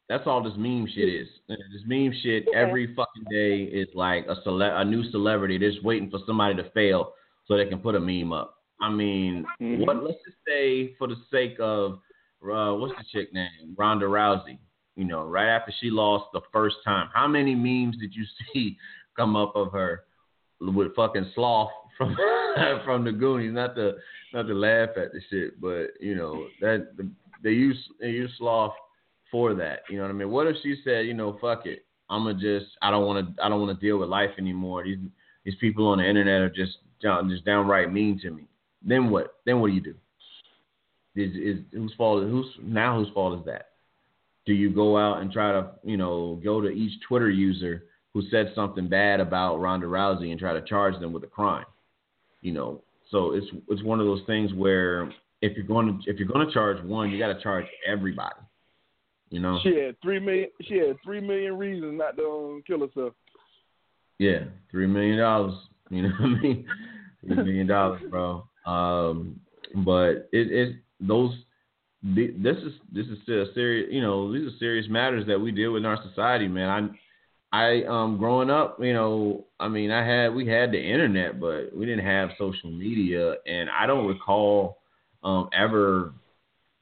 That's 0.09 0.27
all 0.27 0.43
this 0.43 0.53
meme 0.57 0.87
shit 0.93 1.09
is. 1.09 1.27
This 1.47 1.57
meme 1.85 2.13
shit 2.21 2.45
every 2.53 2.93
fucking 2.93 3.23
day 3.31 3.63
is 3.63 3.87
like 3.95 4.25
a 4.27 4.35
cele- 4.43 4.61
a 4.61 4.85
new 4.85 5.09
celebrity. 5.11 5.57
Just 5.57 5.83
waiting 5.83 6.09
for 6.09 6.19
somebody 6.27 6.55
to 6.55 6.69
fail 6.71 7.13
so 7.47 7.57
they 7.57 7.65
can 7.65 7.79
put 7.79 7.95
a 7.95 7.99
meme 7.99 8.31
up. 8.33 8.52
I 8.81 8.89
mean, 8.89 9.45
Mhm. 9.61 9.85
what? 9.85 10.03
Let's 10.03 10.17
just 10.25 10.37
say 10.47 10.93
for 10.95 11.07
the 11.07 11.15
sake 11.31 11.57
of 11.59 11.99
uh, 12.43 12.73
what's 12.75 12.93
the 12.97 13.05
chick 13.11 13.33
name? 13.33 13.73
Ronda 13.77 14.05
Rousey. 14.05 14.57
You 14.95 15.05
know, 15.05 15.23
right 15.25 15.47
after 15.47 15.71
she 15.79 15.89
lost 15.89 16.25
the 16.33 16.41
first 16.51 16.75
time, 16.83 17.09
how 17.13 17.27
many 17.27 17.55
memes 17.55 17.97
did 17.97 18.13
you 18.13 18.25
see 18.53 18.77
come 19.15 19.35
up 19.35 19.55
of 19.55 19.71
her 19.71 20.03
with 20.59 20.93
fucking 20.95 21.31
sloth 21.33 21.71
from 21.97 22.15
from 22.85 23.03
the 23.05 23.11
Goonies? 23.11 23.53
Not 23.53 23.75
to 23.75 23.95
not 24.33 24.47
to 24.47 24.53
laugh 24.53 24.89
at 24.97 25.13
the 25.13 25.21
shit, 25.29 25.59
but 25.61 25.91
you 26.01 26.15
know 26.15 26.47
that 26.61 26.95
they 27.41 27.51
use 27.51 27.77
they 27.99 28.09
use 28.09 28.31
sloth 28.37 28.73
for 29.31 29.53
that. 29.55 29.79
You 29.89 29.97
know 29.97 30.03
what 30.03 30.09
I 30.11 30.13
mean? 30.13 30.29
What 30.29 30.47
if 30.47 30.57
she 30.61 30.75
said, 30.83 31.05
you 31.07 31.13
know, 31.13 31.37
fuck 31.41 31.65
it, 31.65 31.85
I'm 32.09 32.23
gonna 32.25 32.39
just 32.39 32.71
I 32.81 32.91
don't 32.91 33.05
want 33.05 33.35
to 33.35 33.43
I 33.43 33.49
don't 33.49 33.61
want 33.61 33.79
to 33.79 33.85
deal 33.85 33.97
with 33.97 34.09
life 34.09 34.31
anymore. 34.37 34.83
These 34.83 34.99
these 35.43 35.55
people 35.55 35.87
on 35.87 35.97
the 35.99 36.07
internet 36.07 36.41
are 36.41 36.49
just 36.49 36.77
just 37.29 37.45
downright 37.45 37.91
mean 37.91 38.19
to 38.19 38.29
me. 38.31 38.43
Then 38.83 39.09
what? 39.09 39.35
Then 39.45 39.59
what 39.59 39.67
do 39.67 39.73
you 39.73 39.81
do? 39.81 39.95
Is 41.15 41.35
is 41.35 41.63
whose 41.71 41.93
fault? 41.97 42.23
Who's 42.23 42.47
now 42.61 42.99
whose 42.99 43.13
fault 43.13 43.39
is 43.39 43.45
that? 43.45 43.69
Do 44.45 44.53
you 44.53 44.69
go 44.69 44.97
out 44.97 45.21
and 45.21 45.31
try 45.31 45.51
to 45.51 45.71
you 45.83 45.97
know 45.97 46.39
go 46.43 46.61
to 46.61 46.69
each 46.69 46.99
Twitter 47.07 47.29
user 47.29 47.83
who 48.13 48.23
said 48.29 48.51
something 48.55 48.87
bad 48.87 49.19
about 49.19 49.57
Ronda 49.57 49.87
Rousey 49.87 50.31
and 50.31 50.39
try 50.39 50.53
to 50.53 50.61
charge 50.61 50.99
them 50.99 51.13
with 51.13 51.23
a 51.23 51.27
crime? 51.27 51.65
You 52.41 52.51
know, 52.51 52.81
so 53.09 53.33
it's 53.33 53.47
it's 53.69 53.83
one 53.83 53.99
of 53.99 54.05
those 54.05 54.23
things 54.25 54.53
where 54.53 55.11
if 55.41 55.55
you're 55.55 55.65
going 55.65 55.87
to 55.87 56.11
if 56.11 56.17
you're 56.17 56.27
going 56.27 56.45
to 56.47 56.53
charge 56.53 56.83
one, 56.83 57.11
you 57.11 57.19
got 57.19 57.33
to 57.33 57.41
charge 57.41 57.65
everybody. 57.87 58.35
You 59.29 59.39
know? 59.39 59.59
She 59.63 59.75
had 59.77 59.99
three 60.01 60.19
million. 60.19 60.49
She 60.61 60.77
had 60.77 60.95
three 61.03 61.19
million 61.19 61.57
reasons 61.57 61.97
not 61.97 62.15
to 62.17 62.23
um, 62.23 62.63
kill 62.65 62.79
herself. 62.79 63.13
Yeah, 64.19 64.45
three 64.71 64.87
million 64.87 65.17
dollars. 65.17 65.53
You 65.89 66.03
know 66.03 66.09
what 66.09 66.25
I 66.25 66.41
mean? 66.41 66.65
Three 67.21 67.35
million 67.35 67.67
dollars, 67.67 68.01
bro. 68.09 68.45
Um, 68.65 69.39
but 69.75 70.29
it 70.31 70.51
it 70.51 70.75
those 70.99 71.33
this 72.03 72.57
is 72.57 72.73
this 72.91 73.07
is 73.07 73.17
still 73.23 73.45
serious. 73.53 73.89
You 73.91 74.01
know, 74.01 74.31
these 74.31 74.47
are 74.47 74.57
serious 74.59 74.87
matters 74.89 75.25
that 75.27 75.39
we 75.39 75.51
deal 75.51 75.71
with 75.73 75.83
in 75.83 75.85
our 75.85 75.99
society, 76.09 76.47
man. 76.47 76.69
I 76.69 76.89
I 77.53 77.83
um 77.85 78.17
growing 78.17 78.49
up, 78.49 78.77
you 78.81 78.93
know, 78.93 79.45
I 79.59 79.67
mean, 79.69 79.91
I 79.91 80.05
had 80.05 80.33
we 80.33 80.47
had 80.47 80.71
the 80.71 80.81
internet, 80.81 81.39
but 81.39 81.75
we 81.75 81.85
didn't 81.85 82.05
have 82.05 82.31
social 82.37 82.71
media, 82.71 83.35
and 83.45 83.69
I 83.69 83.85
don't 83.85 84.07
recall 84.07 84.79
um 85.23 85.49
ever. 85.53 86.13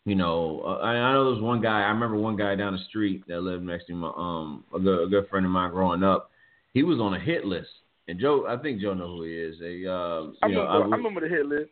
You 0.03 0.15
know, 0.15 0.63
uh, 0.65 0.79
I, 0.84 0.93
I 0.93 1.13
know 1.13 1.25
there 1.25 1.34
was 1.34 1.43
one 1.43 1.61
guy. 1.61 1.82
I 1.82 1.89
remember 1.89 2.15
one 2.17 2.36
guy 2.36 2.55
down 2.55 2.73
the 2.73 2.84
street 2.89 3.23
that 3.27 3.41
lived 3.41 3.63
next 3.63 3.86
to 3.88 3.93
my 3.93 4.11
um 4.15 4.63
a 4.73 4.79
good, 4.79 5.03
a 5.03 5.07
good 5.07 5.29
friend 5.29 5.45
of 5.45 5.51
mine 5.51 5.69
growing 5.71 6.03
up. 6.03 6.32
He 6.73 6.82
was 6.82 6.99
on 6.99 7.13
a 7.13 7.19
hit 7.19 7.45
list, 7.45 7.69
and 8.12 8.20
Joe, 8.20 8.45
I 8.47 8.57
think 8.62 8.82
Joe 8.82 8.93
know 8.93 9.07
who 9.16 9.24
he 9.24 9.34
is. 9.34 9.55
A, 9.62 9.89
uh, 9.91 10.28
I 10.43 10.47
know, 10.49 10.62
remember. 10.64 10.68
I, 10.70 10.76
I- 10.78 10.97
remember 10.97 11.22
the 11.22 11.30
hit 11.30 11.45
list. 11.45 11.70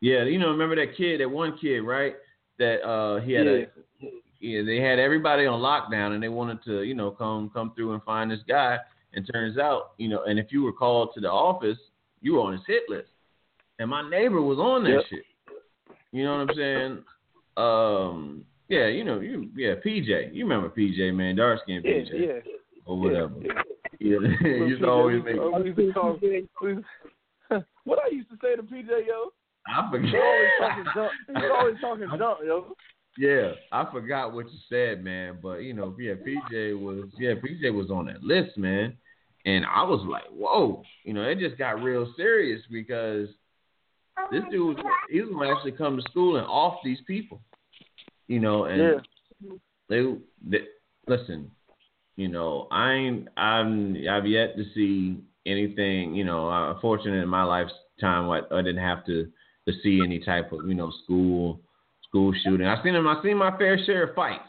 yeah, 0.00 0.24
you 0.24 0.38
know, 0.38 0.50
remember 0.50 0.76
that 0.76 0.96
kid, 0.96 1.20
that 1.20 1.28
one 1.28 1.58
kid, 1.58 1.80
right? 1.80 2.14
That 2.58 2.82
uh 2.86 3.20
he 3.20 3.32
had 3.32 3.46
a 3.46 3.66
yeah, 4.40 4.62
they 4.64 4.76
had 4.80 4.98
everybody 4.98 5.44
on 5.46 5.60
lockdown 5.60 6.12
and 6.14 6.22
they 6.22 6.28
wanted 6.28 6.62
to, 6.64 6.82
you 6.82 6.94
know, 6.94 7.10
come 7.10 7.50
come 7.50 7.72
through 7.74 7.92
and 7.94 8.02
find 8.04 8.30
this 8.30 8.40
guy. 8.48 8.78
And 9.14 9.28
turns 9.32 9.56
out, 9.58 9.92
you 9.98 10.08
know, 10.08 10.24
and 10.24 10.38
if 10.38 10.52
you 10.52 10.62
were 10.62 10.72
called 10.72 11.10
to 11.14 11.20
the 11.20 11.30
office, 11.30 11.78
you 12.20 12.34
were 12.34 12.40
on 12.40 12.52
his 12.52 12.62
hit 12.66 12.82
list. 12.88 13.08
And 13.78 13.90
my 13.90 14.08
neighbor 14.08 14.40
was 14.42 14.58
on 14.58 14.84
that 14.84 14.90
Yep. 14.90 15.02
shit. 15.10 15.24
You 16.12 16.24
know 16.24 16.38
what 16.38 16.50
I'm 16.50 16.56
saying? 16.56 17.04
Um 17.56 18.44
Yeah, 18.68 18.86
you 18.88 19.04
know, 19.04 19.20
you 19.20 19.50
yeah, 19.56 19.74
PJ. 19.84 20.32
You 20.34 20.44
remember 20.44 20.68
PJ, 20.70 21.14
man, 21.14 21.36
dark 21.36 21.60
skin 21.62 21.82
Yeah, 21.84 21.92
PJ 21.92 22.10
yeah. 22.12 22.40
or 22.84 22.98
whatever. 22.98 23.34
Yeah. 23.42 23.52
Yeah, 23.54 23.62
you 24.00 24.66
used 24.66 24.82
to 24.82 24.88
always 24.88 25.22
make. 25.24 25.36
We 25.36 25.64
used 25.64 25.76
to 25.78 25.92
call- 25.92 26.18
we 26.20 26.46
what 27.84 27.98
I 28.04 28.08
used 28.10 28.28
to 28.30 28.36
say 28.42 28.56
to 28.56 28.62
PJ, 28.62 28.88
yo. 29.06 29.30
I 29.68 29.88
He 29.90 30.16
always 30.16 30.48
talking 30.60 30.84
forgot. 30.84 30.94
junk. 30.94 31.12
He 31.28 31.32
was 31.34 31.52
always 31.58 31.80
talking 31.80 32.08
junk, 32.18 32.38
yo. 32.44 32.74
Yeah, 33.18 33.52
I 33.72 33.90
forgot 33.90 34.32
what 34.34 34.46
you 34.50 34.58
said, 34.68 35.02
man. 35.02 35.38
But 35.42 35.58
you 35.62 35.72
know, 35.72 35.94
yeah, 35.98 36.14
PJ 36.14 36.78
was 36.78 37.08
yeah, 37.18 37.32
PJ 37.34 37.72
was 37.74 37.90
on 37.90 38.06
that 38.06 38.22
list, 38.22 38.58
man. 38.58 38.96
And 39.44 39.64
I 39.64 39.82
was 39.84 40.04
like, 40.10 40.24
whoa, 40.30 40.82
you 41.04 41.12
know, 41.14 41.22
it 41.22 41.38
just 41.38 41.56
got 41.56 41.80
real 41.82 42.12
serious 42.16 42.60
because 42.70 43.28
this 44.32 44.42
dude 44.50 44.76
was 44.76 44.84
he 45.08 45.20
was 45.20 45.30
gonna 45.30 45.50
actually 45.54 45.72
come 45.72 45.96
to 45.96 46.02
school 46.10 46.36
and 46.36 46.46
off 46.46 46.78
these 46.84 46.98
people, 47.06 47.40
you 48.26 48.40
know, 48.40 48.64
and 48.64 48.80
Yeah. 48.82 49.50
they, 49.88 50.02
they 50.44 50.64
listen, 51.06 51.50
you 52.16 52.28
know, 52.28 52.66
I 52.70 52.92
ain't 52.92 53.28
I'm 53.36 53.96
I've 54.10 54.26
yet 54.26 54.56
to 54.56 54.64
see 54.74 55.18
anything, 55.46 56.14
you 56.14 56.24
know, 56.24 56.48
I'm 56.48 56.80
fortunate 56.80 57.22
in 57.22 57.28
my 57.28 57.44
lifetime 57.44 58.28
I, 58.30 58.40
I 58.52 58.62
didn't 58.62 58.82
have 58.82 59.04
to 59.06 59.26
to 59.68 59.72
see 59.82 60.00
any 60.04 60.18
type 60.20 60.52
of, 60.52 60.66
you 60.68 60.74
know, 60.74 60.92
school 61.04 61.60
school 62.08 62.32
shooting. 62.44 62.66
I've 62.66 62.82
seen 62.82 62.94
them 62.94 63.06
I've 63.08 63.22
seen 63.22 63.36
my 63.36 63.56
fair 63.58 63.78
share 63.84 64.04
of 64.08 64.14
fights. 64.14 64.48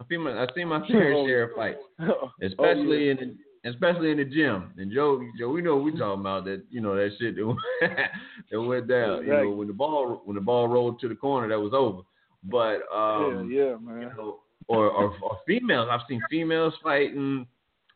I've 0.00 0.06
seen 0.08 0.20
my 0.22 0.42
I've 0.42 0.48
seen 0.54 0.68
my 0.68 0.86
fair 0.88 1.14
Oh. 1.14 1.26
share 1.26 1.42
of 1.44 1.56
fights. 1.56 1.78
Oh, 2.00 2.30
Especially 2.42 3.06
yeah. 3.06 3.12
in 3.12 3.16
the 3.16 3.70
especially 3.70 4.10
in 4.10 4.18
the 4.18 4.24
gym. 4.24 4.72
And 4.76 4.92
Joe 4.92 5.22
Joe, 5.38 5.48
we 5.50 5.62
know 5.62 5.76
what 5.76 5.84
we 5.84 5.92
talking 5.98 6.20
about 6.20 6.44
that, 6.44 6.62
you 6.70 6.80
know, 6.82 6.94
that 6.96 7.10
shit 7.18 7.36
that, 7.36 7.56
that 8.50 8.60
went 8.60 8.88
down. 8.88 9.22
You 9.24 9.30
know, 9.32 9.50
when 9.50 9.68
the 9.68 9.72
ball 9.72 10.20
when 10.24 10.34
the 10.34 10.40
ball 10.42 10.68
rolled 10.68 11.00
to 11.00 11.08
the 11.08 11.14
corner 11.14 11.48
that 11.48 11.60
was 11.60 11.72
over. 11.74 12.02
But 12.42 12.82
um 12.94 13.48
yeah, 13.50 13.62
yeah, 13.62 13.70
you 13.70 13.80
man. 13.82 14.12
know, 14.16 14.40
or, 14.68 14.88
or 14.90 15.14
or 15.22 15.38
females. 15.46 15.88
I've 15.90 16.00
seen 16.08 16.20
females 16.30 16.74
fighting. 16.82 17.46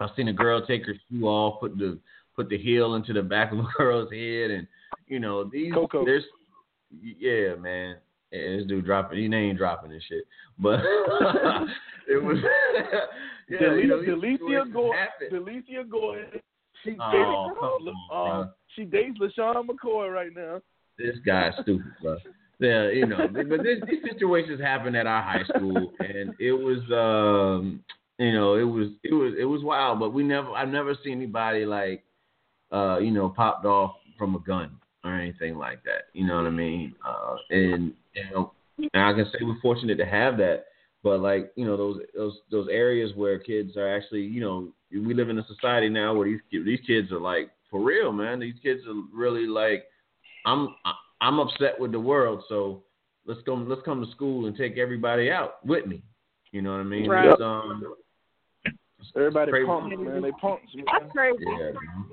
I've 0.01 0.11
seen 0.17 0.29
a 0.29 0.33
girl 0.33 0.65
take 0.67 0.87
her 0.87 0.95
shoe 1.11 1.25
off, 1.27 1.61
put 1.61 1.77
the 1.79 1.99
put 2.37 2.49
the 2.49 2.59
heel 2.59 2.95
into 2.95 3.13
the 3.13 3.23
back 3.23 3.53
of 3.53 3.59
a 3.59 3.67
girl's 3.77 4.13
head, 4.13 4.51
and 4.51 4.67
you 5.07 5.19
know 5.21 5.45
these. 5.45 5.73
Coco. 5.73 6.05
There's, 6.05 6.25
yeah, 7.03 7.55
man. 7.57 7.97
Yeah, 8.31 8.59
this 8.59 8.67
dude 8.67 8.85
dropping, 8.85 9.19
he 9.19 9.27
name 9.29 9.57
dropping 9.57 9.91
and 9.91 10.03
shit, 10.07 10.25
but 10.59 10.81
it 12.09 12.23
was. 12.23 12.37
yeah, 13.49 13.59
Delicia, 13.59 13.83
you 13.83 13.89
know, 13.89 14.03
Delicia 14.03 14.73
Gordon. 14.73 15.07
Delicia 15.33 15.91
Gordon. 15.91 16.27
She 16.85 16.95
Oh, 17.01 17.11
dates, 17.81 17.97
on, 18.13 18.41
uh, 18.45 18.51
she 18.77 18.85
dates 18.85 19.19
LeSean 19.19 19.67
McCoy 19.67 20.13
right 20.13 20.31
now. 20.37 20.61
this 20.99 21.17
guy's 21.27 21.53
stupid, 21.63 21.87
bro. 22.03 22.19
Yeah, 22.61 22.91
you 22.91 23.07
know, 23.07 23.29
but 23.29 23.63
this, 23.63 23.79
these 23.87 24.03
situations 24.11 24.61
happened 24.61 24.97
at 24.97 25.07
our 25.07 25.23
high 25.23 25.45
school, 25.45 25.93
and 26.01 26.35
it 26.41 26.53
was, 26.53 26.81
um, 26.91 27.85
you 28.19 28.33
know, 28.33 28.57
it 28.57 28.65
was, 28.65 28.89
it 29.05 29.15
was, 29.15 29.35
it 29.39 29.45
was 29.45 29.63
wild. 29.63 30.01
But 30.01 30.13
we 30.13 30.25
never, 30.25 30.51
I've 30.51 30.69
never 30.69 30.97
seen 31.05 31.19
anybody 31.19 31.65
like, 31.65 32.03
uh, 32.73 32.99
you 32.99 33.13
know, 33.13 33.29
popped 33.29 33.65
off 33.65 33.95
from 34.19 34.35
a 34.35 34.41
gun 34.41 34.73
or 35.05 35.15
anything 35.15 35.57
like 35.57 35.85
that. 35.85 36.07
You 36.15 36.27
know 36.27 36.37
what 36.37 36.47
I 36.47 36.51
mean? 36.51 36.97
Uh, 37.07 37.37
and 37.51 37.93
you 38.15 38.25
know, 38.33 38.53
and 38.79 39.03
I 39.03 39.13
can 39.13 39.27
say 39.27 39.39
we're 39.43 39.61
fortunate 39.63 39.97
to 39.99 40.07
have 40.07 40.37
that. 40.39 40.65
But 41.05 41.21
like, 41.21 41.53
you 41.55 41.65
know, 41.65 41.77
those 41.77 42.01
those 42.17 42.35
those 42.51 42.67
areas 42.73 43.13
where 43.15 43.39
kids 43.39 43.77
are 43.77 43.97
actually, 43.97 44.23
you 44.23 44.41
know, 44.41 44.73
we 44.91 45.15
live 45.15 45.29
in 45.29 45.39
a 45.39 45.47
society 45.47 45.89
now 45.89 46.13
where 46.13 46.27
these 46.27 46.41
these 46.51 46.81
kids 46.85 47.13
are 47.13 47.21
like 47.21 47.51
for 47.71 47.81
real, 47.81 48.13
man. 48.13 48.41
These 48.41 48.57
kids 48.63 48.81
are 48.89 49.01
really 49.15 49.47
like, 49.47 49.85
I'm 50.45 50.75
I'm 51.21 51.39
upset 51.41 51.79
with 51.79 51.93
the 51.93 52.01
world, 52.01 52.45
so 52.49 52.83
let's 53.27 53.41
go 53.43 53.55
let's 53.55 53.83
come 53.85 54.05
to 54.05 54.11
school 54.13 54.47
and 54.47 54.57
take 54.57 54.79
everybody 54.79 55.31
out 55.31 55.65
with 55.67 55.87
me. 55.87 56.03
You 56.53 56.63
know 56.63 56.73
what 56.73 56.81
I 56.81 56.85
mean? 56.85 57.09
Right. 57.09 57.29
It's, 57.31 57.41
um, 57.41 57.95
Everybody 59.17 59.53
Crazy. 59.53 59.67
punks, 59.67 59.97
man. 59.97 60.23
They 60.23 60.31
punks, 60.33 60.63
That's 60.75 61.05
man. 61.05 61.11
crazy. 61.11 61.45
yeah, 61.47 61.71
man. 61.71 62.07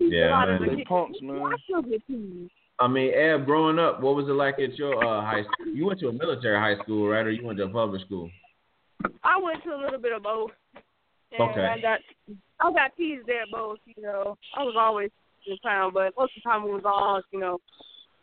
Yeah, 0.00 0.58
man. 0.58 0.76
They 0.76 0.84
punks, 0.84 1.18
man. 1.22 1.36
I 1.42 1.56
still 1.64 1.82
get 1.82 2.06
teased. 2.06 2.50
I 2.78 2.88
mean, 2.88 3.12
Eb, 3.14 3.44
growing 3.44 3.78
up, 3.78 4.00
what 4.00 4.16
was 4.16 4.26
it 4.26 4.32
like 4.32 4.58
at 4.58 4.76
your 4.78 4.96
uh, 5.04 5.20
high 5.20 5.42
school? 5.42 5.66
You 5.74 5.84
went 5.86 6.00
to 6.00 6.08
a 6.08 6.12
military 6.12 6.58
high 6.58 6.82
school, 6.82 7.08
right, 7.08 7.26
or 7.26 7.30
you 7.30 7.44
went 7.44 7.58
to 7.58 7.64
a 7.64 7.68
public 7.68 8.00
school? 8.02 8.30
I 9.22 9.38
went 9.38 9.62
to 9.64 9.74
a 9.74 9.76
little 9.76 10.00
bit 10.00 10.12
of 10.12 10.22
both. 10.22 10.50
And 11.32 11.50
Okay. 11.50 11.60
I 11.64 11.78
got 11.80 12.00
I 12.60 12.72
got 12.72 12.96
teased 12.96 13.26
there 13.26 13.44
both, 13.52 13.78
you 13.84 14.02
know. 14.02 14.36
I 14.56 14.62
was 14.64 14.74
always 14.78 15.10
in 15.46 15.56
town, 15.58 15.92
but 15.92 16.12
most 16.18 16.32
of 16.36 16.42
the 16.42 16.50
time 16.50 16.62
it 16.64 16.72
was 16.72 16.82
all, 16.84 17.22
you 17.32 17.38
know, 17.40 17.58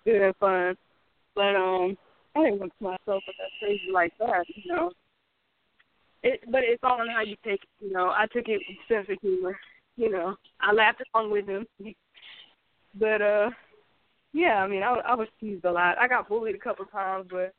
good 0.08 0.22
and 0.22 0.36
fun. 0.38 0.78
But 1.36 1.56
um 1.56 1.98
I 2.36 2.44
didn't 2.44 2.62
look 2.62 2.78
to 2.78 2.84
myself 2.84 3.24
but 3.26 3.36
that's 3.38 3.52
crazy 3.60 3.92
like 3.92 4.14
that, 4.20 4.46
you 4.56 4.74
know. 4.74 4.92
It 6.24 6.42
but 6.50 6.62
it's 6.64 6.84
all 6.84 7.02
in 7.02 7.10
how 7.10 7.22
you 7.22 7.36
take 7.44 7.62
it, 7.62 7.86
you 7.86 7.92
know. 7.92 8.08
I 8.10 8.26
took 8.32 8.48
it 8.48 8.62
with 8.68 8.78
sense 8.88 9.08
of 9.10 9.18
humor. 9.22 9.58
You 9.96 10.12
know. 10.12 10.36
I 10.62 10.72
laughed 10.74 11.04
along 11.14 11.32
with 11.32 11.48
him. 11.48 11.66
But 13.00 13.22
uh 13.22 13.50
yeah, 14.34 14.64
I 14.64 14.68
mean 14.68 14.82
I 14.82 14.94
I 15.06 15.14
was 15.14 15.28
teased 15.40 15.66
a 15.66 15.72
lot. 15.72 16.00
I 16.00 16.08
got 16.08 16.30
bullied 16.30 16.56
a 16.56 16.60
couple 16.60 16.86
times 16.86 17.28
but 17.30 17.54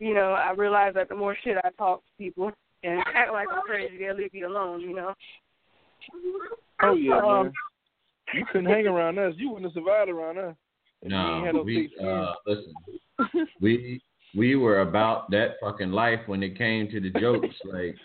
you 0.00 0.14
know, 0.14 0.32
I 0.32 0.50
realized 0.52 0.96
that 0.96 1.08
the 1.08 1.14
more 1.14 1.36
shit 1.44 1.56
I 1.62 1.70
talk 1.78 2.00
to 2.00 2.12
people 2.18 2.50
and 2.82 2.98
act 3.14 3.32
like 3.32 3.46
I'm 3.52 3.62
crazy, 3.62 3.98
they'll 3.98 4.16
leave 4.16 4.34
you 4.34 4.48
alone, 4.48 4.80
you 4.80 4.96
know. 4.96 5.14
Oh 6.82 6.94
yeah, 6.94 7.18
Um, 7.18 7.44
man. 7.44 7.52
You 8.34 8.44
couldn't 8.50 8.70
hang 8.70 8.86
around 8.86 9.18
us. 9.18 9.34
You 9.36 9.50
wouldn't 9.50 9.66
have 9.66 9.74
survived 9.74 10.10
around 10.10 10.38
us. 10.38 10.56
If 11.02 11.10
you 11.10 11.16
ain't 11.16 11.46
had 11.46 11.54
No, 11.54 11.58
no 11.58 11.62
we 11.64 11.90
uh, 12.02 12.32
listen. 12.46 12.74
we 13.60 14.00
we 14.34 14.56
were 14.56 14.80
about 14.80 15.30
that 15.30 15.56
fucking 15.60 15.90
life 15.92 16.20
when 16.26 16.42
it 16.42 16.56
came 16.56 16.90
to 16.90 17.00
the 17.00 17.10
jokes. 17.20 17.54
Like 17.64 17.96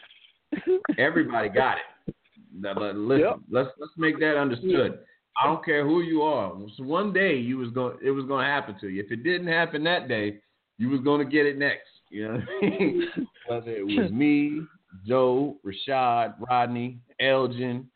everybody 0.98 1.50
got 1.50 1.78
it. 1.78 2.16
But 2.62 2.96
listen, 2.96 3.20
Yep. 3.26 3.40
let's 3.52 3.70
let's 3.80 3.94
make 3.98 4.20
that 4.20 4.38
understood. 4.38 5.00
I 5.42 5.46
don't 5.46 5.64
care 5.64 5.86
who 5.86 6.02
you 6.02 6.24
are. 6.24 6.52
So 6.76 6.84
one 6.84 7.14
day 7.14 7.36
you 7.38 7.58
was 7.58 7.70
going, 7.70 7.98
it 8.04 8.10
was 8.10 8.26
going 8.26 8.44
to 8.44 8.52
happen 8.52 8.76
to 8.82 8.88
you. 8.90 9.04
If 9.04 9.12
it 9.12 9.24
didn't 9.24 9.48
happen 9.48 9.84
that 9.84 10.08
day, 10.08 10.40
you 10.80 10.90
was 10.90 11.02
going 11.02 11.24
to 11.24 11.32
get 11.32 11.46
it 11.46 11.58
next. 11.60 11.90
You 12.10 12.28
know 12.28 12.34
what 12.34 12.44
I 12.64 12.70
mean? 12.70 13.08
Whether 13.48 13.72
it 13.72 13.86
was 13.86 14.12
me, 14.12 14.62
Joe, 15.06 15.58
Rashad, 15.64 16.36
Rodney, 16.50 16.98
Elgin, 17.20 17.88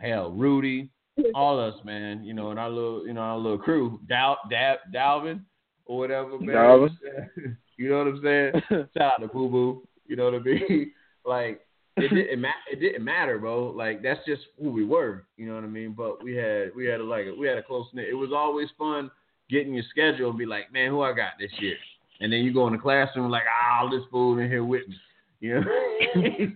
hell, 0.00 0.32
Rudy, 0.32 0.90
all 1.34 1.60
us, 1.60 1.74
man. 1.84 2.24
You 2.24 2.34
know, 2.34 2.50
and 2.50 2.58
our 2.58 2.70
little, 2.70 3.06
you 3.06 3.12
know, 3.12 3.20
our 3.20 3.38
little 3.38 3.58
crew, 3.58 4.00
Dal, 4.08 4.38
Dab, 4.50 4.78
Dalvin, 4.94 5.40
or 5.86 5.98
whatever, 5.98 6.38
man. 6.38 6.54
Dalvin. 6.54 7.56
You 7.78 7.88
know 7.88 7.98
what 7.98 8.06
I'm 8.06 8.20
saying? 8.22 8.52
Shout 8.96 9.14
out 9.14 9.20
to 9.22 9.28
Boo 9.28 9.48
Boo. 9.48 9.88
You 10.06 10.14
know 10.14 10.26
what 10.26 10.34
I 10.34 10.38
mean? 10.38 10.92
like 11.24 11.62
it 11.96 12.14
didn't 12.14 12.40
ma- 12.40 12.48
it 12.70 12.80
didn't 12.80 13.04
matter, 13.04 13.38
bro. 13.38 13.70
Like 13.70 14.02
that's 14.02 14.20
just 14.26 14.42
who 14.60 14.70
we 14.70 14.84
were. 14.84 15.24
You 15.36 15.46
know 15.46 15.54
what 15.54 15.64
I 15.64 15.68
mean? 15.68 15.92
But 15.96 16.22
we 16.22 16.34
had 16.34 16.74
we 16.76 16.86
had 16.86 17.00
a, 17.00 17.04
like 17.04 17.26
we 17.38 17.48
had 17.48 17.58
a 17.58 17.62
close 17.62 17.86
knit. 17.92 18.08
It 18.08 18.14
was 18.14 18.30
always 18.32 18.68
fun 18.78 19.10
getting 19.50 19.74
your 19.74 19.84
schedule 19.90 20.30
and 20.30 20.38
be 20.38 20.46
like, 20.46 20.72
man, 20.72 20.90
who 20.90 21.02
I 21.02 21.12
got 21.12 21.32
this 21.40 21.50
year? 21.58 21.76
And 22.20 22.32
then 22.32 22.40
you 22.40 22.54
go 22.54 22.66
in 22.68 22.72
the 22.72 22.78
classroom 22.78 23.30
like, 23.30 23.42
ah, 23.48 23.80
all 23.80 23.90
this 23.90 24.06
fool 24.10 24.38
in 24.38 24.48
here 24.48 24.64
with 24.64 24.86
me. 24.88 24.96
You 25.42 25.60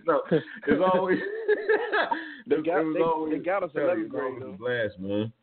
know? 0.05 0.21
so 0.29 0.39
there's 0.65 0.81
always 0.93 1.19
They 2.47 2.55
it 2.55 2.65
got- 2.65 2.85
was 2.85 2.95
they- 2.95 3.03
always- 3.03 3.31
they 3.33 3.39
got 3.39 3.63
us 3.63 3.71
in 3.75 3.81
it 3.81 3.85
was 3.85 4.07
grade, 4.09 4.23
always 4.23 4.41
a 4.41 4.45
though. 4.45 4.51
blast, 4.57 4.99
man. 4.99 5.33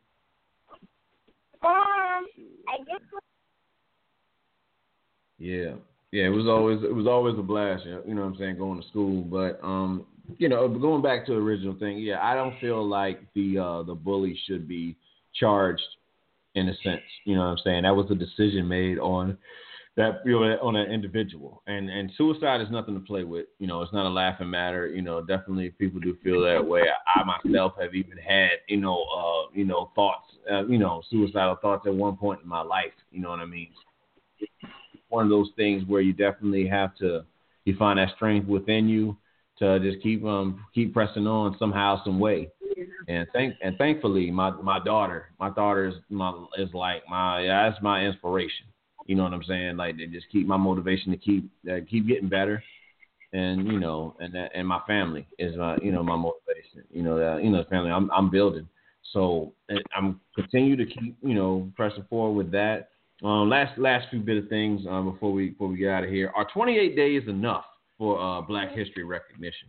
Um, 1.62 2.26
I 2.68 2.78
guess 2.86 3.00
Yeah. 5.38 5.74
Yeah, 6.12 6.26
it 6.26 6.30
was 6.30 6.46
always 6.46 6.82
it 6.84 6.94
was 6.94 7.06
always 7.08 7.36
a 7.38 7.42
blast, 7.42 7.84
you 7.84 7.90
know, 7.90 8.02
you 8.06 8.14
know 8.14 8.20
what 8.22 8.28
I'm 8.28 8.36
saying, 8.38 8.56
going 8.56 8.80
to 8.80 8.88
school. 8.88 9.22
But 9.22 9.58
um, 9.66 10.06
you 10.38 10.48
know, 10.48 10.68
going 10.68 11.02
back 11.02 11.26
to 11.26 11.32
the 11.32 11.38
original 11.38 11.74
thing, 11.74 11.98
yeah, 11.98 12.24
I 12.24 12.34
don't 12.36 12.58
feel 12.60 12.86
like 12.86 13.20
the 13.34 13.58
uh 13.58 13.82
the 13.82 13.94
bully 13.96 14.38
should 14.46 14.68
be 14.68 14.96
charged 15.34 15.82
in 16.54 16.68
a 16.68 16.74
sense. 16.84 17.02
You 17.24 17.34
know 17.34 17.40
what 17.40 17.46
I'm 17.48 17.58
saying? 17.64 17.82
That 17.82 17.96
was 17.96 18.06
a 18.10 18.14
decision 18.14 18.68
made 18.68 18.98
on 19.00 19.36
that 19.96 20.22
you 20.24 20.32
know 20.32 20.58
on 20.62 20.76
an 20.76 20.90
individual. 20.90 21.62
And 21.66 21.88
and 21.88 22.10
suicide 22.16 22.60
is 22.60 22.70
nothing 22.70 22.94
to 22.94 23.00
play 23.00 23.24
with. 23.24 23.46
You 23.58 23.66
know, 23.66 23.82
it's 23.82 23.92
not 23.92 24.06
a 24.06 24.08
laughing 24.08 24.50
matter. 24.50 24.86
You 24.88 25.02
know, 25.02 25.20
definitely 25.20 25.70
people 25.70 26.00
do 26.00 26.16
feel 26.22 26.42
that 26.42 26.64
way. 26.66 26.82
I 27.14 27.22
myself 27.24 27.74
have 27.80 27.94
even 27.94 28.18
had, 28.18 28.50
you 28.68 28.78
know, 28.78 29.04
uh, 29.04 29.50
you 29.54 29.64
know, 29.64 29.90
thoughts 29.94 30.26
uh, 30.50 30.64
you 30.66 30.78
know, 30.78 31.02
suicidal 31.10 31.56
thoughts 31.62 31.86
at 31.86 31.94
one 31.94 32.16
point 32.16 32.42
in 32.42 32.48
my 32.48 32.62
life. 32.62 32.92
You 33.10 33.20
know 33.20 33.30
what 33.30 33.40
I 33.40 33.46
mean? 33.46 33.68
one 35.08 35.24
of 35.24 35.30
those 35.30 35.50
things 35.56 35.84
where 35.86 36.00
you 36.00 36.12
definitely 36.12 36.66
have 36.66 36.94
to 36.96 37.24
you 37.64 37.76
find 37.76 37.98
that 37.98 38.14
strength 38.16 38.48
within 38.48 38.88
you 38.88 39.16
to 39.58 39.78
just 39.78 40.02
keep 40.02 40.24
um 40.24 40.64
keep 40.74 40.92
pressing 40.92 41.26
on 41.26 41.56
somehow 41.58 42.02
some 42.04 42.18
way 42.18 42.50
and 43.08 43.26
thank 43.32 43.54
and 43.62 43.78
thankfully 43.78 44.30
my 44.30 44.50
my 44.50 44.80
daughter 44.80 45.30
my 45.38 45.50
daughter 45.50 45.86
is 45.86 45.94
my 46.10 46.32
is 46.58 46.68
like 46.74 47.02
my 47.08 47.46
that's 47.46 47.80
my 47.80 48.04
inspiration 48.04 48.66
you 49.06 49.14
know 49.14 49.24
what 49.24 49.32
i'm 49.32 49.44
saying 49.44 49.76
like 49.76 49.96
they 49.96 50.06
just 50.06 50.26
keep 50.30 50.46
my 50.46 50.56
motivation 50.56 51.10
to 51.10 51.16
keep 51.16 51.50
uh, 51.70 51.76
keep 51.88 52.06
getting 52.06 52.28
better 52.28 52.62
and 53.32 53.66
you 53.66 53.78
know 53.78 54.16
and 54.20 54.34
that 54.34 54.50
and 54.54 54.66
my 54.66 54.80
family 54.86 55.26
is 55.38 55.56
my 55.56 55.76
you 55.78 55.92
know 55.92 56.02
my 56.02 56.16
motivation 56.16 56.82
you 56.90 57.02
know 57.02 57.18
that 57.18 57.42
you 57.42 57.50
know 57.50 57.58
the 57.62 57.68
family 57.70 57.90
i'm 57.90 58.10
i'm 58.10 58.30
building 58.30 58.68
so 59.12 59.52
i'm 59.96 60.20
continue 60.34 60.76
to 60.76 60.86
keep 60.86 61.16
you 61.22 61.34
know 61.34 61.70
pressing 61.76 62.04
forward 62.08 62.32
with 62.34 62.50
that 62.52 62.88
um, 63.22 63.48
last 63.48 63.78
last 63.78 64.08
few 64.10 64.20
bit 64.20 64.42
of 64.42 64.48
things 64.48 64.82
um, 64.88 65.10
before 65.10 65.32
we 65.32 65.50
before 65.50 65.68
we 65.68 65.78
get 65.78 65.88
out 65.90 66.04
of 66.04 66.10
here. 66.10 66.32
Are 66.34 66.46
28 66.52 66.96
days 66.96 67.22
enough 67.28 67.64
for 67.96 68.20
uh, 68.20 68.40
Black 68.42 68.72
History 68.72 69.04
recognition. 69.04 69.68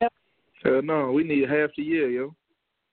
Hell 0.00 0.82
no, 0.82 1.12
we 1.12 1.22
need 1.22 1.48
half 1.48 1.70
the 1.76 1.82
year, 1.82 2.10
yo. 2.10 2.34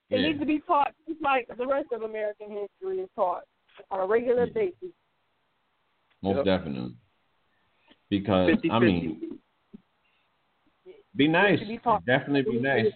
It 0.10 0.20
Yeah. 0.20 0.28
needs 0.28 0.40
to 0.40 0.46
be 0.46 0.60
taught 0.60 0.94
just 1.08 1.22
like 1.22 1.48
the 1.58 1.66
rest 1.66 1.88
of 1.92 2.04
American 2.04 2.52
history 2.52 3.00
is 3.00 3.10
taught 3.16 3.44
on 3.90 4.00
a 4.00 4.06
regular 4.06 4.46
Yeah. 4.46 4.54
basis. 4.54 4.94
Most 6.24 6.38
Yep. 6.38 6.46
definitely. 6.46 6.96
Because 8.10 8.50
50-50. 8.64 8.72
I 8.72 8.80
mean, 8.80 9.40
be 11.16 11.28
nice. 11.28 11.60
Definitely 12.06 12.54
be 12.54 12.60
nice. 12.60 12.92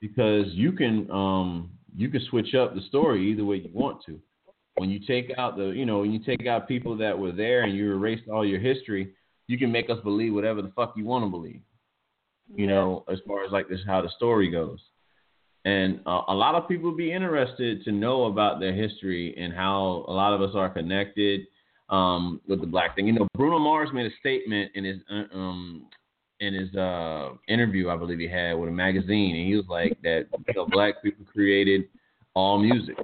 Because 0.00 0.46
you 0.52 0.72
can 0.72 1.10
um 1.10 1.70
you 1.96 2.10
can 2.10 2.20
switch 2.28 2.54
up 2.54 2.74
the 2.74 2.82
story 2.82 3.30
either 3.30 3.44
way 3.44 3.56
you 3.56 3.70
want 3.72 4.04
to. 4.04 4.20
When 4.76 4.90
you 4.90 5.00
take 5.00 5.32
out 5.38 5.56
the 5.56 5.68
you 5.70 5.86
know 5.86 6.00
when 6.00 6.12
you 6.12 6.18
take 6.18 6.46
out 6.46 6.68
people 6.68 6.96
that 6.98 7.18
were 7.18 7.32
there 7.32 7.62
and 7.62 7.74
you 7.74 7.90
erase 7.92 8.20
all 8.30 8.44
your 8.44 8.60
history, 8.60 9.14
you 9.48 9.56
can 9.56 9.72
make 9.72 9.88
us 9.88 9.98
believe 10.04 10.34
whatever 10.34 10.60
the 10.60 10.72
fuck 10.76 10.94
you 10.96 11.04
want 11.04 11.24
to 11.24 11.30
believe. 11.30 11.62
You 12.54 12.66
know, 12.66 13.04
as 13.10 13.18
far 13.26 13.44
as 13.44 13.50
like 13.50 13.68
this 13.68 13.80
how 13.86 14.02
the 14.02 14.10
story 14.16 14.50
goes. 14.50 14.80
And 15.64 16.00
uh, 16.06 16.22
a 16.28 16.34
lot 16.34 16.54
of 16.54 16.68
people 16.68 16.94
be 16.94 17.10
interested 17.10 17.82
to 17.84 17.90
know 17.90 18.26
about 18.26 18.60
their 18.60 18.72
history 18.72 19.34
and 19.36 19.52
how 19.52 20.04
a 20.06 20.12
lot 20.12 20.32
of 20.32 20.40
us 20.40 20.54
are 20.54 20.70
connected 20.70 21.48
um, 21.88 22.40
with 22.48 22.60
the 22.60 22.66
black 22.66 22.96
thing. 22.96 23.06
You 23.06 23.12
know, 23.14 23.28
Bruno 23.34 23.58
Mars 23.58 23.90
made 23.92 24.06
a 24.06 24.16
statement 24.20 24.72
in 24.74 24.84
his 24.84 25.00
uh, 25.10 25.36
um, 25.36 25.86
in 26.40 26.54
his 26.54 26.74
uh, 26.74 27.30
interview, 27.48 27.88
I 27.88 27.96
believe 27.96 28.18
he 28.18 28.28
had 28.28 28.54
with 28.54 28.68
a 28.68 28.72
magazine, 28.72 29.36
and 29.36 29.46
he 29.46 29.56
was 29.56 29.64
like 29.68 29.96
that 30.02 30.26
you 30.46 30.54
know 30.54 30.66
black 30.66 31.02
people 31.02 31.24
created 31.32 31.84
all 32.34 32.58
music, 32.58 32.96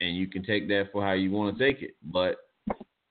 and 0.00 0.16
you 0.16 0.26
can 0.26 0.44
take 0.44 0.68
that 0.68 0.88
for 0.92 1.02
how 1.02 1.12
you 1.12 1.30
want 1.30 1.56
to 1.56 1.64
take 1.64 1.82
it. 1.82 1.96
But 2.02 2.36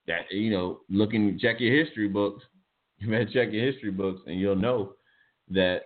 that 0.07 0.31
you 0.31 0.51
know, 0.51 0.81
looking 0.89 1.39
check 1.41 1.59
your 1.59 1.83
history 1.83 2.07
books, 2.07 2.43
you 2.99 3.09
better 3.09 3.25
check 3.25 3.51
your 3.51 3.65
history 3.71 3.91
books, 3.91 4.21
and 4.27 4.39
you'll 4.39 4.55
know 4.55 4.93
that 5.49 5.81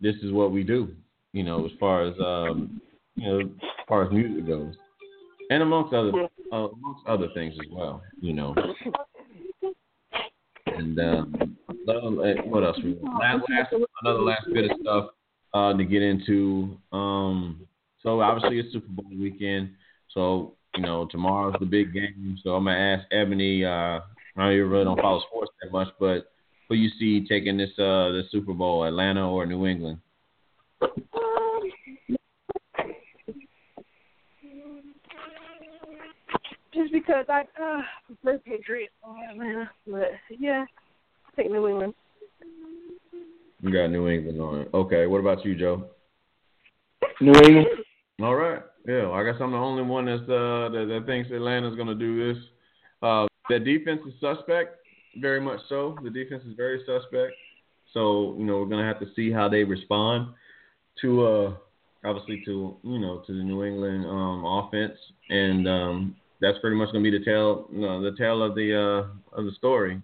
this 0.00 0.16
is 0.22 0.32
what 0.32 0.52
we 0.52 0.62
do. 0.62 0.94
You 1.32 1.44
know, 1.44 1.64
as 1.64 1.72
far 1.78 2.04
as 2.04 2.14
um, 2.18 2.80
you 3.14 3.26
know, 3.26 3.40
as 3.40 3.86
far 3.88 4.04
as 4.06 4.12
music 4.12 4.46
goes, 4.46 4.74
and 5.50 5.62
amongst 5.62 5.94
other 5.94 6.12
uh, 6.52 6.68
amongst 6.68 7.06
other 7.06 7.28
things 7.34 7.54
as 7.60 7.66
well. 7.70 8.02
You 8.20 8.32
know. 8.34 8.54
And 10.66 10.98
um, 10.98 11.56
what 11.84 12.64
else? 12.64 12.78
Last, 13.20 13.44
last 13.50 13.74
another 14.02 14.20
last 14.20 14.46
bit 14.52 14.70
of 14.70 14.76
stuff 14.80 15.10
uh, 15.54 15.76
to 15.76 15.84
get 15.84 16.02
into. 16.02 16.76
Um, 16.92 17.66
so 18.02 18.20
obviously 18.20 18.58
it's 18.60 18.72
Super 18.72 18.88
Bowl 18.88 19.10
weekend. 19.18 19.70
So 20.14 20.54
you 20.76 20.82
know 20.82 21.06
tomorrow's 21.10 21.56
the 21.60 21.66
big 21.66 21.92
game. 21.92 22.38
So 22.42 22.54
I'm 22.54 22.64
gonna 22.64 22.78
ask 22.78 23.06
Ebony. 23.12 23.64
Uh, 23.64 24.00
I 24.36 24.44
know 24.44 24.50
you 24.50 24.66
really 24.66 24.84
don't 24.84 25.00
follow 25.00 25.22
sports 25.28 25.52
that 25.62 25.72
much, 25.72 25.88
but 25.98 26.32
who 26.68 26.76
you 26.76 26.90
see 26.98 27.26
taking 27.26 27.56
this 27.56 27.70
uh 27.78 28.10
the 28.10 28.22
Super 28.30 28.54
Bowl, 28.54 28.84
Atlanta 28.84 29.28
or 29.28 29.44
New 29.46 29.66
England? 29.66 29.98
Because 37.10 37.26
I 37.28 37.62
uh, 37.62 37.82
prefer 38.06 38.38
Patriots 38.38 38.92
over 39.04 39.18
Atlanta, 39.30 39.70
but 39.86 40.10
yeah, 40.38 40.64
I 41.26 41.36
think 41.36 41.50
New 41.50 41.66
England. 41.66 41.94
You 43.62 43.72
got 43.72 43.88
New 43.88 44.08
England 44.08 44.40
on 44.40 44.60
it. 44.60 44.68
Okay. 44.72 45.06
What 45.06 45.18
about 45.18 45.44
you, 45.44 45.54
Joe? 45.56 45.86
New 47.20 47.32
England. 47.32 47.66
All 48.22 48.34
right. 48.34 48.62
Yeah, 48.86 49.08
well, 49.08 49.14
I 49.14 49.24
guess 49.24 49.34
I'm 49.40 49.50
the 49.50 49.58
only 49.58 49.82
one 49.82 50.06
that's 50.06 50.22
uh, 50.22 50.70
that, 50.70 50.86
that 50.88 51.04
thinks 51.06 51.30
Atlanta's 51.30 51.76
going 51.76 51.88
to 51.88 51.94
do 51.94 52.32
this. 52.32 52.42
Uh, 53.02 53.26
the 53.48 53.58
defense 53.58 54.00
is 54.06 54.14
suspect, 54.20 54.76
very 55.20 55.40
much 55.40 55.60
so. 55.68 55.96
The 56.02 56.10
defense 56.10 56.44
is 56.46 56.54
very 56.56 56.80
suspect. 56.86 57.32
So 57.92 58.36
you 58.38 58.44
know 58.44 58.58
we're 58.58 58.66
going 58.66 58.84
to 58.84 58.86
have 58.86 59.00
to 59.00 59.12
see 59.14 59.32
how 59.32 59.48
they 59.48 59.64
respond 59.64 60.28
to 61.02 61.26
uh, 61.26 61.54
obviously 62.04 62.42
to 62.46 62.76
you 62.82 62.98
know 62.98 63.22
to 63.26 63.32
the 63.32 63.42
New 63.42 63.64
England 63.64 64.06
um, 64.06 64.44
offense, 64.44 64.96
and 65.28 65.68
um, 65.68 66.16
that's 66.40 66.58
pretty 66.58 66.76
much 66.76 66.92
going 66.92 67.04
to 67.04 67.10
be 67.10 67.18
the 67.18 67.24
tale 67.24 67.68
you 67.72 67.80
know, 67.80 68.02
the 68.02 68.16
tale 68.16 68.42
of 68.42 68.54
the 68.54 68.74
uh, 68.74 69.36
of 69.38 69.44
the 69.44 69.52
story. 69.52 70.00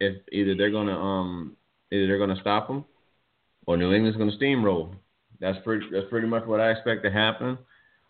If 0.00 0.16
either 0.32 0.54
they're 0.54 0.70
going 0.70 0.86
to 0.86 0.94
um, 0.94 1.56
either 1.90 2.06
they're 2.06 2.18
going 2.18 2.34
to 2.34 2.40
stop 2.40 2.68
them, 2.68 2.84
or 3.66 3.76
New 3.76 3.92
England's 3.92 4.16
going 4.16 4.30
to 4.30 4.36
steamroll. 4.36 4.94
That's 5.40 5.58
pretty. 5.64 5.86
That's 5.92 6.08
pretty 6.10 6.26
much 6.26 6.46
what 6.46 6.60
I 6.60 6.70
expect 6.70 7.02
to 7.04 7.10
happen. 7.10 7.58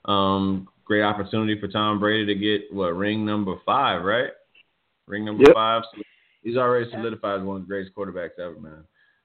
Um, 0.05 0.69
great 0.85 1.03
opportunity 1.03 1.59
for 1.61 1.69
Tom 1.69 1.99
Brady 2.01 2.27
to 2.27 2.35
get 2.39 2.73
what 2.73 2.97
ring 2.97 3.25
number 3.27 3.55
five, 3.67 4.03
right? 4.05 4.31
Ring 5.07 5.25
number 5.25 5.45
Yep. 5.47 5.55
five. 5.55 5.83
So 5.95 6.03
he's 6.43 6.57
already 6.57 6.91
solidified 6.91 7.41
as 7.41 7.47
one 7.47 7.57
of 7.57 7.63
the 7.63 7.69
greatest 7.69 7.95
quarterbacks 7.95 8.39
ever, 8.39 8.59
man. 8.59 8.85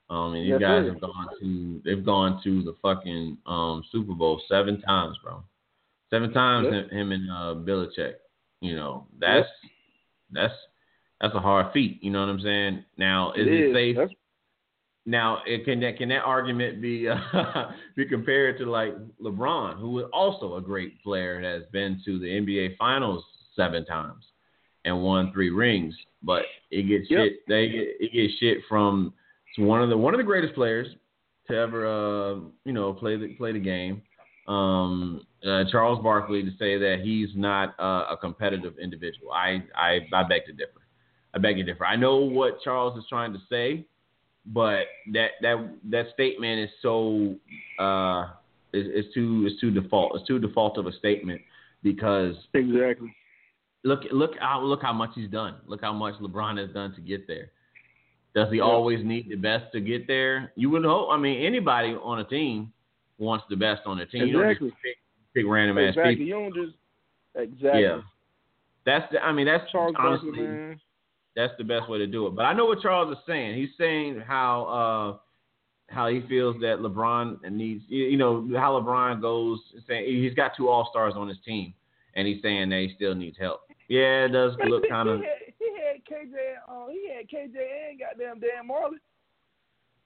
Um, 0.09 0.34
and 0.34 0.43
these 0.43 0.49
Yes, 0.51 0.59
guys 0.61 0.86
have 0.88 0.99
gone 1.01 1.27
to 1.39 1.81
they've 1.86 2.05
gone 2.05 2.41
to 2.43 2.61
the 2.63 2.73
fucking 2.81 3.38
um 3.45 3.84
Super 3.91 4.13
Bowl 4.13 4.41
seven 4.49 4.81
times, 4.81 5.17
bro. 5.23 5.43
Seven 6.09 6.31
times 6.34 6.67
Yep. 6.71 6.89
him, 6.91 6.97
him 6.97 7.11
and 7.13 7.31
uh 7.31 7.55
Belichick. 7.55 8.15
You 8.64 8.76
know 8.78 9.05
that's 9.20 9.47
that's 10.32 10.53
that's 11.20 11.36
a 11.36 11.39
hard 11.39 11.74
feat. 11.74 11.99
You 12.01 12.11
know 12.11 12.22
what 12.22 12.30
I'm 12.30 12.39
saying? 12.39 12.86
Now 12.97 13.32
is 13.34 13.45
it, 13.47 13.53
is. 13.53 13.76
safe? 13.76 13.95
That's- 13.97 14.16
Now, 15.05 15.39
it, 15.45 15.66
can 15.66 15.82
that 15.82 15.97
can 15.97 16.07
that 16.09 16.24
argument 16.24 16.82
be 16.82 17.09
uh, 17.09 17.18
be 17.97 18.05
compared 18.05 18.57
to 18.59 18.66
like 18.66 18.93
LeBron, 19.22 19.80
who 19.80 19.99
is 19.99 20.05
also 20.14 20.55
a 20.55 20.61
great 20.61 21.01
player, 21.03 21.41
has 21.41 21.64
been 21.74 22.01
to 22.05 22.20
the 22.20 22.26
NBA 22.26 22.78
Finals 22.78 23.24
seven 23.55 23.86
times 23.86 24.24
and 24.86 25.03
won 25.03 25.32
three 25.34 25.49
rings, 25.49 25.93
but 26.24 26.43
it 26.72 26.84
gets 26.88 27.09
Yep. 27.09 27.20
shit. 27.24 27.34
They 27.49 27.68
get 27.70 27.88
it 27.99 28.14
gets 28.14 28.34
shit 28.39 28.59
from 28.70 29.14
one 29.57 29.82
of 29.84 29.89
the 29.89 29.97
one 29.97 30.14
of 30.14 30.20
the 30.20 30.24
greatest 30.24 30.53
players 30.55 30.88
to 31.49 31.53
ever 31.57 31.86
uh, 31.86 32.36
you 32.64 32.72
know 32.74 32.93
play 32.93 33.18
the 33.18 33.36
play 33.36 33.51
the 33.51 33.59
game. 33.59 34.01
Um, 34.47 35.26
uh, 35.48 35.64
Charles 35.72 36.02
Barkley 36.02 36.44
to 36.44 36.52
say 36.52 36.78
that 36.78 37.02
he's 37.04 37.30
not 37.36 37.76
uh, 37.80 38.06
a 38.12 38.18
competitive 38.20 38.78
individual. 38.82 39.32
I, 39.32 39.64
I 39.76 40.00
I 40.14 40.24
beg 40.24 40.46
to 40.46 40.54
differ. 40.54 40.82
I 41.34 41.39
beg 41.39 41.58
to 41.58 41.64
differ. 41.64 41.86
I 41.86 41.96
know 41.96 42.18
what 42.18 42.62
Charles 42.64 42.98
is 42.98 43.06
trying 43.10 43.34
to 43.34 43.39
say, 43.50 43.86
but 44.46 44.86
that 45.12 45.32
that 45.41 45.70
that 45.89 46.06
statement 46.14 46.60
is 46.60 46.70
so 46.82 47.36
uh 47.80 48.30
is, 48.74 49.06
is 49.06 49.14
too 49.14 49.48
is 49.52 49.60
too 49.60 49.72
default. 49.72 50.16
It's 50.16 50.28
too 50.28 50.39
default 50.39 50.78
of 50.78 50.88
a 50.88 50.94
statement 50.94 51.41
because 51.82 52.36
exactly. 52.54 53.14
look 53.84 54.02
look 54.12 54.32
how 54.39 54.62
look 54.62 54.82
how 54.82 54.94
much 54.94 55.12
he's 55.16 55.30
done. 55.30 55.56
Look 55.68 55.82
how 55.82 55.94
much 55.94 56.16
LeBron 56.22 56.58
has 56.60 56.74
done 56.74 56.94
to 56.96 57.02
get 57.02 57.28
there. 57.28 57.52
Does 58.36 58.52
he 58.52 58.62
always 58.62 59.06
need 59.06 59.30
the 59.30 59.36
best 59.36 59.72
to 59.74 59.80
get 59.80 60.08
there? 60.08 60.52
You 60.56 60.72
would 60.72 60.84
hope. 60.84 61.10
I 61.12 61.18
mean, 61.18 61.46
anybody 61.46 61.89
on 61.89 62.20
a 62.20 62.24
team 62.24 62.74
wants 63.20 63.46
the 63.50 63.56
best 63.56 63.82
on 63.86 63.98
their 63.98 64.08
team. 64.08 64.26
You 64.26 64.34
don't 64.34 64.50
Exactly. 64.50 64.70
just 64.70 64.82
pick, 64.82 64.98
pick 65.34 65.45
random 65.47 65.77
ass 65.77 65.89
Exactly. 65.89 66.15
people. 66.15 66.27
You 66.27 66.34
don't 66.34 66.55
just 66.55 66.77
exactly. 67.36 67.81
Yeah. 67.81 68.01
That's 68.86 69.11
the, 69.11 69.23
I 69.23 69.31
mean 69.31 69.45
that's 69.45 69.69
Charles 69.71 69.95
honestly 69.97 70.31
Barkley, 70.31 70.77
that's 71.36 71.53
the 71.57 71.63
best 71.63 71.89
way 71.89 71.97
to 71.97 72.07
do 72.07 72.27
it. 72.27 72.36
But 72.36 72.45
I 72.45 72.53
know 72.53 72.65
what 72.65 72.81
Charles 72.81 73.11
is 73.11 73.23
saying. 73.25 73.57
He's 73.57 73.69
saying 73.77 74.21
how 74.25 75.19
uh, 75.89 75.93
how 75.93 76.07
he 76.07 76.21
feels 76.27 76.55
that 76.61 76.79
LeBron 76.79 77.49
needs, 77.51 77.84
you 77.88 78.17
know, 78.17 78.47
how 78.55 78.79
LeBron 78.79 79.21
goes. 79.21 79.59
Saying 79.88 80.05
he's 80.05 80.34
got 80.34 80.51
two 80.55 80.69
All 80.69 80.88
Stars 80.89 81.13
on 81.15 81.27
his 81.27 81.38
team, 81.45 81.73
and 82.15 82.27
he's 82.27 82.41
saying 82.41 82.69
that 82.69 82.79
he 82.79 82.93
still 82.95 83.15
needs 83.15 83.38
help. 83.39 83.61
Yeah, 83.88 84.25
it 84.25 84.29
does 84.29 84.53
look 84.67 84.84
kind 84.89 85.09
of. 85.09 85.19
He 85.19 85.25
had, 85.25 85.53
he 85.59 85.65
had 85.75 86.05
KJ. 86.05 86.36
Uh, 86.67 86.89
he 86.89 87.09
had 87.13 87.27
KJ 87.27 87.89
and 87.89 87.99
goddamn 87.99 88.39
Dan 88.39 88.67
Majerle. 88.69 88.97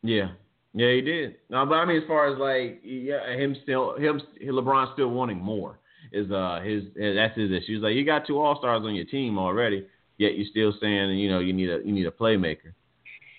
Yeah, 0.04 0.30
yeah, 0.74 0.92
he 0.92 1.02
did. 1.02 1.36
No, 1.50 1.66
but 1.66 1.76
I 1.76 1.86
mean, 1.86 2.02
as 2.02 2.08
far 2.08 2.32
as 2.32 2.38
like, 2.40 2.82
yeah, 2.84 3.36
him 3.36 3.56
still, 3.64 3.96
him, 3.98 4.22
LeBron 4.44 4.94
still 4.94 5.10
wanting 5.10 5.38
more 5.40 5.80
is 6.14 6.32
uh 6.32 6.62
his 6.64 6.84
that's 6.96 7.36
his 7.38 7.52
issue. 7.52 7.74
He's 7.76 7.82
like, 7.84 7.96
you 7.96 8.06
got 8.06 8.26
two 8.28 8.40
All 8.40 8.58
Stars 8.60 8.84
on 8.86 8.96
your 8.96 9.06
team 9.06 9.38
already, 9.38 9.86
yet 10.18 10.38
you're 10.38 10.48
still 10.50 10.74
saying, 10.80 11.18
you 11.18 11.30
know, 11.30 11.40
you 11.40 11.54
need 11.54 11.70
a 11.70 11.80
you 11.84 11.92
need 11.92 12.06
a 12.06 12.12
playmaker, 12.12 12.74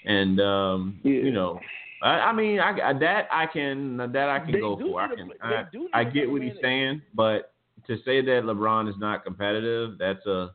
and 0.05 0.41
um, 0.41 1.01
Yeah. 1.03 1.13
you 1.13 1.33
know. 1.33 1.61
I, 2.01 2.09
I 2.11 2.33
mean, 2.33 2.61
I, 2.61 2.79
I- 2.91 2.99
that 3.01 3.27
I 3.33 3.47
can 3.47 3.97
that 3.97 4.29
I 4.29 4.39
can 4.39 4.53
They 4.53 4.61
go 4.61 4.79
for. 4.79 5.01
I 5.01 5.09
can. 5.15 5.31
I, 5.43 5.51
they 5.51 5.69
do 5.73 5.79
need 5.81 5.91
I 5.95 6.05
get 6.05 6.31
what 6.31 6.43
he's 6.43 6.53
saying, 6.63 7.03
but 7.15 7.53
to 7.89 7.97
say 8.05 8.21
that 8.21 8.43
LeBron 8.45 8.89
is 8.89 8.95
not 8.99 9.25
competitive, 9.25 9.99
that's 9.99 10.25
a 10.27 10.55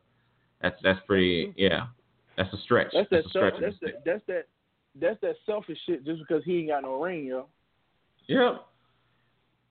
that's 0.62 0.76
that's 0.82 1.00
pretty 1.06 1.52
yeah, 1.56 1.86
that's 2.38 2.50
a 2.54 2.56
stretch. 2.64 2.88
That's 2.94 3.10
that. 3.10 3.26
a 3.26 3.28
stretch. 3.28 3.54
that's 3.60 3.76
that. 3.82 4.04
That's 4.06 4.22
that. 4.28 4.46
That's 5.00 5.20
that 5.22 5.36
selfish 5.46 5.78
shit. 5.86 6.04
Just 6.04 6.20
because 6.20 6.44
he 6.44 6.58
ain't 6.58 6.68
got 6.68 6.82
no 6.82 7.00
ring, 7.00 7.24
yo. 7.24 7.46
Yep. 8.28 8.66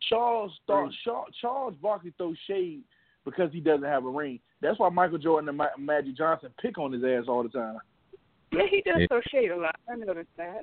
Charles 0.09 0.51
thought 0.67 0.91
Charles, 1.03 1.33
Charles 1.39 1.75
Barkley 1.81 2.13
throws 2.17 2.37
shade 2.47 2.81
because 3.25 3.51
he 3.51 3.59
doesn't 3.59 3.83
have 3.83 4.05
a 4.05 4.09
ring. 4.09 4.39
That's 4.61 4.77
why 4.79 4.89
Michael 4.89 5.17
Jordan 5.17 5.49
and 5.49 5.57
Ma- 5.57 5.67
Magic 5.77 6.17
Johnson 6.17 6.49
pick 6.61 6.77
on 6.77 6.91
his 6.91 7.03
ass 7.03 7.25
all 7.27 7.43
the 7.43 7.49
time. 7.49 7.77
Yeah, 8.51 8.67
he 8.69 8.81
does 8.81 9.07
throw 9.07 9.21
shade 9.31 9.51
a 9.51 9.57
lot. 9.57 9.75
I 9.89 9.95
noticed 9.95 10.29
that. 10.37 10.59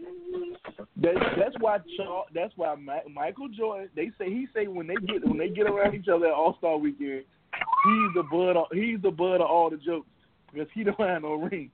That, 1.02 1.14
that's 1.36 1.56
why 1.58 1.78
Charles, 1.96 2.26
that's 2.34 2.52
why 2.56 2.76
Ma- 2.76 3.08
Michael 3.12 3.48
Jordan. 3.48 3.88
They 3.96 4.12
say 4.18 4.26
he 4.30 4.46
say 4.54 4.66
when 4.66 4.86
they 4.86 4.94
get 4.94 5.26
when 5.26 5.38
they 5.38 5.48
get 5.48 5.66
around 5.66 5.94
each 5.94 6.08
other 6.08 6.26
at 6.26 6.32
All 6.32 6.56
Star 6.58 6.76
Weekend, 6.76 7.24
he's 7.52 8.14
the 8.14 8.22
butt. 8.30 8.56
Of, 8.56 8.66
he's 8.72 9.02
the 9.02 9.10
butt 9.10 9.40
of 9.40 9.50
all 9.50 9.70
the 9.70 9.78
jokes 9.78 10.06
because 10.52 10.68
he 10.74 10.84
don't 10.84 11.00
have 11.00 11.22
no 11.22 11.34
ring. 11.34 11.70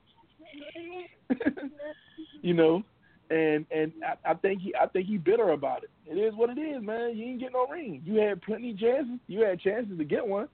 you 2.47 2.55
know, 2.55 2.85
and 3.29 3.67
and 3.73 3.93
I, 4.07 4.31
I 4.31 4.35
think 4.35 4.63
he 4.63 4.73
I 4.81 4.87
think 4.87 5.09
he 5.09 5.19
bitter 5.19 5.51
about 5.51 5.83
it. 5.83 5.91
It 6.07 6.15
is 6.15 6.33
what 6.33 6.49
it 6.49 6.61
is, 6.61 6.81
man. 6.81 7.17
You 7.17 7.25
ain't 7.25 7.41
get 7.41 7.53
no 7.53 7.67
ring. 7.67 8.01
You 8.05 8.21
had 8.21 8.41
plenty 8.41 8.73
chances. 8.73 9.19
You 9.27 9.41
had 9.41 9.61
chances 9.61 9.99
to 9.99 10.05
get 10.05 10.25
one. 10.25 10.47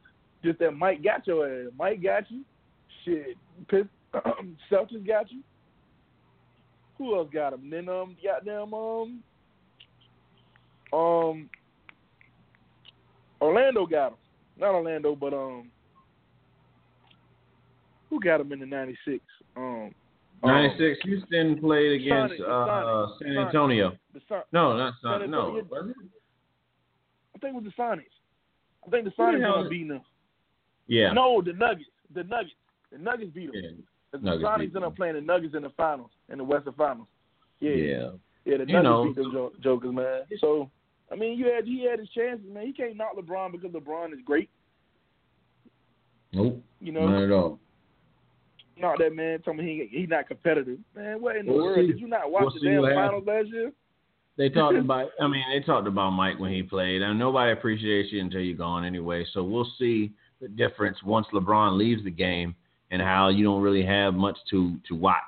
Just 0.42 0.58
that 0.60 0.70
Mike 0.70 1.04
got 1.04 1.26
your 1.26 1.46
ass. 1.46 1.70
Mike 1.78 2.02
got 2.02 2.30
you. 2.30 2.44
Shit, 3.04 3.36
Pitt, 3.68 3.86
Celtics 4.72 5.06
got 5.06 5.30
you. 5.30 5.40
Who 6.96 7.14
else 7.14 7.28
got 7.30 7.52
him? 7.52 7.68
Then 7.68 7.90
um, 7.90 8.16
goddamn 8.24 8.72
um, 8.72 9.22
um, 10.94 11.50
Orlando 13.38 13.84
got 13.84 14.12
him. 14.12 14.18
Not 14.58 14.74
Orlando, 14.74 15.14
but 15.14 15.34
um, 15.34 15.70
who 18.08 18.18
got 18.18 18.40
him 18.40 18.52
in 18.52 18.60
the 18.60 18.66
'96? 18.66 19.22
Um, 19.58 19.94
Ninety 20.44 20.76
six. 20.78 21.00
Houston 21.04 21.58
played 21.60 22.00
against 22.00 22.34
Sonic, 22.38 22.40
uh, 22.40 22.66
Sonic, 22.66 23.18
San 23.20 23.34
Sonic. 23.34 23.46
Antonio. 23.46 23.92
No, 24.52 24.76
not 24.76 24.94
San 25.02 25.20
Son. 25.20 25.30
No, 25.30 25.56
Antonio- 25.58 25.64
was? 25.70 25.94
I 27.34 27.38
think 27.38 27.56
it 27.56 27.62
was 27.62 27.64
the 27.64 27.82
Sonics. 27.82 28.14
I 28.86 28.90
think 28.90 29.04
the 29.04 29.10
Sonics 29.12 29.70
beat 29.70 29.88
them. 29.88 30.00
Yeah. 30.88 31.12
No, 31.12 31.40
the 31.42 31.52
Nuggets. 31.52 31.88
The 32.12 32.24
Nuggets. 32.24 32.54
The 32.90 32.98
Nuggets 32.98 33.30
beat 33.32 33.52
them. 33.52 33.62
Yeah. 33.62 33.70
The 34.12 34.18
Nuggets 34.18 34.44
Sonics 34.44 34.62
ended 34.66 34.82
up 34.82 34.96
playing 34.96 35.14
the 35.14 35.20
Nuggets 35.20 35.54
in 35.54 35.62
the 35.62 35.70
finals, 35.70 36.10
in 36.28 36.38
the 36.38 36.44
Western 36.44 36.72
Finals. 36.74 37.06
Yeah, 37.60 37.70
Yeah. 37.70 38.10
yeah. 38.44 38.56
The 38.58 38.66
Nuggets 38.66 38.70
You 38.72 38.82
know- 38.82 39.04
beat 39.06 39.14
them 39.16 39.32
jo- 39.32 39.52
jokers, 39.60 39.92
man. 39.94 40.22
So, 40.38 40.70
I 41.10 41.14
mean, 41.14 41.38
you 41.38 41.46
had 41.52 41.64
he 41.66 41.84
had 41.84 42.00
his 42.00 42.08
chances, 42.10 42.46
man. 42.50 42.66
He 42.66 42.72
can't 42.72 42.96
knock 42.96 43.14
LeBron 43.16 43.52
because 43.52 43.70
LeBron 43.70 44.12
is 44.12 44.20
great. 44.24 44.50
Nope. 46.32 46.62
You 46.80 46.92
know, 46.92 47.08
Not 47.08 47.22
at 47.22 47.30
all. 47.30 47.58
Not 48.78 48.98
that 48.98 49.14
man. 49.14 49.40
Tell 49.42 49.54
me 49.54 49.88
he 49.90 49.98
he's 49.98 50.08
not 50.08 50.28
competitive, 50.28 50.78
man. 50.94 51.20
What 51.20 51.36
in 51.36 51.46
the 51.46 51.52
We'll 51.52 51.64
world? 51.64 51.78
see. 51.80 51.86
Did 51.92 52.00
you 52.00 52.08
not 52.08 52.30
watch 52.30 52.42
We'll 52.44 52.52
the 52.52 52.60
damn 52.60 52.94
finals 52.94 53.24
last 53.26 53.48
year? 53.48 53.72
They 54.36 54.48
talked 54.48 54.76
about. 54.78 55.10
I 55.20 55.26
mean, 55.28 55.44
they 55.52 55.64
talked 55.64 55.86
about 55.86 56.10
Mike 56.10 56.38
when 56.38 56.52
he 56.52 56.62
played, 56.62 57.02
and 57.02 57.18
nobody 57.18 57.52
appreciates 57.52 58.12
you 58.12 58.20
until 58.20 58.40
you're 58.40 58.56
gone 58.56 58.84
anyway. 58.84 59.24
So 59.32 59.42
we'll 59.42 59.70
see 59.78 60.12
the 60.40 60.48
difference 60.48 60.98
once 61.04 61.26
LeBron 61.32 61.76
leaves 61.76 62.02
the 62.04 62.10
game, 62.10 62.54
and 62.90 63.00
how 63.02 63.28
you 63.28 63.44
don't 63.44 63.62
really 63.62 63.84
have 63.84 64.14
much 64.14 64.38
to 64.50 64.76
to 64.88 64.94
watch. 64.94 65.22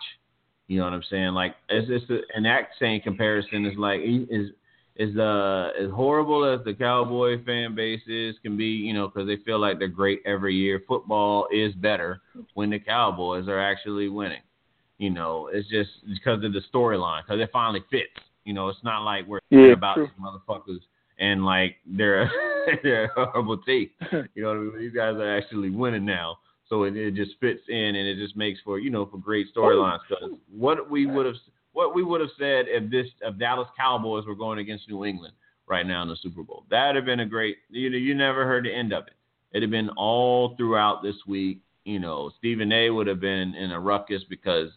You 0.66 0.78
know 0.78 0.84
what 0.84 0.94
I'm 0.94 1.02
saying? 1.10 1.28
Like, 1.34 1.54
it's 1.68 1.88
just 1.88 2.10
a, 2.10 2.20
and 2.34 2.44
that 2.46 2.68
same 2.80 3.00
comparison 3.02 3.66
is 3.66 3.76
like 3.76 4.00
is 4.02 4.50
is 4.96 5.16
uh 5.16 5.70
as 5.80 5.90
horrible 5.90 6.44
as 6.44 6.64
the 6.64 6.74
Cowboy 6.74 7.44
fan 7.44 7.74
base 7.74 8.02
is 8.06 8.36
can 8.42 8.56
be. 8.56 8.66
You 8.66 8.94
know, 8.94 9.08
because 9.08 9.26
they 9.26 9.36
feel 9.44 9.58
like 9.58 9.78
they're 9.78 9.88
great 9.88 10.22
every 10.24 10.54
year. 10.54 10.82
Football 10.86 11.46
is 11.52 11.74
better 11.74 12.20
when 12.54 12.70
the 12.70 12.78
Cowboys 12.78 13.48
are 13.48 13.60
actually 13.60 14.08
winning. 14.08 14.42
You 14.98 15.10
know, 15.10 15.50
it's 15.52 15.68
just 15.68 15.90
because 16.06 16.44
of 16.44 16.52
the 16.52 16.62
storyline, 16.72 17.22
because 17.26 17.40
it 17.40 17.50
finally 17.52 17.82
fits. 17.90 18.10
You 18.44 18.52
know, 18.54 18.68
it's 18.68 18.82
not 18.84 19.04
like 19.04 19.26
we're 19.26 19.40
Yeah, 19.50 19.72
about 19.72 19.96
true. 19.96 20.06
these 20.06 20.24
motherfuckers 20.24 20.80
and 21.18 21.44
like 21.44 21.76
they're 21.86 22.30
they're 22.82 23.04
a 23.16 23.26
horrible 23.26 23.58
team. 23.58 23.90
You 24.34 24.42
know 24.42 24.48
what 24.48 24.56
I 24.56 24.60
mean? 24.60 24.78
These 24.78 24.92
guys 24.92 25.14
are 25.16 25.36
actually 25.36 25.70
winning 25.70 26.04
now, 26.04 26.38
so 26.68 26.84
it, 26.84 26.96
it 26.96 27.14
just 27.14 27.32
fits 27.40 27.62
in 27.68 27.76
and 27.96 27.96
it 27.96 28.16
just 28.16 28.36
makes 28.36 28.60
for 28.64 28.78
you 28.78 28.90
know 28.90 29.06
for 29.06 29.18
great 29.18 29.54
storylines. 29.54 30.00
Because 30.08 30.30
what 30.56 30.90
we 30.90 31.06
would 31.06 31.26
have 31.26 31.36
what 31.74 31.94
we 31.94 32.02
would 32.02 32.22
have 32.22 32.30
said 32.38 32.64
if 32.68 32.90
this 32.90 33.06
if 33.20 33.38
Dallas 33.38 33.68
Cowboys 33.76 34.24
were 34.26 34.34
going 34.34 34.58
against 34.58 34.88
New 34.88 35.04
England 35.04 35.34
right 35.66 35.86
now 35.86 36.02
in 36.02 36.08
the 36.08 36.16
Super 36.22 36.42
Bowl, 36.42 36.64
that'd 36.70 36.96
have 36.96 37.04
been 37.04 37.20
a 37.20 37.26
great. 37.26 37.58
You 37.68 37.90
know, 37.90 37.98
you 37.98 38.14
never 38.14 38.46
heard 38.46 38.64
the 38.64 38.74
end 38.74 38.92
of 38.94 39.06
it. 39.06 39.12
It'd 39.52 39.62
have 39.62 39.70
been 39.70 39.90
all 39.90 40.56
throughout 40.56 41.02
this 41.02 41.16
week. 41.26 41.58
You 41.84 41.98
know, 41.98 42.32
Stephen 42.38 42.72
A. 42.72 42.88
would 42.88 43.06
have 43.06 43.20
been 43.20 43.54
in 43.54 43.70
a 43.72 43.78
ruckus 43.78 44.22
because 44.30 44.70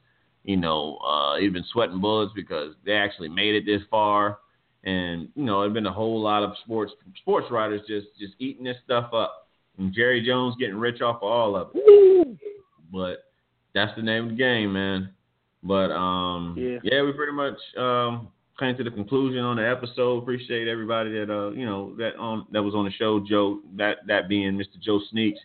you 0.48 0.56
know, 0.56 0.95
uh, 0.98 1.38
he'd 1.38 1.54
been 1.54 1.66
sweating 1.74 2.00
bullets 2.00 2.32
because 2.34 2.74
they 2.86 2.93
actually 2.93 3.28
made 3.28 3.54
it 3.54 3.66
this 3.66 3.82
far. 3.91 4.39
And, 4.86 5.28
you 5.36 5.43
know, 5.43 5.62
it'd 5.62 5.74
been 5.74 5.86
a 5.86 5.91
whole 5.91 6.22
lot 6.22 6.41
of 6.41 6.54
sports 6.64 6.93
sports 7.18 7.48
writers 7.52 7.82
just 7.86 8.08
just 8.18 8.34
eating 8.39 8.64
this 8.64 8.78
stuff 8.84 9.14
up. 9.14 9.50
And 9.78 9.93
Jerry 9.93 10.26
Jones 10.26 10.56
getting 10.58 10.78
rich 10.78 11.02
off 11.02 11.18
of 11.18 11.24
all 11.24 11.56
of 11.58 11.72
it. 11.76 12.39
But 12.91 13.26
that's 13.76 13.93
the 13.98 14.02
name 14.02 14.24
of 14.24 14.30
the 14.32 14.36
game, 14.38 14.72
man. 14.72 15.10
But 15.68 15.91
um 15.91 16.55
Yeah. 16.57 17.01
we 17.03 17.11
pretty 17.11 17.34
much 17.34 17.57
um 17.78 18.30
came 18.59 18.76
to 18.78 18.84
the 18.84 18.91
conclusion 18.91 19.43
on 19.43 19.57
the 19.57 19.70
episode. 19.70 20.18
Appreciate 20.24 20.68
everybody 20.68 21.11
that 21.11 21.30
uh 21.30 21.51
you 21.51 21.65
know 21.65 21.95
that 21.97 22.15
on 22.15 22.47
that 22.51 22.63
was 22.63 22.74
on 22.74 22.86
the 22.86 22.91
show, 22.91 23.20
Joe 23.20 23.59
that 23.76 23.97
that 24.07 24.30
being 24.30 24.57
Mr. 24.57 24.80
Joe 24.82 24.99
Sneaks 25.11 25.39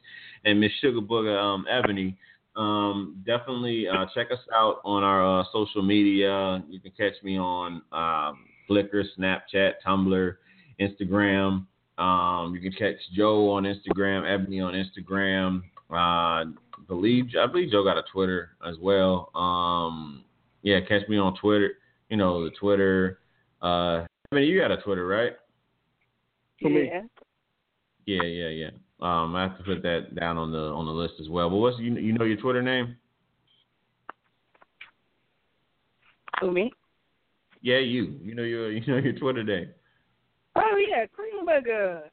and 0.44 0.60
Miss 0.60 0.72
Sugar 0.80 1.00
Booger 1.00 1.38
um 1.38 1.66
Ebony 1.68 2.16
um, 2.56 3.22
definitely 3.24 3.86
uh, 3.88 4.06
check 4.14 4.30
us 4.30 4.38
out 4.54 4.80
on 4.84 5.02
our 5.02 5.40
uh, 5.40 5.44
social 5.52 5.82
media. 5.82 6.62
You 6.68 6.80
can 6.80 6.92
catch 6.92 7.14
me 7.22 7.38
on 7.38 7.82
um, 7.92 8.44
Flickr, 8.68 9.04
Snapchat, 9.18 9.74
Tumblr, 9.86 10.34
Instagram. 10.80 11.66
Um, 11.98 12.54
you 12.54 12.60
can 12.60 12.72
catch 12.72 13.00
Joe 13.14 13.50
on 13.50 13.64
Instagram, 13.64 14.30
Ebony 14.30 14.60
on 14.60 14.74
Instagram. 14.74 15.62
Uh, 15.90 16.50
believe 16.87 17.26
I 17.41 17.47
believe 17.47 17.70
Joe 17.70 17.85
got 17.85 17.99
a 17.99 18.05
Twitter 18.12 18.51
as 18.66 18.76
well. 18.80 19.30
Um, 19.35 20.24
yeah, 20.62 20.80
catch 20.80 21.09
me 21.09 21.18
on 21.18 21.35
Twitter. 21.37 21.72
You 22.09 22.16
know 22.16 22.45
the 22.45 22.51
Twitter. 22.51 23.20
Uh, 23.61 24.07
mean, 24.33 24.49
you 24.49 24.61
got 24.61 24.70
a 24.70 24.78
Twitter, 24.78 25.07
right? 25.07 25.33
Yeah. 26.61 27.03
Yeah, 28.07 28.22
yeah, 28.22 28.49
yeah. 28.49 28.70
Um, 29.01 29.35
I 29.35 29.43
have 29.43 29.59
to 29.59 29.64
put 29.64 29.83
that 29.83 30.14
down 30.14 30.39
on 30.39 30.53
the 30.53 30.59
on 30.59 30.87
the 30.87 30.93
list 30.93 31.14
as 31.20 31.28
well. 31.28 31.51
But 31.51 31.57
what's 31.57 31.78
you 31.78 31.97
you 31.97 32.12
know 32.12 32.24
your 32.24 32.37
Twitter 32.37 32.62
name? 32.62 32.97
Who 36.41 36.53
me? 36.53 36.72
Yeah, 37.62 37.78
you. 37.78 38.18
You 38.22 38.35
know 38.35 38.43
your 38.43 38.72
you 38.72 38.80
know 38.87 38.99
your 38.99 39.12
Twitter 39.12 39.43
name. 39.43 39.70
Oh 40.57 40.80
yeah, 40.89 41.07
cream 41.07 41.45
burger. 41.45 42.05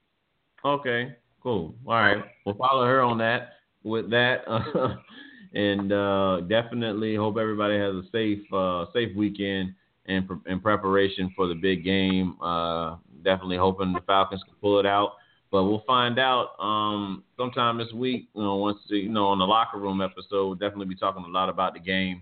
Okay, 0.65 1.15
cool. 1.41 1.75
All 1.85 1.93
right. 1.93 2.23
Well, 2.45 2.55
follow 2.55 2.85
her 2.85 3.01
on 3.01 3.17
that. 3.19 3.53
With 3.83 4.09
that, 4.09 4.41
uh, 4.47 4.95
and 5.53 5.91
uh, 5.91 6.41
definitely 6.41 7.15
hope 7.15 7.37
everybody 7.37 7.77
has 7.77 7.95
a 7.95 8.03
safe 8.11 8.41
uh, 8.53 8.85
safe 8.93 9.15
weekend 9.15 9.73
in 10.05 10.25
pre- 10.25 10.51
in 10.51 10.59
preparation 10.59 11.31
for 11.35 11.47
the 11.47 11.55
big 11.55 11.83
game. 11.83 12.35
Uh, 12.41 12.97
definitely 13.23 13.57
hoping 13.57 13.93
the 13.93 14.01
Falcons 14.01 14.43
can 14.43 14.55
pull 14.61 14.79
it 14.79 14.85
out. 14.85 15.13
But 15.51 15.63
we'll 15.63 15.83
find 15.87 16.19
out 16.19 16.49
um, 16.59 17.23
sometime 17.35 17.77
this 17.77 17.91
week. 17.93 18.27
You 18.35 18.43
know, 18.43 18.57
once 18.57 18.77
the, 18.89 18.97
you 18.97 19.09
know 19.09 19.27
on 19.27 19.39
the 19.39 19.45
locker 19.45 19.79
room 19.79 20.01
episode, 20.01 20.45
we'll 20.45 20.55
definitely 20.55 20.85
be 20.85 20.95
talking 20.95 21.23
a 21.23 21.27
lot 21.27 21.49
about 21.49 21.73
the 21.73 21.79
game. 21.79 22.21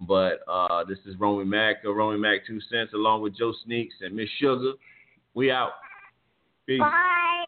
But 0.00 0.40
uh, 0.46 0.84
this 0.84 0.98
is 1.06 1.18
Romy 1.18 1.44
Mac, 1.44 1.76
uh, 1.84 1.92
Romy 1.92 2.18
Mac 2.18 2.46
Two 2.46 2.60
Cents, 2.70 2.92
along 2.94 3.22
with 3.22 3.36
Joe 3.36 3.52
Sneaks 3.64 3.96
and 4.00 4.14
Miss 4.14 4.28
Sugar. 4.38 4.72
We 5.34 5.50
out. 5.50 5.72
Peace. 6.66 6.80
Bye. 6.80 7.44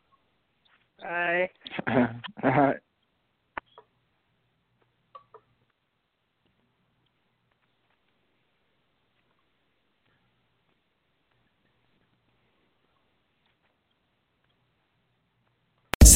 All 2.43 2.75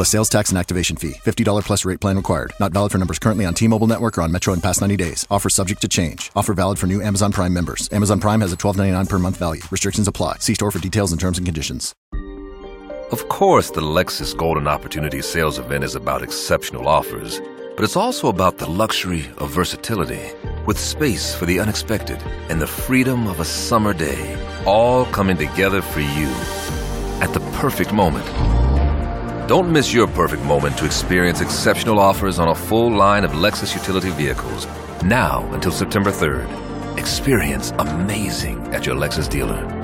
Plus 0.00 0.08
sales 0.08 0.30
tax 0.30 0.48
and 0.48 0.56
activation 0.56 0.96
fee. 0.96 1.12
$50 1.12 1.62
plus 1.62 1.84
rate 1.84 2.00
plan 2.00 2.16
required. 2.16 2.54
Not 2.58 2.72
valid 2.72 2.90
for 2.90 2.96
numbers 2.96 3.18
currently 3.18 3.44
on 3.44 3.52
T-Mobile 3.52 3.86
network 3.86 4.16
or 4.16 4.22
on 4.22 4.32
Metro 4.32 4.54
in 4.54 4.62
past 4.62 4.80
90 4.80 4.96
days. 4.96 5.26
Offer 5.30 5.50
subject 5.50 5.82
to 5.82 5.88
change. 5.88 6.32
Offer 6.34 6.54
valid 6.54 6.78
for 6.78 6.86
new 6.86 7.02
Amazon 7.02 7.32
Prime 7.32 7.52
members. 7.52 7.86
Amazon 7.92 8.18
Prime 8.18 8.40
has 8.40 8.50
a 8.50 8.56
$12.99 8.56 9.08
per 9.10 9.18
month 9.18 9.36
value. 9.36 9.60
Restrictions 9.70 10.08
apply. 10.08 10.36
See 10.38 10.54
store 10.54 10.70
for 10.70 10.78
details 10.78 11.12
and 11.12 11.20
terms 11.20 11.36
and 11.36 11.46
conditions. 11.46 11.94
Of 13.12 13.28
course, 13.28 13.70
the 13.72 13.82
Lexus 13.82 14.34
Golden 14.34 14.66
Opportunity 14.66 15.20
Sales 15.20 15.58
Event 15.58 15.84
is 15.84 15.94
about 15.94 16.22
exceptional 16.22 16.88
offers, 16.88 17.38
but 17.76 17.84
it's 17.84 17.96
also 17.96 18.28
about 18.28 18.56
the 18.56 18.70
luxury 18.70 19.28
of 19.36 19.50
versatility, 19.50 20.32
with 20.64 20.78
space 20.78 21.34
for 21.34 21.44
the 21.44 21.60
unexpected 21.60 22.22
and 22.48 22.58
the 22.58 22.66
freedom 22.66 23.26
of 23.26 23.40
a 23.40 23.44
summer 23.44 23.92
day, 23.92 24.38
all 24.64 25.04
coming 25.04 25.36
together 25.36 25.82
for 25.82 26.00
you 26.00 26.30
at 27.20 27.34
the 27.34 27.40
perfect 27.58 27.92
moment. 27.92 28.24
Don't 29.50 29.72
miss 29.72 29.92
your 29.92 30.06
perfect 30.06 30.44
moment 30.44 30.78
to 30.78 30.84
experience 30.84 31.40
exceptional 31.40 31.98
offers 31.98 32.38
on 32.38 32.50
a 32.50 32.54
full 32.54 32.88
line 32.88 33.24
of 33.24 33.32
Lexus 33.32 33.74
utility 33.74 34.10
vehicles, 34.10 34.68
now 35.02 35.44
until 35.52 35.72
September 35.72 36.12
3rd. 36.12 36.48
Experience 36.96 37.72
amazing 37.80 38.60
at 38.72 38.86
your 38.86 38.94
Lexus 38.94 39.28
dealer. 39.28 39.79